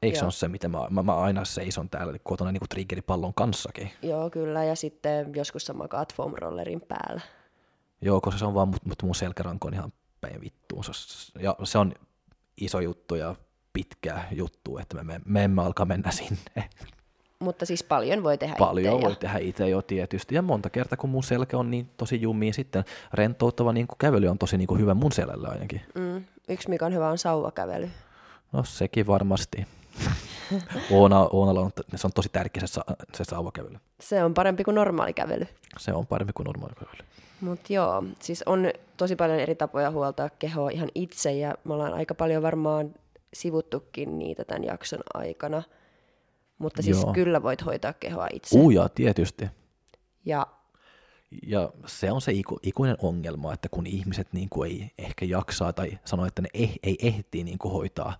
Eikö 0.01 0.17
Joo. 0.17 0.19
se 0.19 0.25
ole 0.25 0.31
se, 0.31 0.47
mitä 0.47 0.67
mä, 0.67 0.87
mä, 0.89 1.03
mä 1.03 1.15
aina 1.15 1.45
seison 1.45 1.89
täällä 1.89 2.19
kotona 2.23 2.51
niinku 2.51 2.67
triggeripallon 2.69 3.33
kanssakin? 3.33 3.91
Joo, 4.01 4.29
kyllä, 4.29 4.63
ja 4.63 4.75
sitten 4.75 5.35
joskus 5.35 5.65
sä 5.65 5.73
makaat 5.73 6.13
foam 6.13 6.33
rollerin 6.37 6.81
päällä. 6.81 7.21
Joo, 8.01 8.21
koska 8.21 8.39
se 8.39 8.45
on 8.45 8.53
vaan, 8.53 8.67
mutta 8.67 9.05
mun 9.05 9.15
selkäranko 9.15 9.67
on 9.67 9.73
ihan 9.73 9.91
päin 10.21 10.41
vittuun. 10.41 10.83
Ja 11.39 11.55
se 11.63 11.77
on 11.77 11.93
iso 12.57 12.79
juttu 12.79 13.15
ja 13.15 13.35
pitkä 13.73 14.23
juttu, 14.31 14.77
että 14.77 15.03
me, 15.03 15.21
me 15.25 15.43
emme 15.43 15.61
alkaa 15.61 15.85
mennä 15.85 16.11
sinne. 16.11 16.69
Mutta 17.43 17.65
siis 17.65 17.83
paljon 17.83 18.23
voi 18.23 18.37
tehdä 18.37 18.55
Paljon 18.59 18.95
itse. 18.95 19.07
voi 19.07 19.15
tehdä 19.15 19.37
itse 19.37 19.69
jo 19.69 19.81
tietysti. 19.81 20.35
Ja 20.35 20.41
monta 20.41 20.69
kertaa, 20.69 20.97
kun 20.97 21.09
mun 21.09 21.23
selkä 21.23 21.57
on 21.57 21.71
niin 21.71 21.89
tosi 21.97 22.21
jumia, 22.21 22.53
sitten 22.53 22.83
rentouttava 23.13 23.73
niin 23.73 23.87
kuin 23.87 23.97
kävely 23.97 24.27
on 24.27 24.37
tosi 24.37 24.57
niin 24.57 24.67
kuin 24.67 24.81
hyvä 24.81 24.93
mun 24.93 25.11
selälle 25.11 25.47
ainakin. 25.47 25.81
Mm. 25.95 26.23
Yksi, 26.49 26.69
mikä 26.69 26.85
on 26.85 26.93
hyvä, 26.93 27.09
on 27.09 27.17
sauvakävely. 27.17 27.89
No 28.51 28.63
sekin 28.63 29.07
varmasti. 29.07 29.67
Oona, 30.91 31.27
Oonalla 31.31 31.61
on, 31.61 31.71
se 31.95 32.07
on 32.07 32.13
tosi 32.15 32.29
tärkeä 32.29 32.67
se, 32.67 32.81
se 33.13 33.23
sauvakävely. 33.23 33.77
Se 33.99 34.23
on 34.23 34.33
parempi 34.33 34.63
kuin 34.63 34.75
normaali 34.75 35.13
kävely. 35.13 35.47
Se 35.77 35.93
on 35.93 36.07
parempi 36.07 36.33
kuin 36.33 36.45
normaali 36.45 36.73
kävely. 36.75 37.07
Mutta 37.41 37.73
joo, 37.73 38.03
siis 38.19 38.43
on 38.45 38.71
tosi 38.97 39.15
paljon 39.15 39.39
eri 39.39 39.55
tapoja 39.55 39.91
huoltaa 39.91 40.29
kehoa 40.29 40.69
ihan 40.69 40.89
itse 40.95 41.31
ja 41.31 41.55
me 41.63 41.73
ollaan 41.73 41.93
aika 41.93 42.15
paljon 42.15 42.43
varmaan 42.43 42.93
sivuttukin 43.33 44.19
niitä 44.19 44.45
tämän 44.45 44.63
jakson 44.63 44.99
aikana. 45.13 45.63
Mutta 46.63 46.81
siis 46.81 47.01
Joo. 47.01 47.13
kyllä 47.13 47.43
voit 47.43 47.65
hoitaa 47.65 47.93
kehoa 47.93 48.27
itse. 48.33 48.59
Uja, 48.59 48.89
tietysti. 48.89 49.45
Ja, 50.25 50.47
ja 51.47 51.71
se 51.85 52.11
on 52.11 52.21
se 52.21 52.31
iku, 52.31 52.59
ikuinen 52.63 52.95
ongelma, 53.01 53.53
että 53.53 53.69
kun 53.69 53.87
ihmiset 53.87 54.27
niin 54.33 54.49
kuin 54.49 54.71
ei 54.71 54.91
ehkä 54.97 55.25
jaksaa 55.25 55.73
tai 55.73 55.99
sanoo, 56.05 56.25
että 56.25 56.41
ne 56.41 56.49
ei, 56.53 56.79
ei 56.83 56.97
ehtii 57.01 57.43
niin 57.43 57.57
kuin 57.57 57.71
hoitaa, 57.71 58.13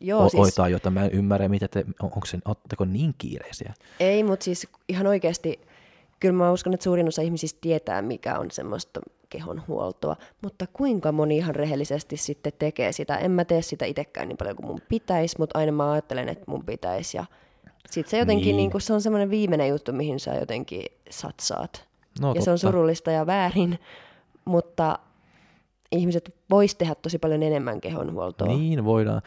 Joo, 0.00 0.26
ho- 0.26 0.30
siis, 0.30 0.40
hoitaa, 0.40 0.68
jota 0.68 0.90
mä 0.90 1.04
en 1.04 1.10
ymmärrä, 1.12 1.48
mitä 1.48 1.68
te, 1.68 1.84
onko 2.02 2.26
se, 2.26 2.38
ootteko 2.44 2.84
niin 2.84 3.14
kiireisiä? 3.18 3.74
Ei, 4.00 4.22
mutta 4.22 4.44
siis 4.44 4.68
ihan 4.88 5.06
oikeasti, 5.06 5.60
kyllä 6.22 6.34
mä 6.34 6.52
uskon, 6.52 6.74
että 6.74 6.84
suurin 6.84 7.08
osa 7.08 7.22
ihmisistä 7.22 7.58
tietää, 7.60 8.02
mikä 8.02 8.38
on 8.38 8.50
semmoista 8.50 9.00
kehonhuoltoa, 9.28 10.16
mutta 10.42 10.66
kuinka 10.72 11.12
moni 11.12 11.36
ihan 11.36 11.54
rehellisesti 11.54 12.16
sitten 12.16 12.52
tekee 12.58 12.92
sitä. 12.92 13.16
En 13.16 13.30
mä 13.30 13.44
tee 13.44 13.62
sitä 13.62 13.84
itsekään 13.84 14.28
niin 14.28 14.36
paljon 14.36 14.56
kuin 14.56 14.66
mun 14.66 14.80
pitäisi, 14.88 15.36
mutta 15.38 15.58
aina 15.58 15.72
mä 15.72 15.92
ajattelen, 15.92 16.28
että 16.28 16.44
mun 16.46 16.64
pitäisi. 16.64 17.16
Ja 17.16 17.24
sitten 17.90 18.10
se 18.10 18.18
jotenkin, 18.18 18.46
niin. 18.46 18.56
Niin 18.56 18.70
kun 18.70 18.80
se 18.80 18.92
on 18.92 19.02
semmoinen 19.02 19.30
viimeinen 19.30 19.68
juttu, 19.68 19.92
mihin 19.92 20.20
sä 20.20 20.34
jotenkin 20.34 20.84
satsaat. 21.10 21.88
No, 22.20 22.28
ja 22.28 22.34
totta. 22.34 22.44
se 22.44 22.50
on 22.50 22.58
surullista 22.58 23.10
ja 23.10 23.26
väärin, 23.26 23.78
mutta 24.44 24.98
ihmiset 25.92 26.34
vois 26.50 26.74
tehdä 26.74 26.94
tosi 26.94 27.18
paljon 27.18 27.42
enemmän 27.42 27.80
kehonhuoltoa. 27.80 28.48
Niin 28.48 28.84
voidaan. 28.84 29.22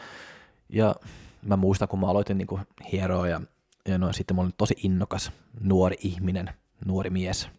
Ja 0.68 0.94
mä 1.42 1.56
muistan, 1.56 1.88
kun 1.88 2.00
mä 2.00 2.06
aloitin 2.06 2.38
niin 2.38 2.60
hieroa 2.92 3.28
ja, 3.28 3.40
ja 3.88 3.98
no, 3.98 4.12
sitten 4.12 4.36
mä 4.36 4.42
olin 4.42 4.54
tosi 4.58 4.74
innokas 4.82 5.32
nuori 5.60 5.96
ihminen, 6.00 6.50
nuori 6.84 7.10
mies– 7.10 7.48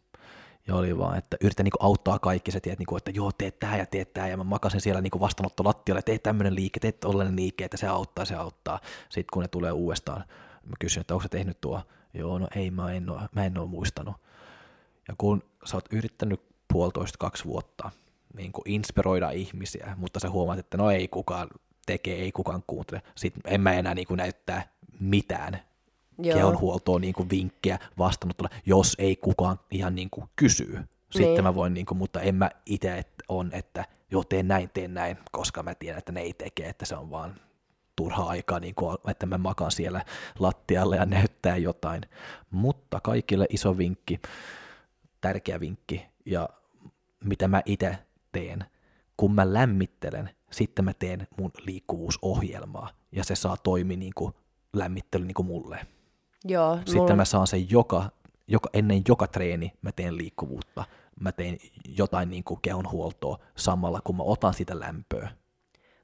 ja 0.67 0.75
oli 0.75 0.97
vaan, 0.97 1.17
että 1.17 1.37
yritän 1.41 1.63
niin 1.63 1.71
auttaa 1.79 2.19
kaikki, 2.19 2.51
se 2.51 2.59
tiedät, 2.59 2.79
niin 2.79 2.97
että 2.97 3.11
joo, 3.11 3.31
teet 3.31 3.59
tää 3.59 3.77
ja 3.77 3.85
teet 3.85 4.13
tää, 4.13 4.27
ja 4.27 4.37
mä 4.37 4.43
makasin 4.43 4.81
siellä 4.81 5.01
niin 5.01 5.19
vastaanotto 5.19 5.63
lattialle, 5.63 6.01
teet 6.01 6.23
tämmöinen 6.23 6.55
liike, 6.55 6.79
teet 6.79 6.99
tollainen 6.99 7.35
liike, 7.35 7.65
että 7.65 7.77
se 7.77 7.87
auttaa, 7.87 8.25
se 8.25 8.35
auttaa. 8.35 8.79
Sitten 9.09 9.33
kun 9.33 9.41
ne 9.41 9.47
tulee 9.47 9.71
uudestaan, 9.71 10.23
mä 10.63 10.73
kysyn, 10.79 11.01
että 11.01 11.13
onko 11.13 11.23
se 11.23 11.29
tehnyt 11.29 11.61
tuo, 11.61 11.81
joo, 12.13 12.39
no 12.39 12.47
ei, 12.55 12.71
mä 12.71 12.91
en 12.91 13.09
ole, 13.09 13.21
mä 13.31 13.45
en 13.45 13.57
ole 13.57 13.69
muistanut. 13.69 14.15
Ja 15.07 15.13
kun 15.17 15.43
sä 15.65 15.77
oot 15.77 15.93
yrittänyt 15.93 16.41
puolitoista, 16.73 17.17
kaksi 17.17 17.45
vuotta 17.45 17.91
niin 18.33 18.51
kuin 18.51 18.63
inspiroida 18.65 19.29
ihmisiä, 19.29 19.95
mutta 19.97 20.19
sä 20.19 20.29
huomaat, 20.29 20.59
että 20.59 20.77
no 20.77 20.91
ei 20.91 21.07
kukaan 21.07 21.47
tekee, 21.85 22.15
ei 22.15 22.31
kukaan 22.31 22.63
kuuntele, 22.67 23.01
sitten 23.15 23.41
en 23.45 23.61
mä 23.61 23.73
enää 23.73 23.95
niin 23.95 24.07
kuin 24.07 24.17
näyttää 24.17 24.71
mitään 24.99 25.59
kehonhuoltoon 26.23 27.01
niin 27.01 27.13
kuin 27.13 27.29
vinkkejä 27.29 27.79
vastaanotolle, 27.97 28.49
jos 28.65 28.95
ei 28.97 29.15
kukaan 29.15 29.59
ihan 29.71 29.95
niin 29.95 30.09
kuin 30.09 30.27
kysyy. 30.35 30.79
Sitten 31.09 31.33
niin. 31.33 31.43
mä 31.43 31.55
voin, 31.55 31.73
niin 31.73 31.85
kuin, 31.85 31.97
mutta 31.97 32.21
en 32.21 32.35
mä 32.35 32.51
itse 32.65 33.03
on, 33.29 33.49
että 33.53 33.85
joo, 34.11 34.23
teen 34.23 34.47
näin, 34.47 34.69
teen 34.73 34.93
näin, 34.93 35.17
koska 35.31 35.63
mä 35.63 35.75
tiedän, 35.75 35.97
että 35.97 36.11
ne 36.11 36.21
ei 36.21 36.33
tekee, 36.33 36.69
että 36.69 36.85
se 36.85 36.95
on 36.95 37.11
vaan 37.11 37.35
turha 37.95 38.23
aikaa, 38.23 38.59
niin 38.59 38.75
kuin, 38.75 38.97
että 39.07 39.25
mä 39.25 39.37
makaan 39.37 39.71
siellä 39.71 40.05
lattialla 40.39 40.95
ja 40.95 41.05
näyttää 41.05 41.57
jotain. 41.57 42.01
Mutta 42.51 42.99
kaikille 42.99 43.45
iso 43.49 43.77
vinkki, 43.77 44.19
tärkeä 45.21 45.59
vinkki, 45.59 46.05
ja 46.25 46.49
mitä 47.23 47.47
mä 47.47 47.61
itse 47.65 47.97
teen, 48.31 48.65
kun 49.17 49.35
mä 49.35 49.53
lämmittelen, 49.53 50.29
sitten 50.51 50.85
mä 50.85 50.93
teen 50.93 51.27
mun 51.37 51.51
liikkuvuusohjelmaa, 51.65 52.89
ja 53.11 53.23
se 53.23 53.35
saa 53.35 53.57
toimia 53.57 53.97
niin 53.97 54.13
kuin 54.15 54.33
lämmittely 54.73 55.25
niin 55.25 55.35
kuin 55.35 55.45
mulle. 55.45 55.85
Joo, 56.45 56.77
Sitten 56.77 56.95
mulla... 56.95 57.15
mä 57.15 57.25
saan 57.25 57.47
sen 57.47 57.71
joka, 57.71 58.09
joka, 58.47 58.69
ennen 58.73 59.01
joka 59.07 59.27
treeni, 59.27 59.73
mä 59.81 59.91
teen 59.91 60.17
liikkuvuutta, 60.17 60.83
mä 61.19 61.31
teen 61.31 61.57
jotain 61.97 62.29
niin 62.29 62.43
kuin 62.43 62.59
kehonhuoltoa 62.61 63.37
samalla, 63.55 64.01
kun 64.03 64.17
mä 64.17 64.23
otan 64.23 64.53
sitä 64.53 64.79
lämpöä. 64.79 65.29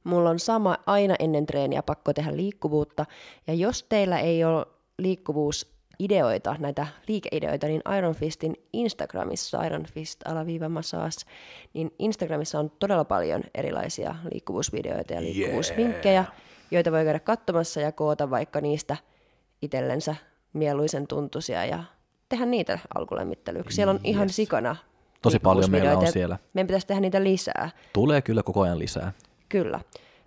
Mulla 0.04 0.30
on 0.30 0.40
sama 0.40 0.78
aina 0.86 1.16
ennen 1.20 1.46
treeniä 1.46 1.84
pakko 1.84 2.14
tehdä 2.14 2.36
liikkuvuutta, 2.36 3.06
ja 3.48 3.54
jos 3.54 3.84
teillä 3.84 4.20
ei 4.20 4.44
ole 4.44 4.66
liikkuvuusideoita, 5.00 6.56
näitä 6.60 6.88
liikeideoita, 7.08 7.68
niin 7.68 7.82
Iron 7.98 8.16
Fistin 8.16 8.56
Instagramissa, 8.74 9.64
Iron 9.64 9.86
Fist 9.86 10.28
alaviiva 10.28 10.70
massage, 10.70 11.32
niin 11.74 11.92
Instagramissa 12.00 12.60
on 12.60 12.72
todella 12.80 13.06
paljon 13.06 13.44
erilaisia 13.56 14.16
liikkuvuusvideoita 14.32 15.14
ja 15.14 15.22
liikkuvuusvinkkejä, 15.22 16.14
yeah. 16.14 16.34
joita 16.72 16.92
voi 16.92 17.04
käydä 17.04 17.20
katsomassa 17.20 17.82
ja 17.82 17.92
koota 17.92 18.30
vaikka 18.30 18.62
niistä 18.62 18.98
itsellensä 19.64 20.16
mieluisen 20.54 21.08
tuntuisia 21.08 21.66
ja 21.66 21.84
tehdä 22.30 22.46
niitä 22.46 22.80
alkulämmittelyksi. 22.96 23.76
Siellä 23.76 23.92
on 23.92 23.98
yes. 23.98 24.06
ihan 24.06 24.30
sikana 24.30 24.76
Tosi 25.24 25.40
paljon 25.40 25.72
meillä 25.72 25.98
on 25.98 26.12
siellä. 26.12 26.38
Meidän 26.54 26.68
pitäisi 26.68 26.88
tehdä 26.88 27.02
niitä 27.02 27.24
lisää. 27.24 27.70
Tulee 27.94 28.22
kyllä 28.22 28.44
koko 28.44 28.62
ajan 28.62 28.80
lisää. 28.80 29.14
Kyllä. 29.50 29.80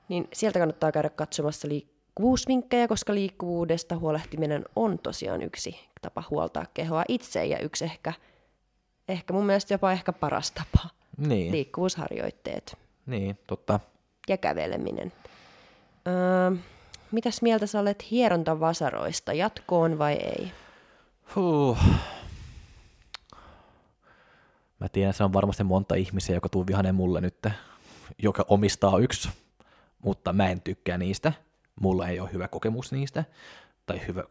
Niin 0.09 0.29
sieltä 0.33 0.59
kannattaa 0.59 0.93
käydä 0.93 1.11
katsomassa 1.11 1.69
liikkuvuusvinkkejä, 1.69 2.89
koska 2.89 3.15
liikkuvuudesta 3.15 3.97
huolehtiminen 3.99 4.65
on 4.77 4.99
tosiaan 4.99 5.43
yksi 5.43 5.79
tapa 6.03 6.23
huoltaa 6.31 6.65
kehoa 6.75 7.05
itse 7.09 7.47
ja 7.47 7.59
yksi 7.59 7.85
ehkä, 7.85 8.13
ehkä 9.09 9.33
mun 9.33 9.47
mielestä 9.47 9.75
jopa 9.75 9.93
ehkä 9.93 10.13
paras 10.13 10.53
tapa. 10.53 10.89
Niin. 11.17 11.53
Liikkuvuusharjoitteet. 11.53 12.77
Niin, 13.07 13.39
totta. 13.47 13.81
ja 14.29 14.37
käveleminen. 14.37 15.13
Öö, 16.07 16.57
mitäs 17.13 17.43
mieltä 17.43 17.67
sä 17.67 17.81
olet 17.81 18.11
hierontavasaroista, 18.11 19.33
jatkoon 19.33 19.99
vai 19.99 20.13
ei? 20.13 20.53
Huh. 21.35 21.79
Mä 24.81 24.89
tiedän, 24.89 25.15
se 25.15 25.25
on 25.25 25.33
varmasti 25.33 25.65
monta 25.65 25.95
ihmisiä, 25.95 26.35
joka 26.35 26.49
tuu 26.49 26.67
vihanen 26.67 26.95
mulle 26.95 27.21
nyt, 27.21 27.47
joka 28.23 28.45
omistaa 28.49 28.99
yksi, 28.99 29.29
mutta 30.03 30.33
mä 30.33 30.49
en 30.49 30.61
tykkää 30.61 30.99
niistä. 30.99 31.33
Mulla 31.81 32.09
ei 32.09 32.21
ole 32.21 32.33
hyvä 32.33 32.49
kokemus 32.49 32.93
niistä, 32.93 33.25
tai 33.87 34.07
hyvä, 34.07 34.25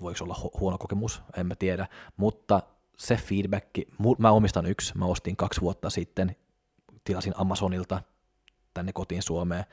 voiko 0.00 0.24
olla 0.24 0.36
hu- 0.38 0.60
huono 0.60 0.78
kokemus, 0.78 1.22
en 1.36 1.46
mä 1.46 1.54
tiedä, 1.54 1.86
mutta 2.16 2.62
se 2.96 3.16
feedback, 3.16 3.66
mä 4.18 4.30
omistan 4.30 4.66
yksi, 4.66 4.98
mä 4.98 5.04
ostin 5.04 5.36
kaksi 5.36 5.60
vuotta 5.60 5.90
sitten, 5.90 6.36
tilasin 7.04 7.34
Amazonilta 7.36 8.02
tänne 8.74 8.92
kotiin 8.92 9.22
Suomeen, 9.22 9.64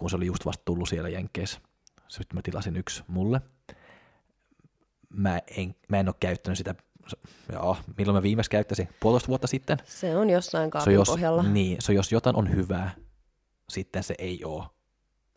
kun 0.00 0.10
se 0.10 0.16
oli 0.16 0.26
just 0.26 0.46
vasta 0.46 0.62
tullut 0.64 0.88
siellä 0.88 1.08
Jenkeissä. 1.08 1.60
Sitten 2.08 2.36
mä 2.36 2.42
tilasin 2.42 2.76
yksi 2.76 3.02
mulle. 3.08 3.40
Mä 5.08 5.40
en, 5.56 5.74
mä 5.88 6.00
en 6.00 6.08
ole 6.08 6.14
käyttänyt 6.20 6.58
sitä, 6.58 6.74
joo, 7.52 7.76
milloin 7.98 8.16
mä 8.16 8.22
viimeksi 8.22 8.50
käyttäisin? 8.50 8.88
Puolitoista 9.00 9.28
vuotta 9.28 9.46
sitten. 9.46 9.78
Se 9.84 10.16
on 10.16 10.30
jossain 10.30 10.70
kaapin 10.70 10.84
se 10.84 10.92
jos, 10.92 11.08
pohjalla. 11.08 11.42
Niin, 11.42 11.76
se 11.80 11.92
jos 11.92 12.12
jotain 12.12 12.36
on 12.36 12.54
hyvää, 12.54 12.94
sitten 13.68 14.02
se 14.02 14.14
ei 14.18 14.44
ole. 14.44 14.64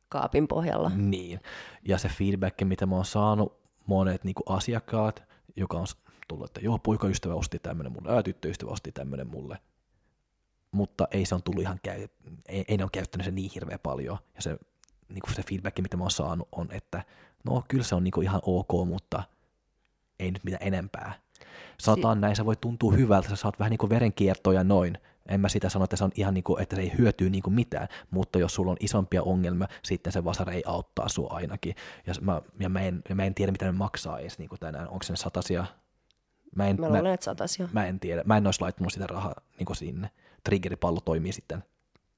Kaapin 0.10 0.48
pohjalla. 0.48 0.92
Niin, 0.96 1.40
ja 1.88 1.98
se 1.98 2.10
feedback, 2.10 2.62
mitä 2.64 2.86
mä 2.86 2.96
oon 2.96 3.06
saanut 3.06 3.62
monet 3.88 4.24
niin 4.24 4.36
asiakkaat, 4.46 5.24
joka 5.56 5.78
on 5.78 5.88
tullut, 6.28 6.46
että 6.46 6.62
joo, 6.62 6.78
poikaystävä 6.78 7.34
osti 7.34 7.60
tämmöinen 7.60 7.94
mulle, 7.94 8.16
ää, 8.16 8.24
tyttöystävä 8.24 8.72
osti 8.72 8.92
tämmöinen 8.92 9.28
mulle, 9.28 9.58
mutta 10.74 11.08
ei 11.12 11.26
se 11.26 11.36
on 11.36 11.44
tullut 11.44 11.62
ihan, 11.62 11.80
käy, 11.84 12.08
ei, 12.48 12.66
ei 12.68 12.78
ne 12.78 12.84
ole 12.84 12.90
käyttänyt 12.94 13.26
se 13.26 13.32
niin 13.32 13.52
hirveän 13.56 13.80
paljon, 13.84 14.18
ja 14.36 14.42
se, 14.42 14.58
niin 15.10 15.22
kuin 15.22 15.36
se 15.36 15.44
feedback, 15.50 15.80
mitä 15.80 15.98
mä 15.98 16.04
oon 16.04 16.12
saanut, 16.12 16.48
on, 16.52 16.68
että 16.72 17.04
no 17.46 17.64
kyllä 17.68 17.84
se 17.84 17.96
on 17.96 18.04
niin 18.04 18.12
kuin 18.12 18.26
ihan 18.26 18.42
ok, 18.44 18.88
mutta 18.88 19.24
ei 20.20 20.32
nyt 20.32 20.44
mitään 20.44 20.68
enempää. 20.68 21.14
Sanotaan 21.80 22.18
si- 22.18 22.22
näin, 22.22 22.36
se 22.36 22.46
voi 22.46 22.56
tuntua 22.56 22.94
hyvältä, 22.94 23.30
sä 23.30 23.36
saat 23.36 23.60
vähän 23.60 23.72
niin 23.72 23.78
kuin 23.78 23.90
verenkiertoja 23.90 24.60
ja 24.60 24.64
noin, 24.64 24.98
en 25.30 25.40
mä 25.40 25.50
sitä 25.50 25.70
sano, 25.70 25.84
että 25.84 25.96
se 25.96 26.04
on 26.04 26.12
ihan 26.16 26.34
niin 26.34 26.44
kuin, 26.44 26.62
että 26.62 26.76
se 26.76 26.82
ei 26.82 26.92
hyötyy 26.98 27.30
niin 27.30 27.44
kuin 27.44 27.54
mitään, 27.54 27.88
mutta 28.12 28.40
jos 28.40 28.56
sulla 28.56 28.72
on 28.72 28.78
isompia 28.80 29.24
ongelmia, 29.24 29.68
sitten 29.84 30.14
se 30.14 30.24
vasara 30.24 30.54
ei 30.54 30.64
auttaa 30.66 31.10
sua 31.10 31.34
ainakin. 31.34 31.76
Ja 32.08 32.14
mä, 32.22 32.42
ja 32.60 32.70
mä, 32.70 32.82
en, 32.82 33.02
ja 33.10 33.16
mä 33.16 33.26
en 33.26 33.36
tiedä, 33.36 33.52
mitä 33.52 33.66
ne 33.66 33.72
maksaa 33.72 34.20
edes 34.20 34.40
niin 34.40 34.50
kuin 34.50 34.60
tänään, 34.60 34.88
onko 34.88 35.04
se 35.04 35.14
ne 35.14 35.18
satasia? 35.18 35.66
Mä, 36.56 36.68
en, 36.68 36.76
mä, 36.80 36.90
mä 36.90 36.98
luulen, 36.98 37.14
että 37.14 37.24
satasia. 37.24 37.70
Mä 37.74 37.86
en 37.86 38.00
tiedä, 38.00 38.22
mä 38.26 38.38
en 38.38 38.48
olisi 38.48 38.62
laittanut 38.62 38.94
sitä 38.94 39.08
rahaa 39.08 39.34
niin 39.60 39.76
sinne. 39.76 40.10
Triggeripallo 40.44 41.00
toimii 41.02 41.34
sitten 41.34 41.64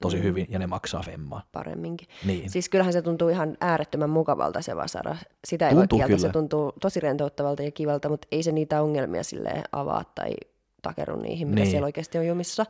tosi 0.01 0.17
mm. 0.17 0.23
hyvin 0.23 0.47
ja 0.49 0.59
ne 0.59 0.67
maksaa 0.67 1.03
femmaa. 1.03 1.43
Paremminkin. 1.51 2.07
Niin. 2.25 2.49
Siis 2.49 2.69
kyllähän 2.69 2.93
se 2.93 3.01
tuntuu 3.01 3.29
ihan 3.29 3.57
äärettömän 3.61 4.09
mukavalta 4.09 4.61
se 4.61 4.75
vasara. 4.75 5.15
Sitä 5.45 5.69
ei 5.69 5.75
tuntuu 5.75 5.99
voi 5.99 6.07
kieltä, 6.07 6.21
se 6.21 6.29
tuntuu 6.29 6.73
tosi 6.81 6.99
rentouttavalta 6.99 7.63
ja 7.63 7.71
kivalta, 7.71 8.09
mutta 8.09 8.27
ei 8.31 8.43
se 8.43 8.51
niitä 8.51 8.81
ongelmia 8.81 9.23
sille 9.23 9.63
avaa 9.71 10.03
tai 10.15 10.33
takeru 10.81 11.15
niihin, 11.15 11.47
mitä 11.47 11.61
niin. 11.61 11.71
siellä 11.71 11.86
oikeasti 11.86 12.17
on 12.17 12.27
jumissa. 12.27 12.65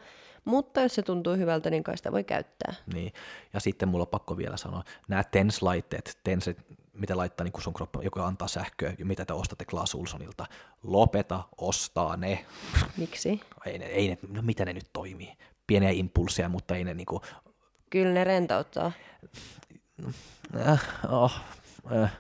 Mutta 0.45 0.82
jos 0.82 0.95
se 0.95 1.01
tuntuu 1.01 1.36
hyvältä, 1.36 1.70
niin 1.70 1.84
kai 1.84 1.97
sitä 1.97 2.11
voi 2.11 2.24
käyttää. 2.24 2.74
Niin, 2.93 3.13
ja 3.53 3.59
sitten 3.59 3.89
mulla 3.89 4.03
on 4.03 4.07
pakko 4.07 4.38
vielä 4.38 4.57
sanoa, 4.57 4.84
nämä 5.07 5.24
TENS-laitteet, 5.24 6.18
TENS, 6.24 6.49
mitä 6.96 7.18
laittaa 7.18 7.43
niin 7.43 7.62
sun 7.62 7.74
kroppa, 7.74 8.04
joka 8.04 8.28
antaa 8.28 8.48
sähköä, 8.48 8.93
mitä 9.04 9.26
te 9.26 9.34
ostatte 9.34 9.66
Klaas 9.66 9.96
Ulsonilta, 9.96 10.46
lopeta 10.84 11.43
ostaa 11.58 12.18
ne. 12.18 12.46
Miksi? 12.98 13.41
ei, 13.66 13.78
ne, 13.78 13.86
ei 13.86 14.08
ne, 14.08 14.18
no 14.30 14.41
mitä 14.41 14.66
ne 14.66 14.74
nyt 14.74 14.89
toimii? 14.93 15.34
Pieniä 15.68 15.89
impulseja, 15.89 16.50
mutta 16.50 16.76
ei 16.76 16.84
ne 16.84 16.93
niinku... 16.93 17.22
Kyllä 17.89 18.14
ne 18.14 18.24
rentouttaa. 18.24 18.91
Äh, 20.68 20.84
oh, 21.10 21.41
äh. 22.04 22.18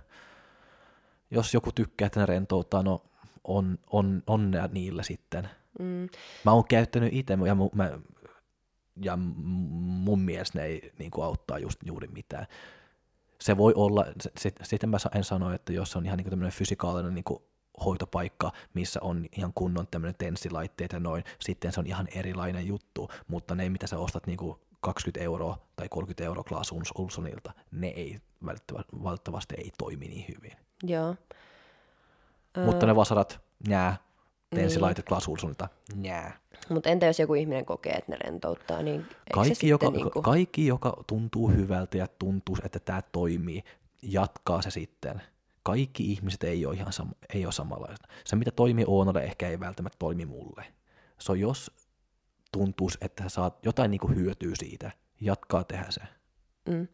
Jos 1.31 1.53
joku 1.53 1.71
tykkää, 1.71 2.05
että 2.05 2.19
ne 2.19 2.25
rentouttaa, 2.25 2.83
no 2.83 3.01
on, 3.43 3.79
on, 3.89 4.23
onnea 4.27 4.69
niillä 4.71 5.03
sitten. 5.03 5.49
Mm. 5.79 6.09
Mä 6.45 6.51
oon 6.51 6.65
käyttänyt 6.69 7.13
itse, 7.13 7.37
ja, 7.47 7.55
mä, 7.73 7.99
ja 9.01 9.17
mun 9.17 10.19
mielestä 10.19 10.59
ne 10.59 10.65
ei 10.65 10.91
niin 10.99 11.11
kuin 11.11 11.25
auttaa 11.25 11.59
just 11.59 11.79
juuri 11.85 12.07
mitään. 12.07 12.47
Se 13.41 13.57
voi 13.57 13.73
olla, 13.75 14.05
sitten 14.63 14.89
mä 14.89 14.97
en 15.15 15.23
sano, 15.23 15.53
että 15.53 15.73
jos 15.73 15.91
se 15.91 15.97
on 15.97 16.05
ihan 16.05 16.17
niin 16.17 16.29
tämmöinen 16.29 16.51
fysikaalinen 16.53 17.13
niin 17.13 17.23
kuin 17.23 17.43
hoitopaikka, 17.85 18.51
missä 18.73 18.99
on 19.03 19.25
ihan 19.37 19.51
kunnon 19.55 19.87
tämmöinen 19.87 20.15
tenssilaitteet 20.17 20.91
ja 20.91 20.99
noin, 20.99 21.23
sitten 21.39 21.71
se 21.71 21.79
on 21.79 21.87
ihan 21.87 22.07
erilainen 22.15 22.67
juttu, 22.67 23.09
mutta 23.27 23.55
ne, 23.55 23.69
mitä 23.69 23.87
sä 23.87 23.99
ostat 23.99 24.27
niin 24.27 24.37
kuin 24.37 24.59
20 24.81 25.23
euroa 25.23 25.57
tai 25.75 25.89
30 25.89 26.23
euroa 26.23 26.43
Klaas 26.43 26.71
Ulssonilta, 26.97 27.53
ne 27.71 27.87
ei 27.87 28.19
valitettavasti 29.03 29.55
ei 29.57 29.71
toimi 29.77 30.07
niin 30.07 30.25
hyvin. 30.35 30.51
Joo. 30.83 31.15
Mutta 32.65 32.85
ne 32.85 32.95
vasarat, 32.95 33.41
nää, 33.67 33.97
tensilaitet 34.55 35.05
niin. 35.05 35.07
Klaas 35.09 35.27
Ulssonilta, 35.27 35.69
nää. 35.95 36.39
Mutta 36.69 36.89
entä 36.89 37.05
jos 37.05 37.19
joku 37.19 37.33
ihminen 37.33 37.65
kokee, 37.65 37.93
että 37.93 38.11
ne 38.11 38.17
rentouttaa, 38.17 38.81
niin 38.81 39.05
kaikki, 39.33 39.67
joka, 39.67 39.89
niinku... 39.89 40.21
kaikki, 40.21 40.67
joka 40.67 41.03
tuntuu 41.07 41.49
hyvältä 41.49 41.97
ja 41.97 42.07
tuntuu, 42.19 42.57
että 42.63 42.79
tämä 42.79 43.01
toimii, 43.01 43.63
jatkaa 44.01 44.61
se 44.61 44.69
sitten. 44.69 45.21
Kaikki 45.63 46.11
ihmiset 46.11 46.43
ei 46.43 46.65
ole 46.65 46.75
ihan 46.75 46.93
sama, 46.93 47.11
ei 47.33 47.45
ole 47.45 47.51
samanlaista. 47.51 48.07
Se, 48.25 48.35
mitä 48.35 48.51
toimii 48.51 48.85
Oonalle, 48.87 49.23
ehkä 49.23 49.49
ei 49.49 49.59
välttämättä 49.59 49.99
toimi 49.99 50.25
mulle. 50.25 50.65
Se 51.19 51.31
on, 51.31 51.39
jos 51.39 51.71
tuntuu, 52.51 52.89
että 53.01 53.23
sä 53.23 53.29
saat 53.29 53.65
jotain 53.65 53.91
niinku 53.91 54.07
hyötyä 54.07 54.55
siitä, 54.55 54.91
jatkaa 55.21 55.63
tehdä 55.63 55.85
se. 55.89 56.01
Mm. 56.69 56.87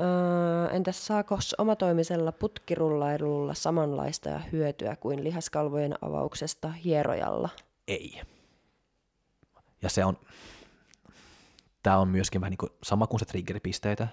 Öö, 0.00 0.70
entäs 0.70 1.06
saako 1.06 1.38
omatoimisella 1.58 2.32
putkirullailulla 2.32 3.54
samanlaista 3.54 4.28
ja 4.28 4.38
hyötyä 4.38 4.96
kuin 4.96 5.24
lihaskalvojen 5.24 5.94
avauksesta 6.02 6.70
hierojalla? 6.70 7.48
Ei. 7.88 8.20
Ja 9.82 9.88
se 9.88 10.04
on, 10.04 10.18
tämä 11.82 11.98
on 11.98 12.08
myöskin 12.08 12.40
vähän 12.40 12.50
niin 12.50 12.58
kuin 12.58 12.72
sama 12.82 13.06
kuin 13.06 13.20
se 13.20 13.26
triggeripisteitä. 13.26 14.08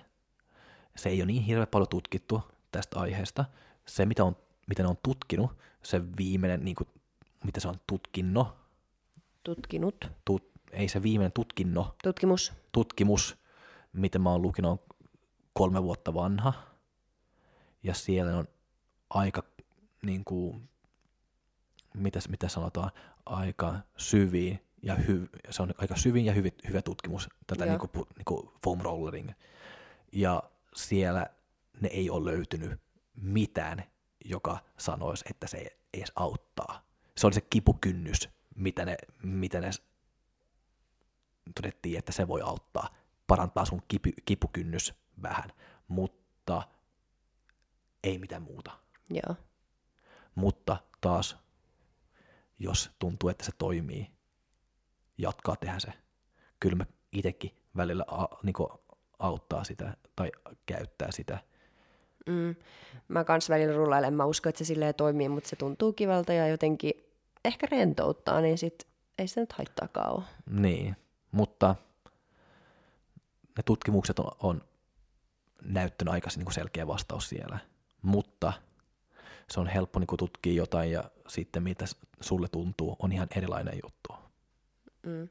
Se 0.96 1.10
ei 1.10 1.22
ole 1.22 1.26
niin 1.26 1.44
hirveän 1.44 1.68
paljon 1.68 1.90
tutkittu 1.90 2.42
tästä 2.72 3.00
aiheesta. 3.00 3.46
Se, 3.86 4.06
mitä, 4.06 4.24
on, 4.24 4.36
mitä 4.68 4.84
ne 4.84 4.90
on 4.90 4.98
tutkinut, 5.04 5.52
se 5.84 6.02
viimeinen, 6.18 6.66
niin 6.66 6.76
kuin, 6.76 6.88
mitä 7.44 7.60
se 7.60 7.68
on, 7.68 7.76
tutkinno. 7.88 8.58
Tutkinut. 9.44 10.12
Tut, 10.26 10.52
ei 10.72 10.88
se 10.88 11.04
viimeinen 11.04 11.32
tutkinno. 11.32 11.96
Tutkimus. 12.04 12.54
Tutkimus, 12.72 13.38
mitä 13.94 14.20
mä 14.20 14.32
oon 14.32 14.42
lukinut, 14.42 14.72
on 14.72 14.80
kolme 15.58 15.84
vuotta 15.84 16.14
vanha. 16.14 16.54
Ja 17.84 17.94
siellä 17.94 18.38
on 18.38 18.48
aika, 19.10 19.44
niin 20.02 20.26
kuin, 20.26 20.70
mitä, 21.94 22.20
mitä 22.30 22.50
sanotaan, 22.50 22.92
aika 23.26 23.76
syviä 23.98 24.58
ja 24.84 24.96
hy, 24.96 25.30
se 25.50 25.64
on 25.64 25.74
aika 25.78 25.96
syvin 25.96 26.26
ja 26.26 26.34
hyvä, 26.34 26.50
hyvä 26.68 26.82
tutkimus 26.82 27.30
tätä 27.48 27.66
niin 27.66 27.80
kuin, 27.80 27.92
niin 27.94 28.26
kuin 28.26 28.50
foam 28.64 28.82
rollering. 28.82 29.32
Ja 30.12 30.44
siellä 30.76 31.28
ne 31.82 31.88
ei 31.88 32.10
ole 32.10 32.32
löytynyt 32.32 32.82
mitään, 33.16 33.84
joka 34.26 34.60
sanoisi, 34.78 35.26
että 35.30 35.48
se 35.48 35.78
edes 35.94 36.12
auttaa. 36.16 36.82
Se 37.16 37.28
oli 37.28 37.34
se 37.34 37.42
kipukynnys, 37.42 38.30
mitä 38.56 38.86
ne, 38.86 38.98
mitä 39.24 39.62
ne 39.62 39.70
todettiin, 41.56 42.00
että 42.00 42.12
se 42.12 42.28
voi 42.28 42.42
auttaa, 42.42 42.90
parantaa 43.28 43.66
sun 43.66 43.82
kipu, 43.88 44.10
kipukynnys 44.26 44.94
vähän, 45.22 45.50
mutta 45.88 46.64
ei 48.04 48.18
mitään 48.18 48.42
muuta. 48.42 48.72
Joo. 49.10 49.36
Mutta 50.36 50.78
taas, 51.02 51.38
jos 52.60 52.92
tuntuu, 53.00 53.30
että 53.30 53.46
se 53.46 53.52
toimii, 53.58 54.12
jatkaa 55.18 55.56
tehdä 55.56 55.80
se. 55.80 55.94
Kyllä 56.60 56.76
mä 56.76 56.86
itsekin 57.12 57.52
välillä 57.78 58.06
a, 58.08 58.26
niin 58.44 58.56
auttaa 59.20 59.64
sitä 59.64 59.98
tai 60.16 60.32
käyttää 60.66 61.12
sitä. 61.12 61.40
Mm. 62.26 62.56
Mä 63.08 63.24
kans 63.24 63.50
välillä 63.50 63.76
rullailen, 63.76 64.14
mä 64.14 64.26
uskon, 64.26 64.50
että 64.50 64.58
se 64.58 64.66
silleen 64.66 64.96
toimii, 64.96 65.30
mutta 65.30 65.50
se 65.50 65.56
tuntuu 65.56 65.94
kivalta 65.94 66.34
ja 66.34 66.48
jotenkin 66.48 66.94
ehkä 67.46 67.68
rentouttaa, 67.72 68.42
niin 68.42 68.58
sit 68.58 68.88
ei 69.18 69.28
se 69.28 69.42
nyt 69.42 69.54
haittaakaan 69.54 70.14
ole. 70.14 70.24
Niin, 70.50 70.96
mutta 71.32 71.76
ne 73.58 73.64
tutkimukset 73.66 74.20
on, 74.20 74.32
on 74.40 74.62
näyttänyt 75.64 76.14
aika 76.14 76.30
niin 76.36 76.52
selkeä 76.52 76.88
vastaus 76.88 77.30
siellä, 77.30 77.60
mutta 78.02 78.54
se 79.52 79.60
on 79.60 79.68
helppo 79.68 80.00
niin 80.00 80.18
tutkia 80.18 80.54
jotain 80.54 80.92
ja 80.92 81.04
sitten 81.28 81.64
mitä 81.64 81.86
sulle 82.22 82.48
tuntuu 82.48 82.96
on 83.00 83.12
ihan 83.12 83.28
erilainen 83.36 83.80
juttu. 83.84 84.14
Mm. 85.06 85.30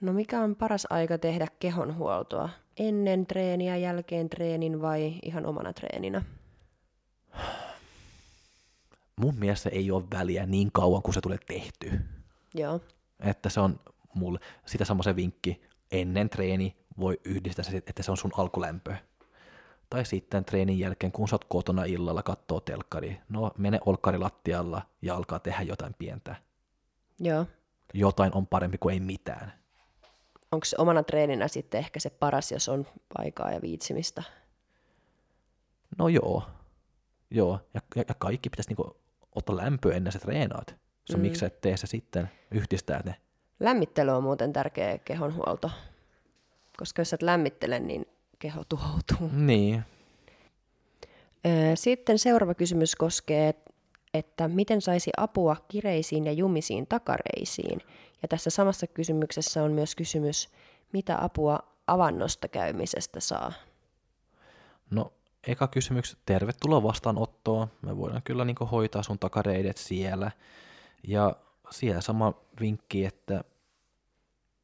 No 0.00 0.12
mikä 0.12 0.40
on 0.40 0.56
paras 0.56 0.86
aika 0.90 1.18
tehdä 1.18 1.46
kehonhuoltoa? 1.58 2.48
Ennen 2.76 3.26
treeniä, 3.26 3.76
jälkeen 3.76 4.30
treenin 4.30 4.82
vai 4.82 5.18
ihan 5.22 5.46
omana 5.46 5.72
treeninä? 5.72 6.22
Mun 9.16 9.34
mielestä 9.34 9.68
ei 9.68 9.90
ole 9.90 10.04
väliä 10.12 10.46
niin 10.46 10.72
kauan, 10.72 11.02
kun 11.02 11.14
se 11.14 11.20
tulee 11.20 11.38
tehty. 11.46 12.00
Joo. 12.54 12.80
Että 13.20 13.48
se 13.48 13.60
on 13.60 13.80
mulle 14.14 14.38
sitä 14.66 14.84
sama 14.84 15.02
se 15.02 15.16
vinkki 15.16 15.62
ennen 15.92 16.30
treeni 16.30 16.76
voi 16.98 17.20
yhdistää 17.24 17.64
se, 17.64 17.76
että 17.76 18.02
se 18.02 18.10
on 18.10 18.16
sun 18.16 18.32
alkulämpö. 18.36 18.96
Tai 19.90 20.04
sitten 20.04 20.44
treenin 20.44 20.78
jälkeen, 20.78 21.12
kun 21.12 21.28
sä 21.28 21.34
oot 21.34 21.44
kotona 21.44 21.84
illalla, 21.84 22.22
kattoo 22.22 22.60
telkkari, 22.60 23.20
no 23.28 23.50
mene 23.58 23.80
olkkari 23.86 24.18
lattialla 24.18 24.82
ja 25.02 25.14
alkaa 25.14 25.38
tehdä 25.38 25.62
jotain 25.62 25.94
pientä. 25.98 26.36
Joo. 27.20 27.46
Jotain 27.94 28.34
on 28.34 28.46
parempi 28.46 28.78
kuin 28.78 28.92
ei 28.92 29.00
mitään. 29.00 29.52
Onko 30.52 30.64
se 30.64 30.76
omana 30.78 31.02
treeninä 31.02 31.48
sitten 31.48 31.78
ehkä 31.78 32.00
se 32.00 32.10
paras, 32.10 32.52
jos 32.52 32.68
on 32.68 32.86
aikaa 33.18 33.52
ja 33.52 33.62
viitsimistä? 33.62 34.22
No 35.98 36.08
joo. 36.08 36.42
Joo, 37.30 37.60
ja, 37.74 37.80
ja, 37.96 38.04
ja 38.08 38.14
kaikki 38.14 38.50
pitäisi 38.50 38.70
niinku 38.70 38.96
ottaa 39.34 39.56
lämpöä 39.56 39.96
ennen 39.96 40.12
sä 40.12 40.18
treenaat. 40.18 40.76
Se 41.04 41.16
mm. 41.16 41.22
miksi 41.22 41.40
sä 41.40 41.46
et 41.46 41.60
tee 41.60 41.76
se 41.76 41.86
sitten, 41.86 42.30
yhdistää 42.50 43.00
ne. 43.04 43.14
Lämmittely 43.60 44.10
on 44.10 44.22
muuten 44.22 44.52
tärkeä 44.52 44.98
kehonhuolto, 44.98 45.70
koska 46.76 47.00
jos 47.00 47.12
et 47.12 47.22
lämmittele, 47.22 47.78
niin 47.78 48.06
keho 48.38 48.64
tuhoutuu. 48.68 49.30
Niin. 49.32 49.82
Sitten 51.74 52.18
seuraava 52.18 52.54
kysymys 52.54 52.96
koskee, 52.96 53.54
että 54.14 54.48
miten 54.48 54.80
saisi 54.82 55.10
apua 55.16 55.56
kireisiin 55.68 56.26
ja 56.26 56.32
jumisiin 56.32 56.86
takareisiin. 56.86 57.80
Ja 58.22 58.28
tässä 58.28 58.50
samassa 58.50 58.86
kysymyksessä 58.86 59.62
on 59.62 59.72
myös 59.72 59.94
kysymys, 59.94 60.48
mitä 60.92 61.24
apua 61.24 61.58
avannosta 61.86 62.48
käymisestä 62.48 63.20
saa? 63.20 63.52
No, 64.90 65.12
eka 65.46 65.68
kysymys, 65.68 66.16
tervetuloa 66.26 66.82
vastaanottoon. 66.82 67.68
Me 67.82 67.96
voidaan 67.96 68.22
kyllä 68.22 68.44
niin 68.44 68.56
hoitaa 68.70 69.02
sun 69.02 69.18
takareidet 69.18 69.76
siellä. 69.76 70.30
Ja 71.08 71.36
siellä 71.70 72.00
sama 72.00 72.34
vinkki, 72.60 73.04
että 73.04 73.44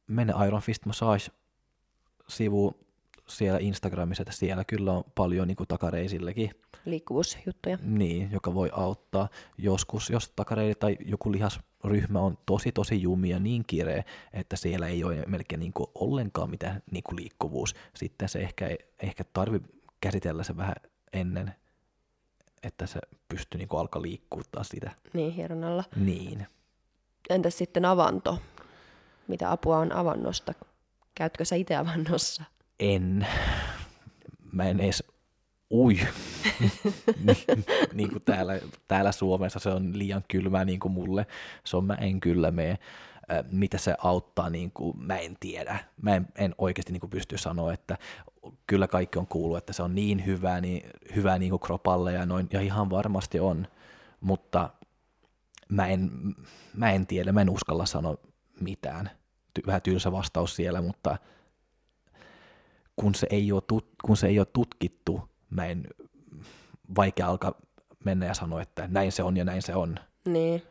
mene 0.07 0.33
Iron 0.47 0.61
Fist 0.61 0.85
Massage 0.85 1.25
sivu 2.31 2.73
siellä 3.27 3.59
Instagramissa, 3.59 4.21
että 4.23 4.33
siellä 4.33 4.63
kyllä 4.63 4.91
on 4.93 5.03
paljon 5.15 5.47
niin 5.47 5.55
kuin 5.55 5.67
takareisillekin. 5.67 6.51
Liikkuvuusjuttuja. 6.85 7.77
Niin, 7.81 8.31
joka 8.31 8.53
voi 8.53 8.69
auttaa. 8.73 9.29
Joskus, 9.57 10.09
jos 10.09 10.31
takareidi 10.35 10.75
tai 10.75 10.97
joku 11.05 11.31
lihasryhmä 11.31 12.19
on 12.19 12.37
tosi 12.45 12.71
tosi 12.71 13.01
jumia 13.01 13.39
niin 13.39 13.63
kireä, 13.67 14.03
että 14.33 14.55
siellä 14.55 14.87
ei 14.87 15.03
ole 15.03 15.23
melkein 15.27 15.59
niin 15.59 15.73
kuin 15.73 15.87
ollenkaan 15.95 16.49
mitään 16.49 16.83
niin 16.91 17.03
kuin 17.03 17.15
liikkuvuus, 17.15 17.75
sitten 17.95 18.29
se 18.29 18.39
ehkä, 18.39 18.69
ehkä 18.99 19.23
tarvi 19.33 19.61
käsitellä 20.01 20.43
se 20.43 20.57
vähän 20.57 20.75
ennen, 21.13 21.55
että 22.63 22.87
se 22.87 22.99
pystyy 23.29 23.57
niin 23.57 23.67
kuin 23.67 23.79
alkaa 23.79 24.01
liikkuttaa 24.01 24.63
sitä. 24.63 24.91
Niin, 25.13 25.31
hieronnalla. 25.31 25.83
Niin. 25.95 26.47
Entäs 27.29 27.57
sitten 27.57 27.85
avanto? 27.85 28.39
Mitä 29.27 29.51
apua 29.51 29.77
on 29.77 29.91
avannosta? 29.91 30.53
Käytkö 31.21 31.45
sä 31.45 31.55
itse 31.55 31.75
avannossa? 31.75 32.43
En. 32.79 33.27
Mä 34.51 34.63
en 34.63 34.79
edes 34.79 35.03
ui. 35.71 35.99
niin, 37.93 38.09
kuin 38.09 38.21
täällä, 38.25 38.59
täällä 38.87 39.11
Suomessa 39.11 39.59
se 39.59 39.69
on 39.69 39.97
liian 39.97 40.23
kylmää 40.27 40.65
niin 40.65 40.79
kuin 40.79 40.91
mulle. 40.91 41.25
Se 41.63 41.77
on, 41.77 41.85
mä 41.85 41.93
en 41.93 42.19
kyllä 42.19 42.51
mene. 42.51 42.79
Mitä 43.51 43.77
se 43.77 43.95
auttaa, 44.03 44.49
niin 44.49 44.71
kuin, 44.71 44.97
mä 44.99 45.17
en 45.17 45.37
tiedä. 45.39 45.79
Mä 46.01 46.15
en, 46.15 46.27
en 46.37 46.55
oikeasti 46.57 46.91
niin 46.91 46.99
kuin 47.01 47.09
pysty 47.09 47.37
sanoa, 47.37 47.73
että 47.73 47.97
kyllä 48.67 48.87
kaikki 48.87 49.19
on 49.19 49.27
kuullut, 49.27 49.57
että 49.57 49.73
se 49.73 49.83
on 49.83 49.95
niin 49.95 50.25
hyvää, 50.25 50.61
niin, 50.61 50.89
hyvää 51.15 51.39
niin 51.39 51.49
kuin 51.49 51.59
kropalle 51.59 52.13
ja 52.13 52.25
noin, 52.25 52.47
ja 52.53 52.61
ihan 52.61 52.89
varmasti 52.89 53.39
on, 53.39 53.67
mutta 54.21 54.69
mä 55.69 55.87
en, 55.87 56.11
mä 56.73 56.91
en 56.91 57.07
tiedä, 57.07 57.31
mä 57.31 57.41
en 57.41 57.49
uskalla 57.49 57.85
sanoa 57.85 58.17
mitään. 58.59 59.20
Ty, 59.53 59.61
vähän 59.67 59.81
tylsä 59.81 60.11
vastaus 60.11 60.55
siellä, 60.55 60.81
mutta 60.81 61.17
kun 62.95 63.15
se 63.15 63.27
ei 63.29 63.51
ole, 63.51 63.61
tut, 63.67 63.87
kun 64.03 64.17
se 64.17 64.27
ei 64.27 64.39
ole 64.39 64.47
tutkittu, 64.53 65.29
mä 65.49 65.65
en 65.65 65.87
vaikea 66.95 67.27
alkaa 67.27 67.53
mennä 68.05 68.25
ja 68.25 68.33
sanoa, 68.33 68.61
että 68.61 68.87
näin 68.87 69.11
se 69.11 69.23
on 69.23 69.37
ja 69.37 69.45
näin 69.45 69.61
se 69.61 69.75
on. 69.75 69.99
Niin. 70.25 70.63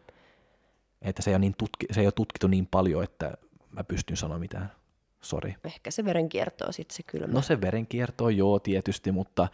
Että 1.03 1.23
se 1.23 1.31
ei 1.31 1.35
ole, 1.35 1.39
niin 1.39 1.55
tutki, 1.59 1.87
se 1.91 2.01
ei 2.01 2.07
ole 2.07 2.13
tutkittu 2.13 2.47
niin 2.47 2.67
paljon, 2.67 3.05
että 3.05 3.35
mä 3.71 3.85
pystyn 3.85 4.17
sanoa 4.17 4.39
mitään. 4.39 4.73
Sori. 5.21 5.57
Ehkä 5.65 5.91
se 5.91 6.05
verenkierto 6.05 6.67
on 6.67 6.73
sitten 6.73 6.97
se 6.97 7.03
kylmä. 7.03 7.33
No 7.33 7.43
se 7.43 7.61
verenkierto 7.61 8.25
on 8.25 8.37
joo 8.37 8.59
tietysti, 8.59 9.13
mutta 9.13 9.49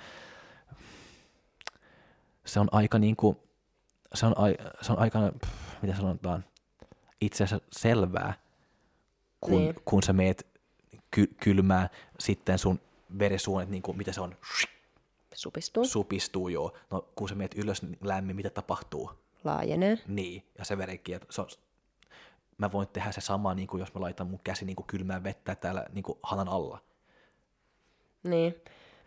se 2.45 2.61
on 2.61 2.69
aika 2.73 2.99
niin 2.99 3.17
kuin, 3.17 3.37
se 4.15 4.27
on, 4.27 4.35
se 4.81 4.93
on 4.93 4.99
aika, 4.99 5.33
pff, 5.47 5.83
mitä 5.83 5.97
sanotaan, 5.97 6.45
itse 7.21 7.45
asiassa 7.45 7.67
selvää, 7.73 8.35
kun, 9.51 9.61
niin. 9.61 9.75
kun 9.85 10.03
sä 10.03 10.13
meet 10.13 10.47
ky- 11.11 11.35
kylmää, 11.41 11.89
sitten 12.19 12.59
sun 12.59 12.81
verisuonet, 13.19 13.69
niin 13.69 13.83
kuin, 13.83 13.97
mitä 13.97 14.13
se 14.13 14.21
on, 14.21 14.37
supistuu. 15.35 15.85
Supistuu, 15.85 16.49
joo. 16.49 16.77
No 16.91 17.09
kun 17.15 17.29
sä 17.29 17.35
meet 17.35 17.55
ylös 17.55 17.83
niin 17.83 17.99
lämmin, 18.03 18.37
mitä 18.37 18.51
tapahtuu? 18.51 19.11
Laajenee. 19.45 19.99
Niin, 20.07 20.45
ja 20.59 20.65
se 20.65 20.79
verenkierto, 20.79 21.33
se 21.33 21.41
on, 21.41 21.49
mä 22.59 22.73
voin 22.73 22.89
tehdä 22.89 23.13
se 23.13 23.21
sama, 23.21 23.55
niin 23.55 23.69
kuin 23.69 23.81
jos 23.81 23.95
mä 23.95 24.01
laitan 24.01 24.27
mun 24.27 24.41
käsi 24.45 24.65
niin 24.65 24.77
kuin 24.77 24.87
kylmää 24.87 25.23
vettä 25.23 25.55
täällä 25.55 25.87
niin 25.93 26.03
kuin 26.03 26.19
hanan 26.23 26.49
alla. 26.49 26.81
Niin. 28.23 28.55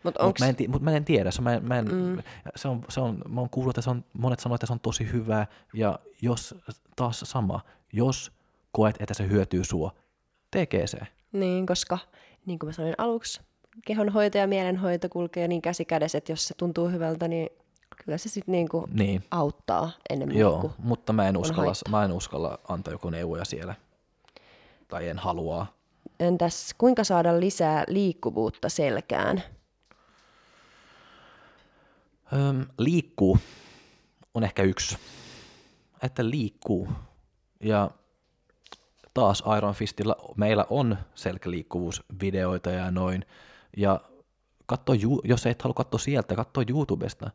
Mutta 0.02 0.24
onks... 0.24 0.40
mut 0.40 0.58
mä, 0.58 0.72
mut 0.72 0.82
mä 0.82 0.96
en 0.96 1.04
tiedä, 1.04 1.30
se, 1.30 1.42
mä, 1.42 1.60
mä 1.60 1.78
en, 1.78 1.94
mm. 1.94 2.22
se 2.56 2.68
on, 2.68 2.84
se 2.88 3.00
on, 3.00 3.22
mä 3.28 3.40
oon 3.40 3.50
kuullut, 3.50 3.70
että 3.70 3.82
se 3.82 3.90
on, 3.90 4.04
monet 4.12 4.40
sanoo, 4.40 4.54
että 4.54 4.66
se 4.66 4.72
on 4.72 4.80
tosi 4.80 5.12
hyvä, 5.12 5.46
ja 5.74 5.98
jos 6.22 6.54
taas 6.96 7.20
sama, 7.20 7.60
jos 7.92 8.32
koet, 8.72 8.96
että 9.00 9.14
se 9.14 9.28
hyötyy 9.28 9.64
sua, 9.64 9.94
se. 10.86 10.98
Niin, 11.32 11.66
koska 11.66 11.98
niin 12.46 12.58
kuin 12.58 12.68
mä 12.68 12.72
sanoin 12.72 12.94
aluksi, 12.98 13.40
kehonhoito 13.84 14.38
ja 14.38 14.46
mielenhoito 14.46 15.08
kulkee 15.08 15.48
niin 15.48 15.62
käsi 15.62 15.84
kädessä, 15.84 16.18
että 16.18 16.32
jos 16.32 16.48
se 16.48 16.54
tuntuu 16.54 16.88
hyvältä, 16.88 17.28
niin 17.28 17.50
kyllä 18.04 18.18
se 18.18 18.28
sitten 18.28 18.52
niinku 18.52 18.88
niin. 18.92 19.24
auttaa 19.30 19.90
enemmän 20.10 20.38
Joo, 20.38 20.60
kuin 20.60 20.72
mutta 20.78 21.12
mä 21.12 21.28
en, 21.28 21.36
uskalla, 21.36 21.72
mä 21.90 22.04
en 22.04 22.12
uskalla 22.12 22.58
antaa 22.68 22.94
joku 22.94 23.10
neuvoja 23.10 23.44
siellä. 23.44 23.74
Tai 24.88 25.08
en 25.08 25.18
halua. 25.18 25.66
Entäs 26.20 26.74
kuinka 26.78 27.04
saada 27.04 27.40
lisää 27.40 27.84
liikkuvuutta 27.88 28.68
selkään? 28.68 29.42
Öm, 32.32 32.66
liikkuu 32.78 33.38
on 34.34 34.44
ehkä 34.44 34.62
yksi. 34.62 34.98
Että 36.02 36.30
liikkuu. 36.30 36.88
Ja 37.60 37.90
taas 39.14 39.42
Iron 39.56 39.74
Fistillä 39.74 40.16
meillä 40.36 40.66
on 40.70 40.96
selkäliikkuvuusvideoita 41.14 42.70
ja 42.70 42.90
noin. 42.90 43.24
Ja 43.76 44.00
katso, 44.66 44.92
jos 45.24 45.46
et 45.46 45.62
halua 45.62 45.74
katsoa 45.74 45.98
sieltä, 45.98 46.36
katso 46.36 46.62
YouTubesta 46.68 47.30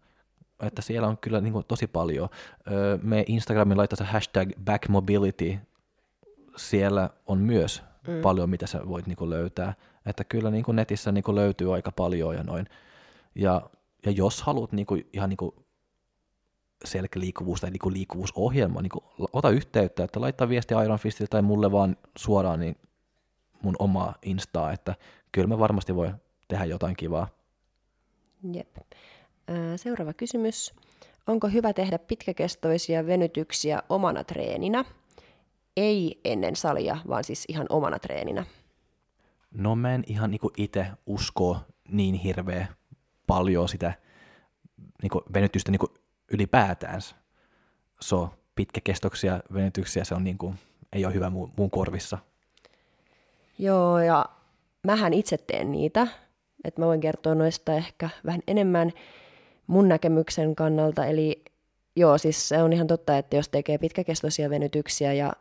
että 0.59 0.81
siellä 0.81 1.07
on 1.07 1.17
kyllä 1.17 1.41
niin 1.41 1.53
kuin 1.53 1.65
tosi 1.67 1.87
paljon. 1.87 2.29
Me 3.01 3.23
Instagramin 3.27 3.77
laittaa 3.77 3.97
se 3.97 4.03
hashtag 4.03 4.49
backmobility, 4.65 5.57
siellä 6.57 7.09
on 7.27 7.37
myös 7.37 7.83
mm. 8.07 8.21
paljon, 8.21 8.49
mitä 8.49 8.67
sä 8.67 8.81
voit 8.87 9.07
niin 9.07 9.15
kuin 9.15 9.29
löytää. 9.29 9.73
Että 10.05 10.23
kyllä 10.23 10.51
niin 10.51 10.63
kuin 10.63 10.75
netissä 10.75 11.11
niin 11.11 11.23
kuin 11.23 11.35
löytyy 11.35 11.73
aika 11.73 11.91
paljon 11.91 12.35
ja 12.35 12.43
noin. 12.43 12.67
Ja, 13.35 13.69
ja 14.05 14.11
jos 14.11 14.41
haluat 14.41 14.71
niin 14.71 14.85
kuin, 14.85 15.07
ihan 15.13 15.29
niin 15.29 15.37
kuin 15.37 15.55
selkäliikkuvuus 16.83 17.61
tai 17.61 17.71
niin 17.71 17.93
liikkuvuusohjelma, 17.93 18.81
niin 18.81 18.89
kuin, 18.89 19.29
ota 19.33 19.49
yhteyttä, 19.49 20.03
että 20.03 20.21
laittaa 20.21 20.49
viesti 20.49 20.73
Iron 20.83 20.99
Fistille 20.99 21.27
tai 21.27 21.41
mulle 21.41 21.71
vaan 21.71 21.97
suoraan 22.17 22.59
niin 22.59 22.75
mun 23.61 23.75
omaa 23.79 24.15
Instaa, 24.21 24.71
että 24.71 24.95
kyllä 25.31 25.47
me 25.47 25.59
varmasti 25.59 25.95
voi 25.95 26.13
tehdä 26.47 26.65
jotain 26.65 26.95
kivaa. 26.95 27.27
Jep. 28.53 28.77
Seuraava 29.75 30.13
kysymys. 30.13 30.73
Onko 31.27 31.47
hyvä 31.47 31.73
tehdä 31.73 31.99
pitkäkestoisia 31.99 33.05
venytyksiä 33.05 33.83
omana 33.89 34.23
treeninä? 34.23 34.85
Ei 35.77 36.19
ennen 36.25 36.55
salia, 36.55 36.97
vaan 37.07 37.23
siis 37.23 37.45
ihan 37.47 37.65
omana 37.69 37.99
treeninä. 37.99 38.45
No 39.51 39.75
mä 39.75 39.95
en 39.95 40.03
ihan 40.07 40.31
niinku 40.31 40.51
itse 40.57 40.87
usko 41.05 41.57
niin 41.89 42.15
hirveä 42.15 42.67
paljon 43.27 43.69
sitä 43.69 43.93
niinku 45.01 45.23
venytystä 45.33 45.71
niinku 45.71 45.93
ylipäätään. 46.31 47.01
So, 47.99 48.29
pitkäkestoksia 48.55 49.39
venytyksiä, 49.53 50.03
se 50.03 50.15
on 50.15 50.23
niinku, 50.23 50.55
ei 50.93 51.05
ole 51.05 51.13
hyvä 51.13 51.29
muun, 51.29 51.51
muun 51.57 51.71
korvissa. 51.71 52.17
Joo, 53.59 53.99
ja 53.99 54.25
mähän 54.83 55.13
itse 55.13 55.37
teen 55.37 55.71
niitä, 55.71 56.07
että 56.63 56.81
mä 56.81 56.85
voin 56.85 57.01
kertoa 57.01 57.35
noista 57.35 57.73
ehkä 57.73 58.09
vähän 58.25 58.41
enemmän 58.47 58.91
mun 59.67 59.87
näkemyksen 59.87 60.55
kannalta. 60.55 61.05
Eli 61.05 61.43
joo, 61.95 62.17
siis 62.17 62.49
se 62.49 62.63
on 62.63 62.73
ihan 62.73 62.87
totta, 62.87 63.17
että 63.17 63.35
jos 63.35 63.49
tekee 63.49 63.77
pitkäkestoisia 63.77 64.49
venytyksiä 64.49 65.13
ja 65.13 65.33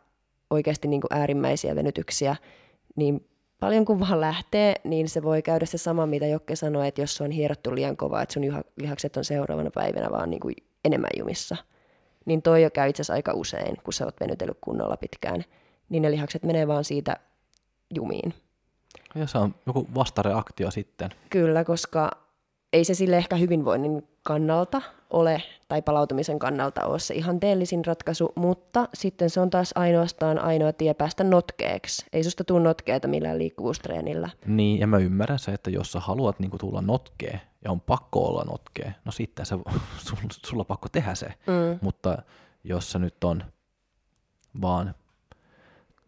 oikeasti 0.49 0.87
niin 0.87 1.01
kuin 1.01 1.13
äärimmäisiä 1.19 1.75
venytyksiä, 1.75 2.35
niin 2.95 3.27
paljon 3.59 3.85
kuin 3.85 3.99
vaan 3.99 4.21
lähtee, 4.21 4.75
niin 4.83 5.09
se 5.09 5.23
voi 5.23 5.41
käydä 5.41 5.65
se 5.65 5.77
sama, 5.77 6.05
mitä 6.05 6.25
Jokke 6.27 6.55
sanoi, 6.55 6.87
että 6.87 7.01
jos 7.01 7.15
se 7.15 7.23
on 7.23 7.31
hierottu 7.31 7.75
liian 7.75 7.97
kovaa, 7.97 8.21
että 8.21 8.33
sun 8.33 8.63
lihakset 8.77 9.17
on 9.17 9.25
seuraavana 9.25 9.71
päivänä 9.71 10.11
vaan 10.11 10.29
niin 10.29 10.39
kuin 10.39 10.55
enemmän 10.85 11.09
jumissa. 11.17 11.57
Niin 12.25 12.41
toi 12.41 12.63
jo 12.63 12.69
käy 12.69 12.89
itse 12.89 13.01
asiassa 13.01 13.13
aika 13.13 13.33
usein, 13.33 13.77
kun 13.83 13.93
sä 13.93 14.05
oot 14.05 14.19
venytellyt 14.19 14.57
kunnolla 14.61 14.97
pitkään, 14.97 15.43
niin 15.89 16.01
ne 16.01 16.11
lihakset 16.11 16.43
menee 16.43 16.67
vaan 16.67 16.83
siitä 16.83 17.17
jumiin. 17.95 18.33
Ja 19.15 19.27
se 19.27 19.37
on 19.37 19.55
joku 19.65 19.87
vastareaktio 19.95 20.71
sitten. 20.71 21.09
Kyllä, 21.29 21.63
koska 21.63 22.11
ei 22.73 22.83
se 22.83 22.93
sille 22.93 23.17
ehkä 23.17 23.35
hyvinvoinnin 23.35 24.07
kannalta 24.23 24.81
ole, 25.09 25.41
tai 25.67 25.81
palautumisen 25.81 26.39
kannalta 26.39 26.85
ole 26.85 26.99
se 26.99 27.13
ihanteellisin 27.13 27.85
ratkaisu, 27.85 28.31
mutta 28.35 28.89
sitten 28.93 29.29
se 29.29 29.39
on 29.39 29.49
taas 29.49 29.71
ainoastaan 29.75 30.39
ainoa 30.39 30.73
tie 30.73 30.93
päästä 30.93 31.23
notkeeksi. 31.23 32.05
Ei 32.13 32.23
susta 32.23 32.43
tule 32.43 32.59
notkeeta 32.59 33.07
millään 33.07 33.37
liikkuvuustreenillä. 33.37 34.29
Niin, 34.45 34.79
ja 34.79 34.87
mä 34.87 34.97
ymmärrän 34.97 35.39
se, 35.39 35.51
että 35.51 35.69
jos 35.69 35.91
sä 35.91 35.99
haluat 35.99 36.39
niin 36.39 36.51
tulla 36.59 36.81
notkee, 36.81 37.41
ja 37.65 37.71
on 37.71 37.81
pakko 37.81 38.27
olla 38.27 38.43
notkee, 38.43 38.95
no 39.05 39.11
sitten 39.11 39.45
se, 39.45 39.55
sulla, 40.05 40.21
sulla 40.45 40.61
on 40.61 40.65
pakko 40.65 40.89
tehdä 40.89 41.15
se. 41.15 41.27
Mm. 41.27 41.79
Mutta 41.81 42.17
jos 42.63 42.91
se 42.91 42.99
nyt 42.99 43.23
on 43.23 43.43
vaan 44.61 44.95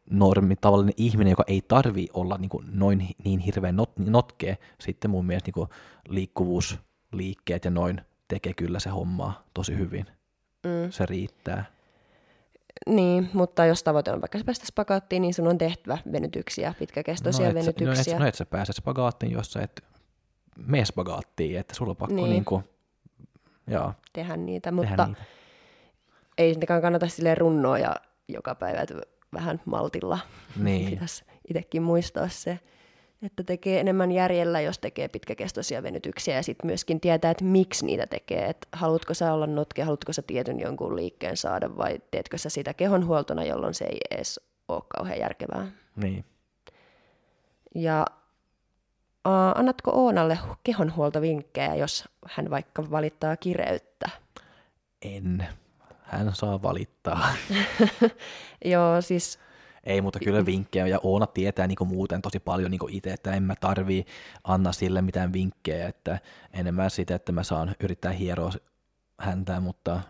normi, 0.10 0.56
tavallinen 0.56 0.94
ihminen, 0.98 1.32
joka 1.32 1.44
ei 1.48 1.62
tarvi 1.68 2.08
olla 2.14 2.38
niin 2.38 2.50
kuin 2.50 2.66
noin 2.72 3.10
niin 3.24 3.40
hirveän 3.40 3.76
not, 3.76 3.92
notkee, 3.98 4.58
sitten 4.80 5.12
mun 5.12 5.26
mielestä 5.26 5.48
niin 5.48 5.54
kuin 5.54 5.70
liikkuvuusliikkeet 6.10 7.66
ja 7.66 7.72
noin 7.72 8.02
tekee 8.28 8.54
kyllä 8.54 8.80
se 8.80 8.90
hommaa 8.90 9.44
tosi 9.54 9.78
hyvin. 9.78 10.06
Mm. 10.64 10.92
Se 10.92 11.06
riittää. 11.06 11.66
Niin, 12.88 13.30
mutta 13.34 13.66
jos 13.66 13.84
tavoite 13.84 14.12
on 14.12 14.22
vaikka 14.22 14.40
päästä 14.46 14.66
spagaattiin, 14.66 15.22
niin 15.22 15.34
sun 15.34 15.48
on 15.48 15.58
tehtävä 15.58 15.98
venytyksiä, 16.12 16.74
pitkäkestoisia 16.80 17.46
no, 17.46 17.50
et, 17.50 17.56
venytyksiä. 17.56 18.14
No 18.14 18.18
et, 18.18 18.20
no 18.20 18.28
et 18.28 18.36
sä 18.36 18.46
pääse 18.46 18.74
spagaattiin, 18.74 19.32
jos 19.32 19.54
sä 19.54 19.62
et 19.62 19.84
mene 20.66 20.86
spagaattiin, 20.86 21.60
että 21.60 21.76
sulla 21.76 21.90
on 21.90 21.98
pakko 21.98 22.16
niin. 22.16 22.30
Niinku, 22.30 22.64
joo, 23.68 23.94
tehdä 24.14 24.38
niitä, 24.38 24.72
mutta 24.72 24.90
tehdä 24.90 25.06
niitä. 25.06 25.22
ei 26.38 26.54
sittenkään 26.54 26.82
kannata 26.82 27.08
sille 27.08 27.36
runnoa 27.36 27.80
ja 27.80 27.96
joka 28.28 28.56
päivä, 28.56 28.82
että 28.82 28.96
vähän 29.34 29.62
maltilla 29.66 30.20
niin. 30.64 30.90
pitäisi 30.90 31.24
itsekin 31.50 31.84
muistaa 31.84 32.30
se 32.30 32.60
että 33.22 33.44
tekee 33.44 33.80
enemmän 33.80 34.12
järjellä, 34.12 34.62
jos 34.62 34.80
tekee 34.80 35.08
pitkäkestoisia 35.08 35.84
venytyksiä 35.84 36.36
ja 36.36 36.44
sitten 36.44 36.68
myöskin 36.68 37.00
tietää, 37.00 37.32
että 37.32 37.44
miksi 37.44 37.86
niitä 37.86 38.08
tekee. 38.08 38.46
Että 38.46 38.68
haluatko 38.72 39.14
sä 39.14 39.34
olla 39.34 39.48
notkea, 39.48 39.86
haluatko 39.86 40.14
sä 40.14 40.22
tietyn 40.22 40.60
jonkun 40.60 40.96
liikkeen 40.96 41.38
saada 41.38 41.78
vai 41.78 42.00
teetkö 42.12 42.38
sä 42.38 42.50
sitä 42.50 42.74
kehonhuoltona, 42.74 43.44
jolloin 43.44 43.74
se 43.74 43.86
ei 43.86 43.98
edes 44.12 44.40
ole 44.68 44.84
kauhean 44.88 45.20
järkevää. 45.20 45.68
Niin. 45.96 46.26
Ja 47.76 48.06
annatko 49.56 49.92
Oonalle 49.92 50.40
kehonhuoltovinkkejä, 50.64 51.76
jos 51.76 52.10
hän 52.26 52.50
vaikka 52.50 52.92
valittaa 52.92 53.38
kireyttä? 53.38 54.10
En. 55.02 55.48
Hän 56.04 56.36
saa 56.36 56.62
valittaa. 56.62 57.28
Joo, 58.66 59.02
siis 59.02 59.40
ei, 59.84 60.02
mutta 60.02 60.20
kyllä 60.20 60.46
vinkkejä, 60.46 60.88
ja 60.88 61.00
Oona 61.04 61.28
tietää 61.28 61.68
niin 61.68 61.78
muuten 61.86 62.22
tosi 62.22 62.40
paljon 62.40 62.72
niin 62.72 62.90
itse, 62.90 63.14
että 63.14 63.34
en 63.34 63.44
mä 63.44 63.56
tarvii 63.56 64.06
anna 64.44 64.72
sille 64.72 65.02
mitään 65.02 65.34
vinkkejä, 65.34 65.88
että 65.88 66.20
enemmän 66.54 66.92
sitä, 66.92 67.16
että 67.16 67.32
mä 67.32 67.44
saan 67.44 67.76
yrittää 67.80 68.12
hieroa 68.12 68.52
häntä, 69.20 69.60
mutta 69.60 70.02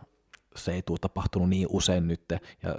se 0.56 0.72
ei 0.72 0.82
tule 0.82 1.00
tapahtunut 1.00 1.50
niin 1.50 1.68
usein 1.70 2.08
nyt, 2.08 2.22
ja 2.64 2.76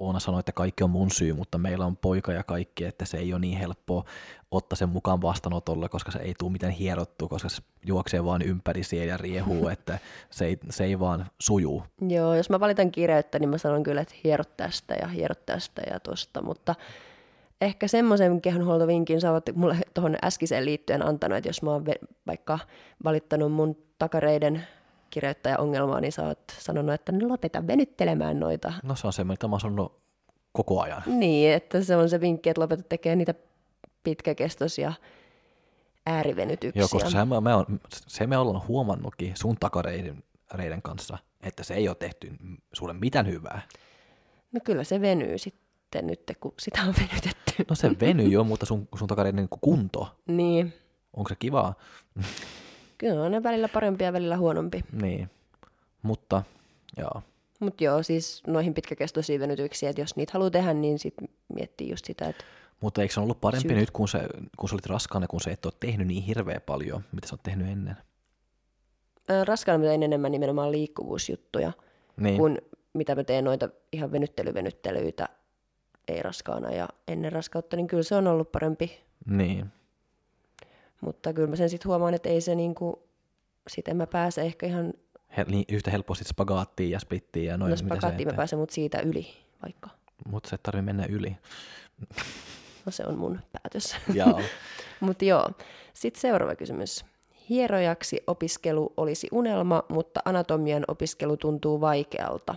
Oona 0.00 0.20
sanoi, 0.20 0.40
että 0.40 0.52
kaikki 0.52 0.84
on 0.84 0.90
mun 0.90 1.10
syy, 1.10 1.32
mutta 1.32 1.58
meillä 1.58 1.86
on 1.86 1.96
poika 1.96 2.32
ja 2.32 2.42
kaikki, 2.42 2.84
että 2.84 3.04
se 3.04 3.18
ei 3.18 3.32
ole 3.32 3.40
niin 3.40 3.58
helppoa 3.58 4.04
ottaa 4.50 4.76
sen 4.76 4.88
mukaan 4.88 5.22
vastaanotolla, 5.22 5.88
koska 5.88 6.10
se 6.10 6.18
ei 6.18 6.34
tule 6.38 6.52
mitään 6.52 6.72
hierottua, 6.72 7.28
koska 7.28 7.48
se 7.48 7.62
juoksee 7.86 8.24
vaan 8.24 8.42
ympäri 8.42 8.82
siellä 8.82 9.12
ja 9.12 9.16
riehuu, 9.16 9.68
että 9.74 9.98
se 10.30 10.46
ei, 10.46 10.58
se 10.70 10.84
ei 10.84 11.00
vaan 11.00 11.26
sujuu. 11.38 11.82
Joo, 12.08 12.34
jos 12.34 12.50
mä 12.50 12.60
valitan 12.60 12.90
kireyttä, 12.90 13.38
niin 13.38 13.50
mä 13.50 13.58
sanon 13.58 13.82
kyllä, 13.82 14.00
että 14.00 14.14
hierot 14.24 14.56
tästä 14.56 14.94
ja 14.94 15.08
hierot 15.08 15.46
tästä 15.46 15.82
ja 15.90 16.00
tosta, 16.00 16.42
mutta 16.42 16.74
ehkä 17.60 17.88
semmoisen 17.88 18.40
kehonhuoltovinkin 18.40 19.20
sä 19.20 19.32
oot 19.32 19.44
mulle 19.54 19.76
tuohon 19.94 20.16
äskiseen 20.24 20.64
liittyen 20.64 21.06
antanut, 21.06 21.38
että 21.38 21.48
jos 21.48 21.62
mä 21.62 21.70
oon 21.70 21.84
vaikka 22.26 22.58
valittanut 23.04 23.52
mun 23.52 23.76
takareiden 23.98 24.66
kirjoittaja-ongelmaa, 25.10 26.00
niin 26.00 26.12
sä 26.12 26.26
oot 26.26 26.38
sanonut, 26.58 26.94
että 26.94 27.12
no 27.12 27.28
lopeta 27.28 27.66
venyttelemään 27.66 28.40
noita. 28.40 28.72
No 28.82 28.96
se 28.96 29.06
on 29.06 29.12
se, 29.12 29.24
mitä 29.24 29.48
mä 29.48 29.54
oon 29.54 29.60
sanonut 29.60 30.00
koko 30.52 30.80
ajan. 30.80 31.02
Niin, 31.06 31.52
että 31.52 31.84
se 31.84 31.96
on 31.96 32.08
se 32.08 32.20
vinkki, 32.20 32.50
että 32.50 32.62
lopeta 32.62 32.82
tekemään 32.82 33.18
niitä 33.18 33.34
pitkäkestoisia 34.04 34.92
äärivenytyksiä. 36.06 36.80
Joo, 36.80 36.88
koska 36.88 37.10
se 37.10 37.18
me, 37.24 37.54
on, 37.54 37.80
se 37.88 38.26
me 38.26 38.38
ollaan 38.38 38.68
huomannutkin 38.68 39.32
sun 39.36 39.56
takareiden 39.60 40.24
reiden 40.54 40.82
kanssa, 40.82 41.18
että 41.42 41.64
se 41.64 41.74
ei 41.74 41.88
ole 41.88 41.96
tehty 41.96 42.32
sulle 42.72 42.92
mitään 42.92 43.26
hyvää. 43.26 43.62
No 44.52 44.60
kyllä 44.64 44.84
se 44.84 45.00
venyy 45.00 45.38
sitten 45.38 46.06
nyt, 46.06 46.20
kun 46.40 46.54
sitä 46.58 46.82
on 46.82 46.94
venytetty. 46.98 47.64
No 47.68 47.74
se 47.74 47.90
venyy 48.00 48.28
jo, 48.28 48.44
mutta 48.44 48.66
sun, 48.66 48.88
sun 48.98 49.08
takareiden 49.08 49.48
kunto. 49.60 50.16
Niin. 50.26 50.74
Onko 51.16 51.28
se 51.28 51.34
kivaa? 51.34 51.74
Kyllä 53.00 53.22
on 53.22 53.32
ne 53.32 53.42
välillä 53.42 53.68
parempi 53.68 54.04
ja 54.04 54.12
välillä 54.12 54.36
huonompi. 54.36 54.84
Niin, 54.92 55.30
mutta 56.02 56.42
joo. 56.96 57.22
Mutta 57.60 57.84
joo, 57.84 58.02
siis 58.02 58.42
noihin 58.46 58.74
pitkäkestoisiin 58.74 59.40
venytyksiin, 59.40 59.90
että 59.90 60.02
jos 60.02 60.16
niitä 60.16 60.32
haluaa 60.32 60.50
tehdä, 60.50 60.74
niin 60.74 60.98
sit 60.98 61.14
miettii 61.54 61.90
just 61.90 62.04
sitä, 62.04 62.28
että 62.28 62.44
mutta 62.80 63.02
eikö 63.02 63.14
se 63.14 63.20
ollut 63.20 63.40
parempi 63.40 63.68
Syyt. 63.68 63.80
nyt, 63.80 63.90
kun, 63.90 64.08
se, 64.08 64.20
kun 64.56 64.68
sä 64.68 64.74
olit 64.74 64.86
raskaana, 64.86 65.26
kun 65.26 65.40
se 65.40 65.50
et 65.50 65.66
ole 65.66 65.72
tehnyt 65.80 66.06
niin 66.06 66.22
hirveä 66.22 66.60
paljon, 66.60 67.04
mitä 67.12 67.28
sä 67.28 67.34
oot 67.34 67.42
tehnyt 67.42 67.68
ennen? 67.68 67.96
Raskaana 69.44 69.78
mä 69.78 69.84
tein 69.84 70.02
enemmän 70.02 70.32
nimenomaan 70.32 70.72
liikkuvuusjuttuja, 70.72 71.72
niin. 72.16 72.36
kun 72.36 72.58
mitä 72.92 73.14
mä 73.14 73.24
teen 73.24 73.44
noita 73.44 73.68
ihan 73.92 74.12
venyttelyvenyttelyitä 74.12 75.28
ei 76.08 76.22
raskaana 76.22 76.72
ja 76.72 76.88
ennen 77.08 77.32
raskautta, 77.32 77.76
niin 77.76 77.86
kyllä 77.86 78.02
se 78.02 78.14
on 78.14 78.26
ollut 78.26 78.52
parempi. 78.52 79.00
Niin. 79.26 79.72
Mutta 81.00 81.32
kyllä 81.32 81.48
mä 81.48 81.56
sen 81.56 81.70
sitten 81.70 81.88
huomaan, 81.88 82.14
että 82.14 82.28
ei 82.28 82.40
se 82.40 82.54
niinku, 82.54 83.02
sitten 83.68 83.96
mä 83.96 84.06
pääsen 84.06 84.44
ehkä 84.44 84.66
ihan... 84.66 84.92
He, 85.36 85.44
niin, 85.44 85.64
yhtä 85.68 85.90
helposti 85.90 86.24
spagaattiin 86.24 86.90
ja 86.90 87.00
splittiin 87.00 87.46
ja 87.46 87.56
noin. 87.56 87.70
No 87.70 87.76
spagaattiin 87.76 88.28
mä 88.28 88.34
pääsen, 88.34 88.58
mutta 88.58 88.74
siitä 88.74 89.00
yli 89.00 89.26
vaikka. 89.62 89.90
Mutta 90.28 90.48
se 90.48 90.58
tarvii 90.62 90.82
mennä 90.82 91.06
yli. 91.08 91.36
No 92.86 92.92
se 92.92 93.04
on 93.06 93.18
mun 93.18 93.40
päätös. 93.52 93.96
mutta 95.00 95.24
joo. 95.34 95.50
Sitten 95.94 96.20
seuraava 96.20 96.56
kysymys. 96.56 97.04
Hierojaksi 97.48 98.20
opiskelu 98.26 98.92
olisi 98.96 99.28
unelma, 99.32 99.82
mutta 99.88 100.20
anatomian 100.24 100.84
opiskelu 100.88 101.36
tuntuu 101.36 101.80
vaikealta. 101.80 102.54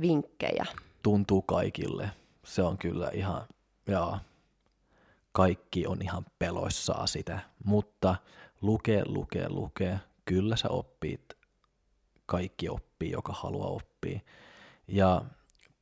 Vinkkejä. 0.00 0.66
Tuntuu 1.02 1.42
kaikille. 1.42 2.10
Se 2.44 2.62
on 2.62 2.78
kyllä 2.78 3.10
ihan, 3.14 3.42
jaa, 3.86 4.20
kaikki 5.34 5.86
on 5.86 6.02
ihan 6.02 6.26
peloissaan 6.38 7.08
sitä, 7.08 7.38
mutta 7.64 8.16
luke, 8.60 9.02
luke, 9.06 9.48
luke, 9.48 9.98
kyllä 10.24 10.56
sä 10.56 10.68
oppit, 10.68 11.34
kaikki 12.26 12.68
oppii, 12.68 13.10
joka 13.10 13.32
haluaa 13.32 13.68
oppia. 13.68 14.20
Ja 14.88 15.24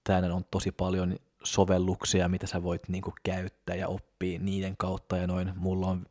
täällä 0.04 0.34
on 0.34 0.44
tosi 0.50 0.72
paljon 0.72 1.16
sovelluksia, 1.44 2.28
mitä 2.28 2.46
sä 2.46 2.62
voit 2.62 2.88
niinku 2.88 3.12
käyttää 3.22 3.76
ja 3.76 3.88
oppia 3.88 4.38
niiden 4.38 4.76
kautta 4.76 5.16
ja 5.16 5.26
noin. 5.26 5.52
Mulla 5.56 5.86
on 5.86 6.06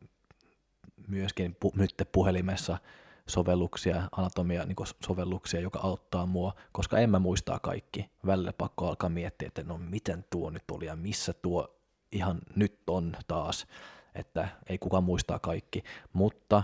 myöskin 1.08 1.56
pu- 1.64 1.78
nyt 1.78 1.94
puhelimessa 2.12 2.78
sovelluksia, 3.26 4.08
anatomia 4.16 4.64
niin 4.64 4.76
sovelluksia, 5.06 5.60
joka 5.60 5.78
auttaa 5.78 6.26
mua, 6.26 6.54
koska 6.72 6.98
en 6.98 7.10
mä 7.10 7.18
muistaa 7.18 7.58
kaikki. 7.58 8.10
Välillä 8.26 8.52
pakko 8.52 8.88
alkaa 8.88 9.10
miettiä, 9.10 9.48
että 9.48 9.62
no 9.62 9.78
miten 9.78 10.24
tuo 10.30 10.50
nyt 10.50 10.64
oli 10.70 10.86
ja 10.86 10.96
missä 10.96 11.32
tuo 11.32 11.81
ihan 12.12 12.38
nyt 12.56 12.78
on 12.86 13.16
taas, 13.28 13.66
että 14.14 14.48
ei 14.68 14.78
kukaan 14.78 15.04
muistaa 15.04 15.38
kaikki, 15.38 15.82
mutta 16.12 16.62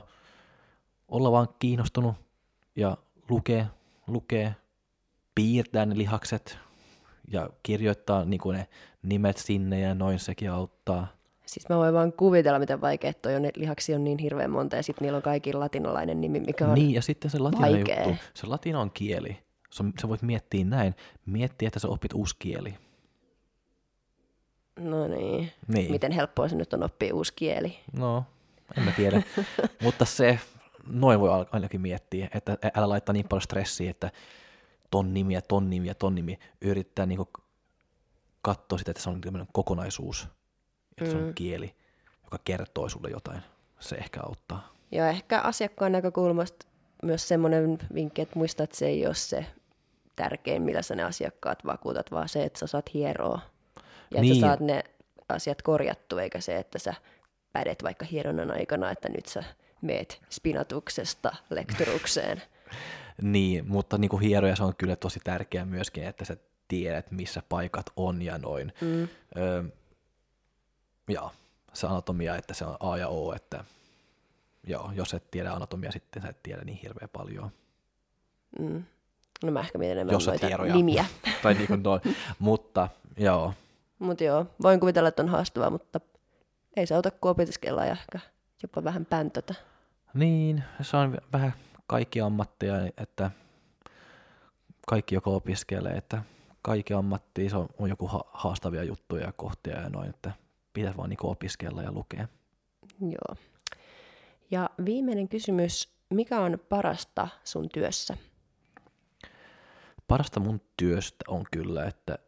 olla 1.08 1.32
vaan 1.32 1.48
kiinnostunut 1.58 2.14
ja 2.76 2.96
lukee, 3.28 3.66
lukee, 4.06 4.54
piirtää 5.34 5.86
ne 5.86 5.98
lihakset 5.98 6.58
ja 7.32 7.50
kirjoittaa 7.62 8.24
niin 8.24 8.40
kuin 8.40 8.56
ne 8.56 8.68
nimet 9.02 9.36
sinne 9.36 9.80
ja 9.80 9.94
noin 9.94 10.18
sekin 10.18 10.50
auttaa. 10.50 11.06
Siis 11.46 11.68
mä 11.68 11.76
voin 11.76 11.94
vaan 11.94 12.12
kuvitella, 12.12 12.58
miten 12.58 12.80
vaikea 12.80 13.12
toi 13.12 13.36
on, 13.36 13.42
lihaksi 13.56 13.94
on 13.94 14.04
niin 14.04 14.18
hirveän 14.18 14.50
monta 14.50 14.76
ja 14.76 14.82
sitten 14.82 15.04
niillä 15.04 15.16
on 15.16 15.22
kaikki 15.22 15.52
latinalainen 15.52 16.20
nimi, 16.20 16.40
mikä 16.40 16.68
on 16.68 16.74
Niin, 16.74 16.94
ja 16.94 17.02
sitten 17.02 17.30
se 17.30 17.38
latina 17.38 17.68
juttu, 17.68 18.16
se 18.34 18.46
latina 18.46 18.80
on 18.80 18.90
kieli. 18.90 19.38
Sä 20.00 20.08
voit 20.08 20.22
miettiä 20.22 20.64
näin, 20.64 20.94
miettiä, 21.26 21.66
että 21.66 21.80
sä 21.80 21.88
opit 21.88 22.12
uusi 22.12 22.36
kieli. 22.38 22.74
No 24.78 25.08
niin. 25.08 25.52
niin. 25.68 25.90
Miten 25.90 26.12
helppoa 26.12 26.48
se 26.48 26.56
nyt 26.56 26.74
on 26.74 26.82
oppia 26.82 27.14
uusi 27.14 27.32
kieli? 27.36 27.78
No, 27.92 28.24
en 28.76 28.82
mä 28.82 28.90
tiedä. 28.90 29.22
Mutta 29.82 30.04
se, 30.04 30.38
noin 30.86 31.20
voi 31.20 31.46
ainakin 31.52 31.80
miettiä, 31.80 32.28
että 32.34 32.58
älä 32.74 32.88
laittaa 32.88 33.12
niin 33.12 33.28
paljon 33.28 33.42
stressiä, 33.42 33.90
että 33.90 34.10
ton 34.90 35.14
nimi 35.14 35.34
ja 35.34 35.42
ton 35.42 35.70
nimi 35.70 35.88
ja 35.88 35.94
ton 35.94 36.14
nimi. 36.14 36.38
Yrittää 36.60 37.06
niinku 37.06 37.28
katsoa 38.42 38.78
sitä, 38.78 38.90
että 38.90 39.02
se 39.02 39.10
on 39.10 39.20
tämmöinen 39.20 39.48
kokonaisuus, 39.52 40.28
että 40.90 41.04
mm. 41.04 41.10
se 41.10 41.16
on 41.16 41.24
mm. 41.24 41.34
kieli, 41.34 41.74
joka 42.24 42.38
kertoo 42.44 42.88
sulle 42.88 43.10
jotain. 43.10 43.40
Se 43.80 43.96
ehkä 43.96 44.20
auttaa. 44.22 44.72
Ja 44.92 45.08
ehkä 45.08 45.40
asiakkaan 45.40 45.92
näkökulmasta 45.92 46.66
myös 47.02 47.28
semmoinen 47.28 47.78
vinkki, 47.94 48.22
että 48.22 48.38
muista, 48.38 48.64
että 48.64 48.76
se 48.76 48.86
ei 48.86 49.06
ole 49.06 49.14
se 49.14 49.46
tärkein, 50.16 50.62
millä 50.62 50.82
sä 50.82 50.94
ne 50.94 51.02
asiakkaat 51.02 51.66
vakuutat, 51.66 52.10
vaan 52.10 52.28
se, 52.28 52.44
että 52.44 52.58
sä 52.58 52.66
saat 52.66 52.94
hieroa 52.94 53.40
ja 54.10 54.20
niin. 54.20 54.32
että 54.32 54.40
sä 54.40 54.46
niin. 54.46 54.58
saat 54.58 54.60
ne 54.60 54.84
asiat 55.28 55.62
korjattu, 55.62 56.18
eikä 56.18 56.40
se, 56.40 56.56
että 56.56 56.78
sä 56.78 56.94
pädet 57.52 57.82
vaikka 57.82 58.06
hieronnan 58.06 58.50
aikana, 58.50 58.90
että 58.90 59.08
nyt 59.08 59.26
sä 59.26 59.44
meet 59.82 60.20
spinatuksesta 60.30 61.36
lekturukseen. 61.50 62.42
Niin, 63.22 63.68
mutta 63.68 63.98
niin 63.98 64.08
kuin 64.08 64.22
hieroja 64.22 64.56
se 64.56 64.64
on 64.64 64.76
kyllä 64.76 64.96
tosi 64.96 65.20
tärkeää 65.24 65.64
myöskin, 65.64 66.04
että 66.04 66.24
sä 66.24 66.36
tiedät, 66.68 67.10
missä 67.10 67.42
paikat 67.48 67.86
on 67.96 68.22
ja 68.22 68.38
noin. 68.38 68.72
Mm. 68.80 69.08
Öö, 69.36 69.64
ja 71.08 71.30
se 71.72 71.86
anatomia, 71.86 72.36
että 72.36 72.54
se 72.54 72.64
on 72.64 72.76
A 72.80 72.96
ja 72.96 73.08
O, 73.08 73.32
että 73.32 73.64
joo, 74.66 74.92
jos 74.94 75.14
et 75.14 75.30
tiedä 75.30 75.52
anatomia, 75.52 75.92
sitten 75.92 76.22
sä 76.22 76.28
et 76.28 76.42
tiedä 76.42 76.64
niin 76.64 76.78
hirveän 76.82 77.08
paljon. 77.08 77.50
Mm. 78.58 78.84
No 79.44 79.50
mä 79.50 79.60
ehkä 79.60 79.78
mietin 79.78 79.92
enemmän 79.92 80.20
noita 80.26 80.46
hieroja. 80.46 80.74
nimiä. 80.74 81.04
tai 81.42 81.54
niin 81.54 81.66
kuin 81.66 81.82
noin. 81.82 82.00
mutta 82.38 82.88
joo. 83.16 83.54
Mutta 83.98 84.24
joo, 84.24 84.46
voin 84.62 84.80
kuvitella, 84.80 85.08
että 85.08 85.22
on 85.22 85.28
haastavaa, 85.28 85.70
mutta 85.70 86.00
ei 86.76 86.86
se 86.86 86.94
auta 86.94 87.10
kuin 87.10 87.30
opiskella 87.30 87.84
ja 87.84 87.92
ehkä 87.92 88.20
jopa 88.62 88.84
vähän 88.84 89.06
päntötä. 89.06 89.54
Niin, 90.14 90.64
se 90.80 90.96
on 90.96 91.18
vähän 91.32 91.52
kaikki 91.86 92.20
ammatteja, 92.20 92.74
että 92.96 93.30
kaikki 94.86 95.14
joko 95.14 95.36
opiskelee, 95.36 95.92
että 95.92 96.22
kaikki 96.62 96.94
ammattiin 96.94 97.50
se 97.50 97.56
on, 97.56 97.68
on 97.78 97.88
joku 97.88 98.06
ha- 98.06 98.30
haastavia 98.32 98.84
juttuja 98.84 99.24
ja 99.24 99.32
kohtia 99.32 99.80
ja 99.80 99.88
noin, 99.88 100.10
että 100.10 100.32
pitäisi 100.72 100.96
vaan 100.96 101.10
niin 101.10 101.18
opiskella 101.22 101.82
ja 101.82 101.92
lukea. 101.92 102.28
Joo. 103.00 103.36
Ja 104.50 104.70
viimeinen 104.84 105.28
kysymys, 105.28 105.88
mikä 106.10 106.40
on 106.40 106.58
parasta 106.68 107.28
sun 107.44 107.68
työssä? 107.68 108.16
Parasta 110.08 110.40
mun 110.40 110.60
työstä 110.76 111.24
on 111.28 111.44
kyllä, 111.50 111.86
että 111.86 112.18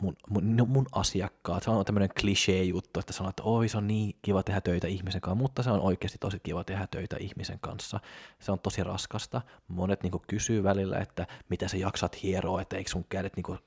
mun, 0.00 0.16
mun, 0.28 0.56
no 0.56 0.64
mun 0.64 0.86
asiakkaat, 0.92 1.62
se 1.62 1.70
on 1.70 1.84
tämmöinen 1.84 2.08
klisee 2.20 2.64
juttu, 2.64 3.00
että 3.00 3.12
sanoo, 3.12 3.30
että 3.30 3.42
oi 3.42 3.68
se 3.68 3.78
on 3.78 3.86
niin 3.86 4.16
kiva 4.22 4.42
tehdä 4.42 4.60
töitä 4.60 4.86
ihmisen 4.86 5.20
kanssa, 5.20 5.34
mutta 5.42 5.62
se 5.62 5.70
on 5.70 5.80
oikeasti 5.80 6.18
tosi 6.18 6.40
kiva 6.40 6.64
tehdä 6.64 6.86
töitä 6.90 7.16
ihmisen 7.20 7.58
kanssa. 7.60 8.00
Se 8.38 8.52
on 8.52 8.58
tosi 8.58 8.84
raskasta. 8.84 9.42
Monet 9.68 10.02
niin 10.02 10.12
kysyy 10.28 10.62
välillä, 10.62 10.98
että 10.98 11.26
mitä 11.48 11.68
sä 11.68 11.76
jaksat 11.76 12.22
hieroa, 12.22 12.62
että 12.62 12.76
eikö 12.76 12.90
sun 12.90 13.04
kädet 13.08 13.36
niin 13.36 13.44
kuin, 13.44 13.58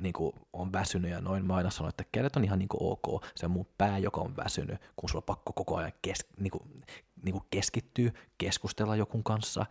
niin 0.00 0.12
kuin 0.12 0.32
on 0.52 0.72
väsynyt 0.72 1.10
ja 1.10 1.20
noin. 1.20 1.44
Mä 1.46 1.54
aina 1.54 1.70
sanon, 1.70 1.88
että 1.88 2.04
kädet 2.12 2.36
on 2.36 2.44
ihan 2.44 2.58
niin 2.58 2.68
kuin 2.68 2.82
ok. 2.82 3.24
Se 3.34 3.46
on 3.46 3.52
mun 3.52 3.66
pää, 3.78 3.98
joka 3.98 4.20
on 4.20 4.36
väsynyt, 4.36 4.80
kun 4.96 5.08
sulla 5.08 5.20
on 5.20 5.34
pakko 5.36 5.52
koko 5.52 5.76
ajan 5.76 5.92
kes, 6.02 6.26
niin 6.38 6.50
kuin, 6.50 6.62
niin 7.24 7.32
kuin 7.32 7.44
keskittyä, 7.50 8.10
keskustella 8.38 8.96
jokun 8.96 9.24
kanssa 9.24 9.66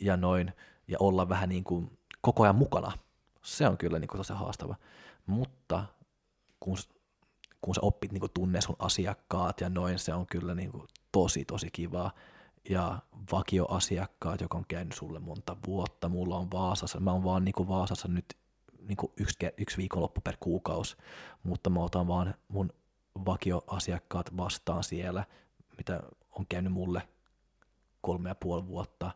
ja 0.00 0.16
noin, 0.16 0.52
ja 0.88 0.96
olla 1.00 1.28
vähän 1.28 1.48
niin 1.48 1.64
kuin 1.64 1.98
koko 2.20 2.42
ajan 2.42 2.56
mukana. 2.56 2.92
Se 3.42 3.68
on 3.68 3.78
kyllä 3.78 3.98
niin 3.98 4.08
kuin 4.08 4.18
tosi 4.18 4.32
haastava 4.32 4.74
mutta 5.28 5.84
kun, 6.60 6.76
kun 7.60 7.74
sä 7.74 7.80
oppit 7.84 8.12
niin 8.12 8.22
tunne 8.34 8.60
sun 8.60 8.76
asiakkaat 8.78 9.60
ja 9.60 9.68
noin, 9.68 9.98
se 9.98 10.14
on 10.14 10.26
kyllä 10.26 10.54
niin 10.54 10.72
kuin 10.72 10.84
tosi 11.12 11.44
tosi 11.44 11.68
kivaa. 11.72 12.12
Ja 12.70 12.98
vakioasiakkaat, 13.32 14.40
joka 14.40 14.58
on 14.58 14.64
käynyt 14.68 14.94
sulle 14.94 15.18
monta 15.18 15.56
vuotta, 15.66 16.08
mulla 16.08 16.36
on 16.36 16.50
Vaasassa, 16.50 17.00
mä 17.00 17.12
oon 17.12 17.24
vaan 17.24 17.44
niin 17.44 17.52
kuin 17.52 17.68
Vaasassa 17.68 18.08
nyt 18.08 18.24
niin 18.82 18.96
kuin 18.96 19.12
yksi, 19.16 19.36
yksi 19.58 19.76
viikonloppu 19.76 20.20
per 20.20 20.36
kuukausi, 20.40 20.96
mutta 21.42 21.70
mä 21.70 21.80
otan 21.80 22.08
vaan 22.08 22.34
mun 22.48 22.72
vakioasiakkaat 23.26 24.36
vastaan 24.36 24.84
siellä, 24.84 25.24
mitä 25.76 26.02
on 26.38 26.46
käynyt 26.48 26.72
mulle 26.72 27.08
kolme 28.00 28.28
ja 28.28 28.34
puoli 28.34 28.66
vuotta. 28.66 29.10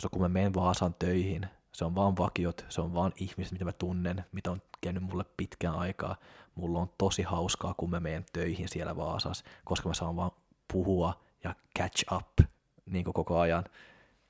Se 0.00 0.08
kun 0.08 0.22
mä 0.22 0.28
menen 0.28 0.54
Vaasan 0.54 0.94
töihin, 0.94 1.46
se 1.72 1.84
on 1.84 1.94
vaan 1.94 2.16
vakiot, 2.16 2.66
se 2.68 2.80
on 2.80 2.94
vaan 2.94 3.12
ihmiset, 3.16 3.52
mitä 3.52 3.64
mä 3.64 3.72
tunnen, 3.72 4.24
mitä 4.32 4.50
on 4.50 4.62
käynyt 4.80 5.02
mulle 5.02 5.24
pitkään 5.36 5.74
aikaa. 5.74 6.16
Mulla 6.54 6.78
on 6.78 6.90
tosi 6.98 7.22
hauskaa, 7.22 7.74
kun 7.74 7.90
mä 7.90 8.00
menen 8.00 8.26
töihin 8.32 8.68
siellä 8.68 8.96
Vaasassa, 8.96 9.44
koska 9.64 9.88
mä 9.88 9.94
saan 9.94 10.16
vaan 10.16 10.30
puhua 10.72 11.20
ja 11.44 11.54
catch 11.78 12.14
up 12.14 12.48
niin 12.86 13.04
koko 13.04 13.38
ajan. 13.38 13.64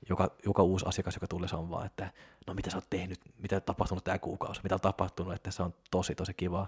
Joka, 0.09 0.31
joka 0.45 0.63
uusi 0.63 0.85
asiakas, 0.87 1.15
joka 1.15 1.27
tulee, 1.27 1.47
se 1.47 1.55
on 1.55 1.69
vaan, 1.69 1.85
että 1.85 2.11
no 2.47 2.53
mitä 2.53 2.69
sä 2.69 2.77
oot 2.77 2.89
tehnyt, 2.89 3.19
mitä 3.37 3.55
on 3.55 3.61
tapahtunut 3.61 4.03
tämä 4.03 4.19
kuukausi, 4.19 4.61
mitä 4.63 4.75
on 4.75 4.81
tapahtunut, 4.81 5.33
että 5.33 5.51
se 5.51 5.63
on 5.63 5.73
tosi 5.91 6.15
tosi 6.15 6.33
kivaa 6.33 6.67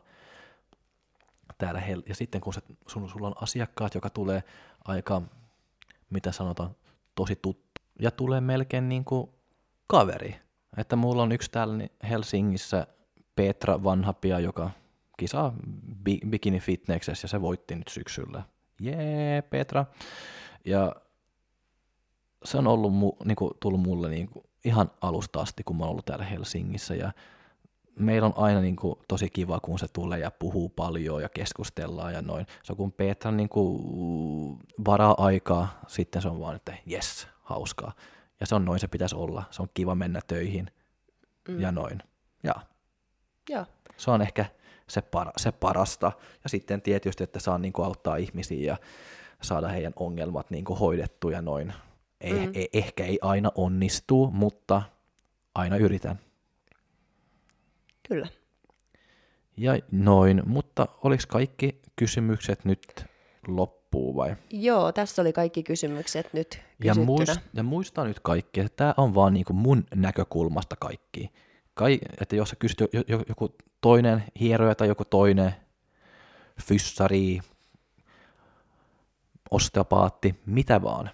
täällä. 1.58 1.82
Ja 2.08 2.16
sitten 2.16 2.42
kun 2.42 2.54
se, 2.54 2.62
sun, 2.88 3.10
sulla 3.10 3.28
on 3.28 3.44
asiakkaat, 3.44 3.96
joka 3.96 4.10
tulee 4.10 4.44
aika, 4.86 5.22
mitä 6.10 6.32
sanotaan, 6.32 6.76
tosi 7.16 7.36
tuttu, 7.36 7.82
ja 8.00 8.12
tulee 8.12 8.42
melkein 8.42 8.90
niin 8.90 9.06
kuin 9.06 9.30
kaveri, 9.88 10.36
että 10.78 10.96
mulla 10.96 11.24
on 11.24 11.32
yksi 11.32 11.52
täällä 11.52 11.88
Helsingissä 12.10 12.88
Petra 13.36 13.84
Vanhapia, 13.84 14.40
joka 14.40 14.70
kisaa 15.18 15.54
Bikini 16.30 16.60
Fitnessessä 16.60 17.26
ja 17.26 17.30
se 17.30 17.42
voitti 17.42 17.76
nyt 17.76 17.88
syksyllä. 17.88 18.44
Jee, 18.82 19.42
Petra. 19.42 19.86
Ja 20.66 20.96
se 22.44 22.58
on 22.58 22.68
ollut 22.68 22.94
mu, 22.94 23.12
niinku, 23.26 23.52
tullut 23.60 23.82
mulle 23.82 24.10
niinku, 24.10 24.44
ihan 24.66 24.92
alusta 25.02 25.42
asti, 25.42 25.64
kun 25.64 25.78
mä 25.78 25.84
oon 25.84 25.92
ollut 25.92 26.06
täällä 26.06 26.26
Helsingissä 26.26 26.96
ja 26.96 27.12
meillä 28.00 28.26
on 28.26 28.34
aina 28.36 28.62
niin 28.62 28.76
kuin, 28.76 29.00
tosi 29.08 29.30
kiva, 29.30 29.60
kun 29.60 29.80
se 29.80 29.88
tulee 29.94 30.20
ja 30.20 30.32
puhuu 30.32 30.70
paljon 30.70 31.22
ja 31.22 31.30
keskustellaan 31.30 32.14
ja 32.14 32.22
noin. 32.22 32.48
Se 32.64 32.74
on 32.74 32.78
kun 32.78 32.92
Petra 32.92 33.32
niin 33.32 33.50
kuin, 33.50 34.60
varaa 34.86 35.16
aikaa, 35.18 35.80
sitten 35.88 36.22
se 36.22 36.28
on 36.28 36.40
vaan, 36.40 36.56
että 36.56 36.74
yes, 36.92 37.28
hauskaa. 37.42 37.92
Ja 38.44 38.48
se 38.48 38.56
on 38.56 38.66
noin 38.66 38.80
se 38.80 38.88
pitäisi 38.88 39.16
olla. 39.16 39.44
Se 39.52 39.62
on 39.62 39.70
kiva 39.74 39.96
mennä 39.96 40.20
töihin 40.28 40.68
mm. 41.48 41.60
ja 41.60 41.72
noin. 41.72 42.00
Ja. 42.44 42.56
ja. 43.50 43.66
Se 43.98 44.12
on 44.12 44.22
ehkä 44.22 44.46
se, 44.90 45.02
para, 45.02 45.32
se 45.38 45.52
parasta. 45.52 46.12
Ja 46.44 46.50
sitten 46.50 46.82
tietysti, 46.82 47.24
että 47.24 47.40
saa 47.40 47.58
niin 47.58 47.74
kuin 47.74 47.86
auttaa 47.86 48.16
ihmisiä 48.16 48.68
ja 48.68 48.78
saada 49.42 49.68
heidän 49.68 49.94
ongelmat 49.96 50.50
niin 50.50 50.66
kuin 50.66 50.80
hoidettua 50.80 51.32
ja 51.32 51.42
noin. 51.42 51.74
Ei, 52.22 52.48
mm. 52.48 52.52
ei, 52.54 52.70
ehkä 52.74 53.06
ei 53.06 53.20
aina 53.22 53.52
onnistu, 53.56 54.30
mutta 54.34 54.82
aina 55.56 55.78
yritän. 55.78 56.20
Kyllä. 58.08 58.28
Ja 59.58 59.80
noin, 59.92 60.42
mutta 60.46 60.88
oliko 61.04 61.24
kaikki 61.28 61.82
kysymykset 61.96 62.66
nyt? 62.66 63.06
Loppuu 63.48 64.16
vai? 64.16 64.36
Joo, 64.50 64.92
tässä 64.92 65.22
oli 65.22 65.34
kaikki 65.34 65.64
kysymykset 65.64 66.34
nyt 66.34 66.60
ja, 66.84 66.96
muist, 66.96 67.36
ja 67.54 67.64
muista 67.64 68.04
nyt 68.04 68.20
kaikki, 68.20 68.60
että 68.60 68.76
tämä 68.76 68.94
on 68.98 69.16
vaan 69.16 69.34
niinku 69.34 69.54
mun 69.54 69.84
näkökulmasta 69.96 70.76
kaikki. 70.80 71.32
Kai, 71.74 72.00
että 72.22 72.36
jos 72.36 72.50
sä 72.50 72.56
kysyt 72.56 72.78
joku 73.30 73.56
toinen 73.82 74.24
hieroja 74.40 74.76
tai 74.76 74.88
joku 74.88 75.06
toinen 75.06 75.56
fyssari, 76.62 77.40
osteopaatti, 79.52 80.36
mitä 80.46 80.82
vaan, 80.82 81.10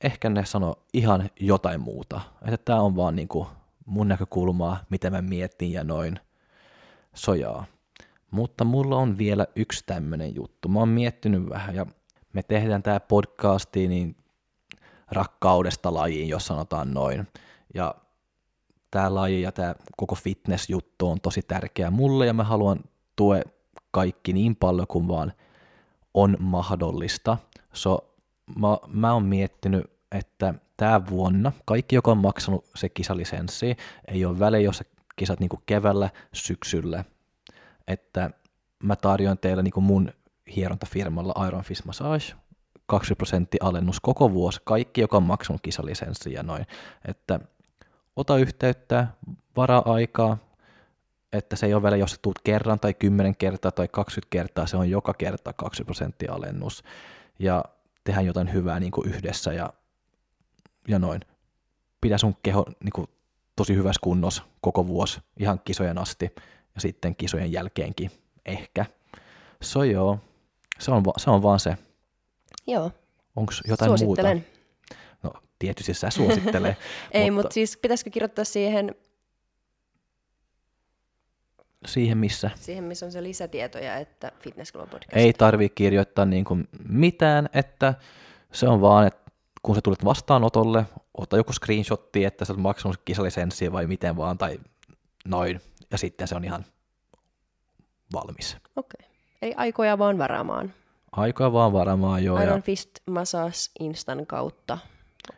ehkä 0.00 0.30
ne 0.30 0.44
sanoo 0.44 0.82
ihan 0.94 1.30
jotain 1.40 1.80
muuta. 1.80 2.20
Että 2.42 2.58
tämä 2.64 2.80
on 2.80 2.96
vaan 2.96 3.16
niinku 3.16 3.46
mun 3.86 4.08
näkökulmaa, 4.08 4.84
mitä 4.90 5.10
mä 5.10 5.22
mietin 5.22 5.72
ja 5.72 5.84
noin 5.84 6.20
sojaa. 7.14 7.64
Mutta 8.32 8.64
mulla 8.64 8.96
on 8.96 9.18
vielä 9.18 9.46
yksi 9.56 9.84
tämmöinen 9.86 10.34
juttu. 10.34 10.68
Mä 10.68 10.78
oon 10.78 10.88
miettinyt 10.88 11.48
vähän 11.48 11.74
ja 11.74 11.86
me 12.32 12.42
tehdään 12.42 12.82
tämä 12.82 13.00
podcasti 13.00 13.88
niin 13.88 14.16
rakkaudesta 15.10 15.94
lajiin, 15.94 16.28
jos 16.28 16.46
sanotaan 16.46 16.94
noin. 16.94 17.28
Ja 17.74 17.94
tämä 18.90 19.14
laji 19.14 19.42
ja 19.42 19.52
tämä 19.52 19.74
koko 19.96 20.14
fitness-juttu 20.14 21.10
on 21.10 21.20
tosi 21.20 21.42
tärkeä 21.42 21.90
mulle 21.90 22.26
ja 22.26 22.32
mä 22.32 22.44
haluan 22.44 22.80
tue 23.16 23.44
kaikki 23.90 24.32
niin 24.32 24.56
paljon 24.56 24.86
kuin 24.86 25.08
vaan 25.08 25.32
on 26.14 26.36
mahdollista. 26.40 27.38
So, 27.72 28.14
mä, 28.58 28.68
mä 28.88 29.12
oon 29.12 29.24
miettinyt, 29.24 29.90
että 30.12 30.54
tämä 30.76 31.06
vuonna 31.10 31.52
kaikki, 31.64 31.96
joka 31.96 32.10
on 32.10 32.18
maksanut 32.18 32.64
se 32.74 32.88
kisalisenssi, 32.88 33.76
ei 34.08 34.24
ole 34.24 34.38
väliä, 34.38 34.60
jos 34.60 34.78
sä 34.78 34.84
kisat 35.16 35.40
niinku 35.40 35.62
keväällä, 35.66 36.10
syksyllä, 36.32 37.04
että 37.86 38.30
mä 38.82 38.96
tarjoan 38.96 39.38
teille 39.38 39.62
niinku 39.62 39.80
mun 39.80 40.12
hierontafirmalla 40.56 41.46
Iron 41.46 41.64
Fist 41.64 41.84
Massage, 41.84 42.34
20 42.86 43.18
prosenttia 43.18 43.66
alennus 43.66 44.00
koko 44.00 44.32
vuosi, 44.32 44.60
kaikki, 44.64 45.00
joka 45.00 45.16
on 45.16 45.22
maksanut 45.22 45.62
kisalisenssi 45.62 46.32
ja 46.32 46.42
noin. 46.42 46.66
Että 47.08 47.40
ota 48.16 48.36
yhteyttä, 48.36 49.06
varaa 49.56 49.82
aikaa, 49.86 50.38
että 51.32 51.56
se 51.56 51.66
ei 51.66 51.74
ole 51.74 51.82
vielä, 51.82 51.96
jos 51.96 52.18
tuut 52.22 52.38
kerran 52.44 52.80
tai 52.80 52.94
10 52.94 53.36
kertaa 53.36 53.70
tai 53.70 53.88
20 53.88 54.30
kertaa, 54.30 54.66
se 54.66 54.76
on 54.76 54.90
joka 54.90 55.14
kerta 55.14 55.52
20 55.52 55.84
prosenttia 55.84 56.32
alennus. 56.32 56.84
Ja 57.38 57.64
tehdään 58.04 58.26
jotain 58.26 58.52
hyvää 58.52 58.80
niin 58.80 58.92
kuin 58.92 59.08
yhdessä 59.08 59.52
ja, 59.52 59.72
ja 60.88 60.98
noin. 60.98 61.20
Pidä 62.00 62.18
sun 62.18 62.36
keho 62.42 62.64
niin 62.84 62.92
kuin, 62.92 63.06
tosi 63.56 63.74
hyvässä 63.74 64.00
kunnossa 64.02 64.42
koko 64.60 64.86
vuosi, 64.86 65.20
ihan 65.36 65.60
kisojen 65.64 65.98
asti 65.98 66.34
ja 66.74 66.80
sitten 66.80 67.16
kisojen 67.16 67.52
jälkeenkin 67.52 68.10
ehkä. 68.46 68.86
So 69.62 69.84
joo, 69.84 70.18
se 70.78 70.90
on, 70.90 71.02
se 71.16 71.30
on 71.30 71.42
vaan 71.42 71.60
se. 71.60 71.76
Joo. 72.66 72.90
Onko 73.36 73.52
jotain 73.68 73.88
Suosittelen. 73.88 74.36
muuta? 74.36 74.52
No 75.22 75.32
tietysti 75.58 75.94
sä 75.94 76.10
suosittelee. 76.10 76.76
Ei, 77.12 77.30
mutta... 77.30 77.42
mutta 77.42 77.54
siis 77.54 77.76
pitäisikö 77.76 78.10
kirjoittaa 78.10 78.44
siihen 78.44 78.94
siihen, 81.86 82.18
missä 82.18 82.50
Siihen, 82.54 82.84
missä 82.84 83.06
on 83.06 83.12
se 83.12 83.22
lisätietoja, 83.22 83.96
että 83.96 84.32
Fitness 84.40 84.72
Glow 84.72 84.88
podcast. 84.88 85.16
ei 85.16 85.32
tarvi 85.32 85.68
kirjoittaa 85.68 86.24
niin 86.24 86.44
kuin 86.44 86.68
mitään, 86.88 87.48
että 87.52 87.94
se 88.52 88.68
on 88.68 88.80
vaan, 88.80 89.06
että 89.06 89.30
kun 89.62 89.74
sä 89.74 89.80
tulet 89.80 90.04
vastaanotolle, 90.04 90.86
ota 91.18 91.36
joku 91.36 91.52
screenshotti, 91.52 92.24
että 92.24 92.44
sä 92.44 92.52
oot 92.52 92.60
maksanut 92.60 93.00
kisalisenssiä 93.04 93.72
vai 93.72 93.86
miten 93.86 94.16
vaan, 94.16 94.38
tai 94.38 94.60
noin, 95.24 95.60
ja 95.92 95.98
sitten 95.98 96.28
se 96.28 96.34
on 96.34 96.44
ihan 96.44 96.64
valmis. 98.12 98.56
Okei. 98.76 99.10
Ei 99.42 99.54
aikoja 99.56 99.98
vaan 99.98 100.18
varaamaan. 100.18 100.74
Aikaa 101.12 101.52
vaan 101.52 101.72
varamaan 101.72 102.24
joo, 102.24 102.42
Iron 102.42 102.56
ja 102.56 102.62
Fist 102.62 102.90
Massage 103.10 103.56
Instan 103.80 104.26
kautta 104.26 104.78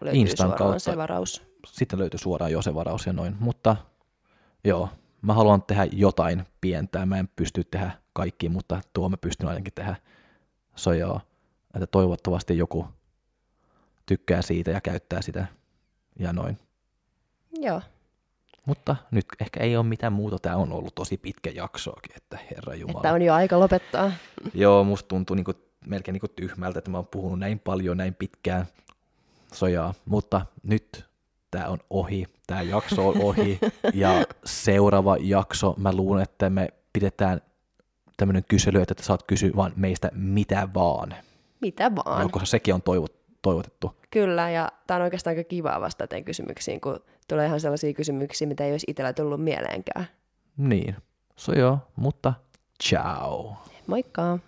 löytyy 0.00 0.20
Instan 0.20 0.48
suoraan 0.48 0.58
kautta. 0.58 0.78
se 0.78 0.96
varaus. 0.96 1.42
sitten 1.66 1.98
löytyy 1.98 2.18
suoraan 2.18 2.52
jo 2.52 2.62
se 2.62 2.74
varaus 2.74 3.06
ja 3.06 3.12
noin, 3.12 3.36
mutta 3.40 3.76
joo, 4.64 4.88
mä 5.22 5.32
haluan 5.32 5.62
tehdä 5.62 5.86
jotain 5.92 6.44
pientä, 6.60 7.06
mä 7.06 7.18
en 7.18 7.28
pysty 7.36 7.64
tehdä 7.64 7.90
kaikki, 8.12 8.48
mutta 8.48 8.80
tuo 8.92 9.08
mä 9.08 9.16
pystyn 9.16 9.48
ainakin 9.48 9.72
tehdä. 9.74 9.96
So 10.76 10.92
joo, 10.92 11.20
että 11.74 11.86
toivottavasti 11.86 12.58
joku 12.58 12.86
tykkää 14.06 14.42
siitä 14.42 14.70
ja 14.70 14.80
käyttää 14.80 15.22
sitä 15.22 15.46
ja 16.18 16.32
noin. 16.32 16.58
Joo. 17.52 17.80
Mutta 18.66 18.96
nyt 19.10 19.26
ehkä 19.40 19.60
ei 19.60 19.76
ole 19.76 19.86
mitään 19.86 20.12
muuta, 20.12 20.38
tämä 20.38 20.56
on 20.56 20.72
ollut 20.72 20.94
tosi 20.94 21.16
pitkä 21.16 21.50
jaksoakin, 21.50 22.16
että 22.16 22.38
herra 22.50 22.74
Jumala. 22.74 22.98
Että 22.98 23.12
on 23.12 23.22
jo 23.22 23.34
aika 23.34 23.60
lopettaa. 23.60 24.12
Joo, 24.54 24.84
musta 24.84 25.08
tuntuu 25.08 25.36
niinku, 25.36 25.52
melkein 25.86 26.12
niinku 26.12 26.28
tyhmältä, 26.28 26.78
että 26.78 26.90
mä 26.90 26.98
oon 26.98 27.06
puhunut 27.06 27.38
näin 27.38 27.58
paljon, 27.58 27.96
näin 27.96 28.14
pitkään 28.14 28.66
sojaa, 29.52 29.94
mutta 30.04 30.46
nyt 30.62 31.04
tämä 31.50 31.66
on 31.66 31.78
ohi, 31.90 32.26
tämä 32.46 32.62
jakso 32.62 33.08
on 33.08 33.22
ohi, 33.22 33.58
ja 33.94 34.24
seuraava 34.44 35.16
jakso, 35.20 35.74
mä 35.78 35.92
luulen, 35.92 36.22
että 36.22 36.50
me 36.50 36.68
pidetään 36.92 37.40
tämmöinen 38.16 38.44
kysely, 38.48 38.80
että 38.80 38.94
saat 39.00 39.22
kysyä 39.22 39.50
vaan 39.56 39.72
meistä 39.76 40.10
mitä 40.14 40.68
vaan, 40.74 41.14
Mitä 41.60 41.90
vaan. 41.96 42.20
Joo, 42.20 42.28
koska 42.28 42.46
sekin 42.46 42.74
on 42.74 42.82
toivot, 42.82 43.16
toivotettu. 43.42 43.96
Kyllä, 44.10 44.50
ja 44.50 44.72
tämä 44.86 44.96
on 44.96 45.02
oikeastaan 45.02 45.36
aika 45.36 45.48
kivaa 45.48 45.80
vastata 45.80 46.06
teidän 46.06 46.24
kysymyksiin, 46.24 46.80
kun 46.80 47.00
tulee 47.28 47.46
ihan 47.46 47.60
sellaisia 47.60 47.94
kysymyksiä, 47.94 48.48
mitä 48.48 48.64
ei 48.64 48.70
olisi 48.72 48.86
itsellä 48.88 49.12
tullut 49.12 49.44
mieleenkään. 49.44 50.06
Niin, 50.56 50.96
so 51.36 51.52
joo, 51.52 51.78
mutta 51.96 52.34
ciao. 52.82 53.56
Moikka! 53.86 54.38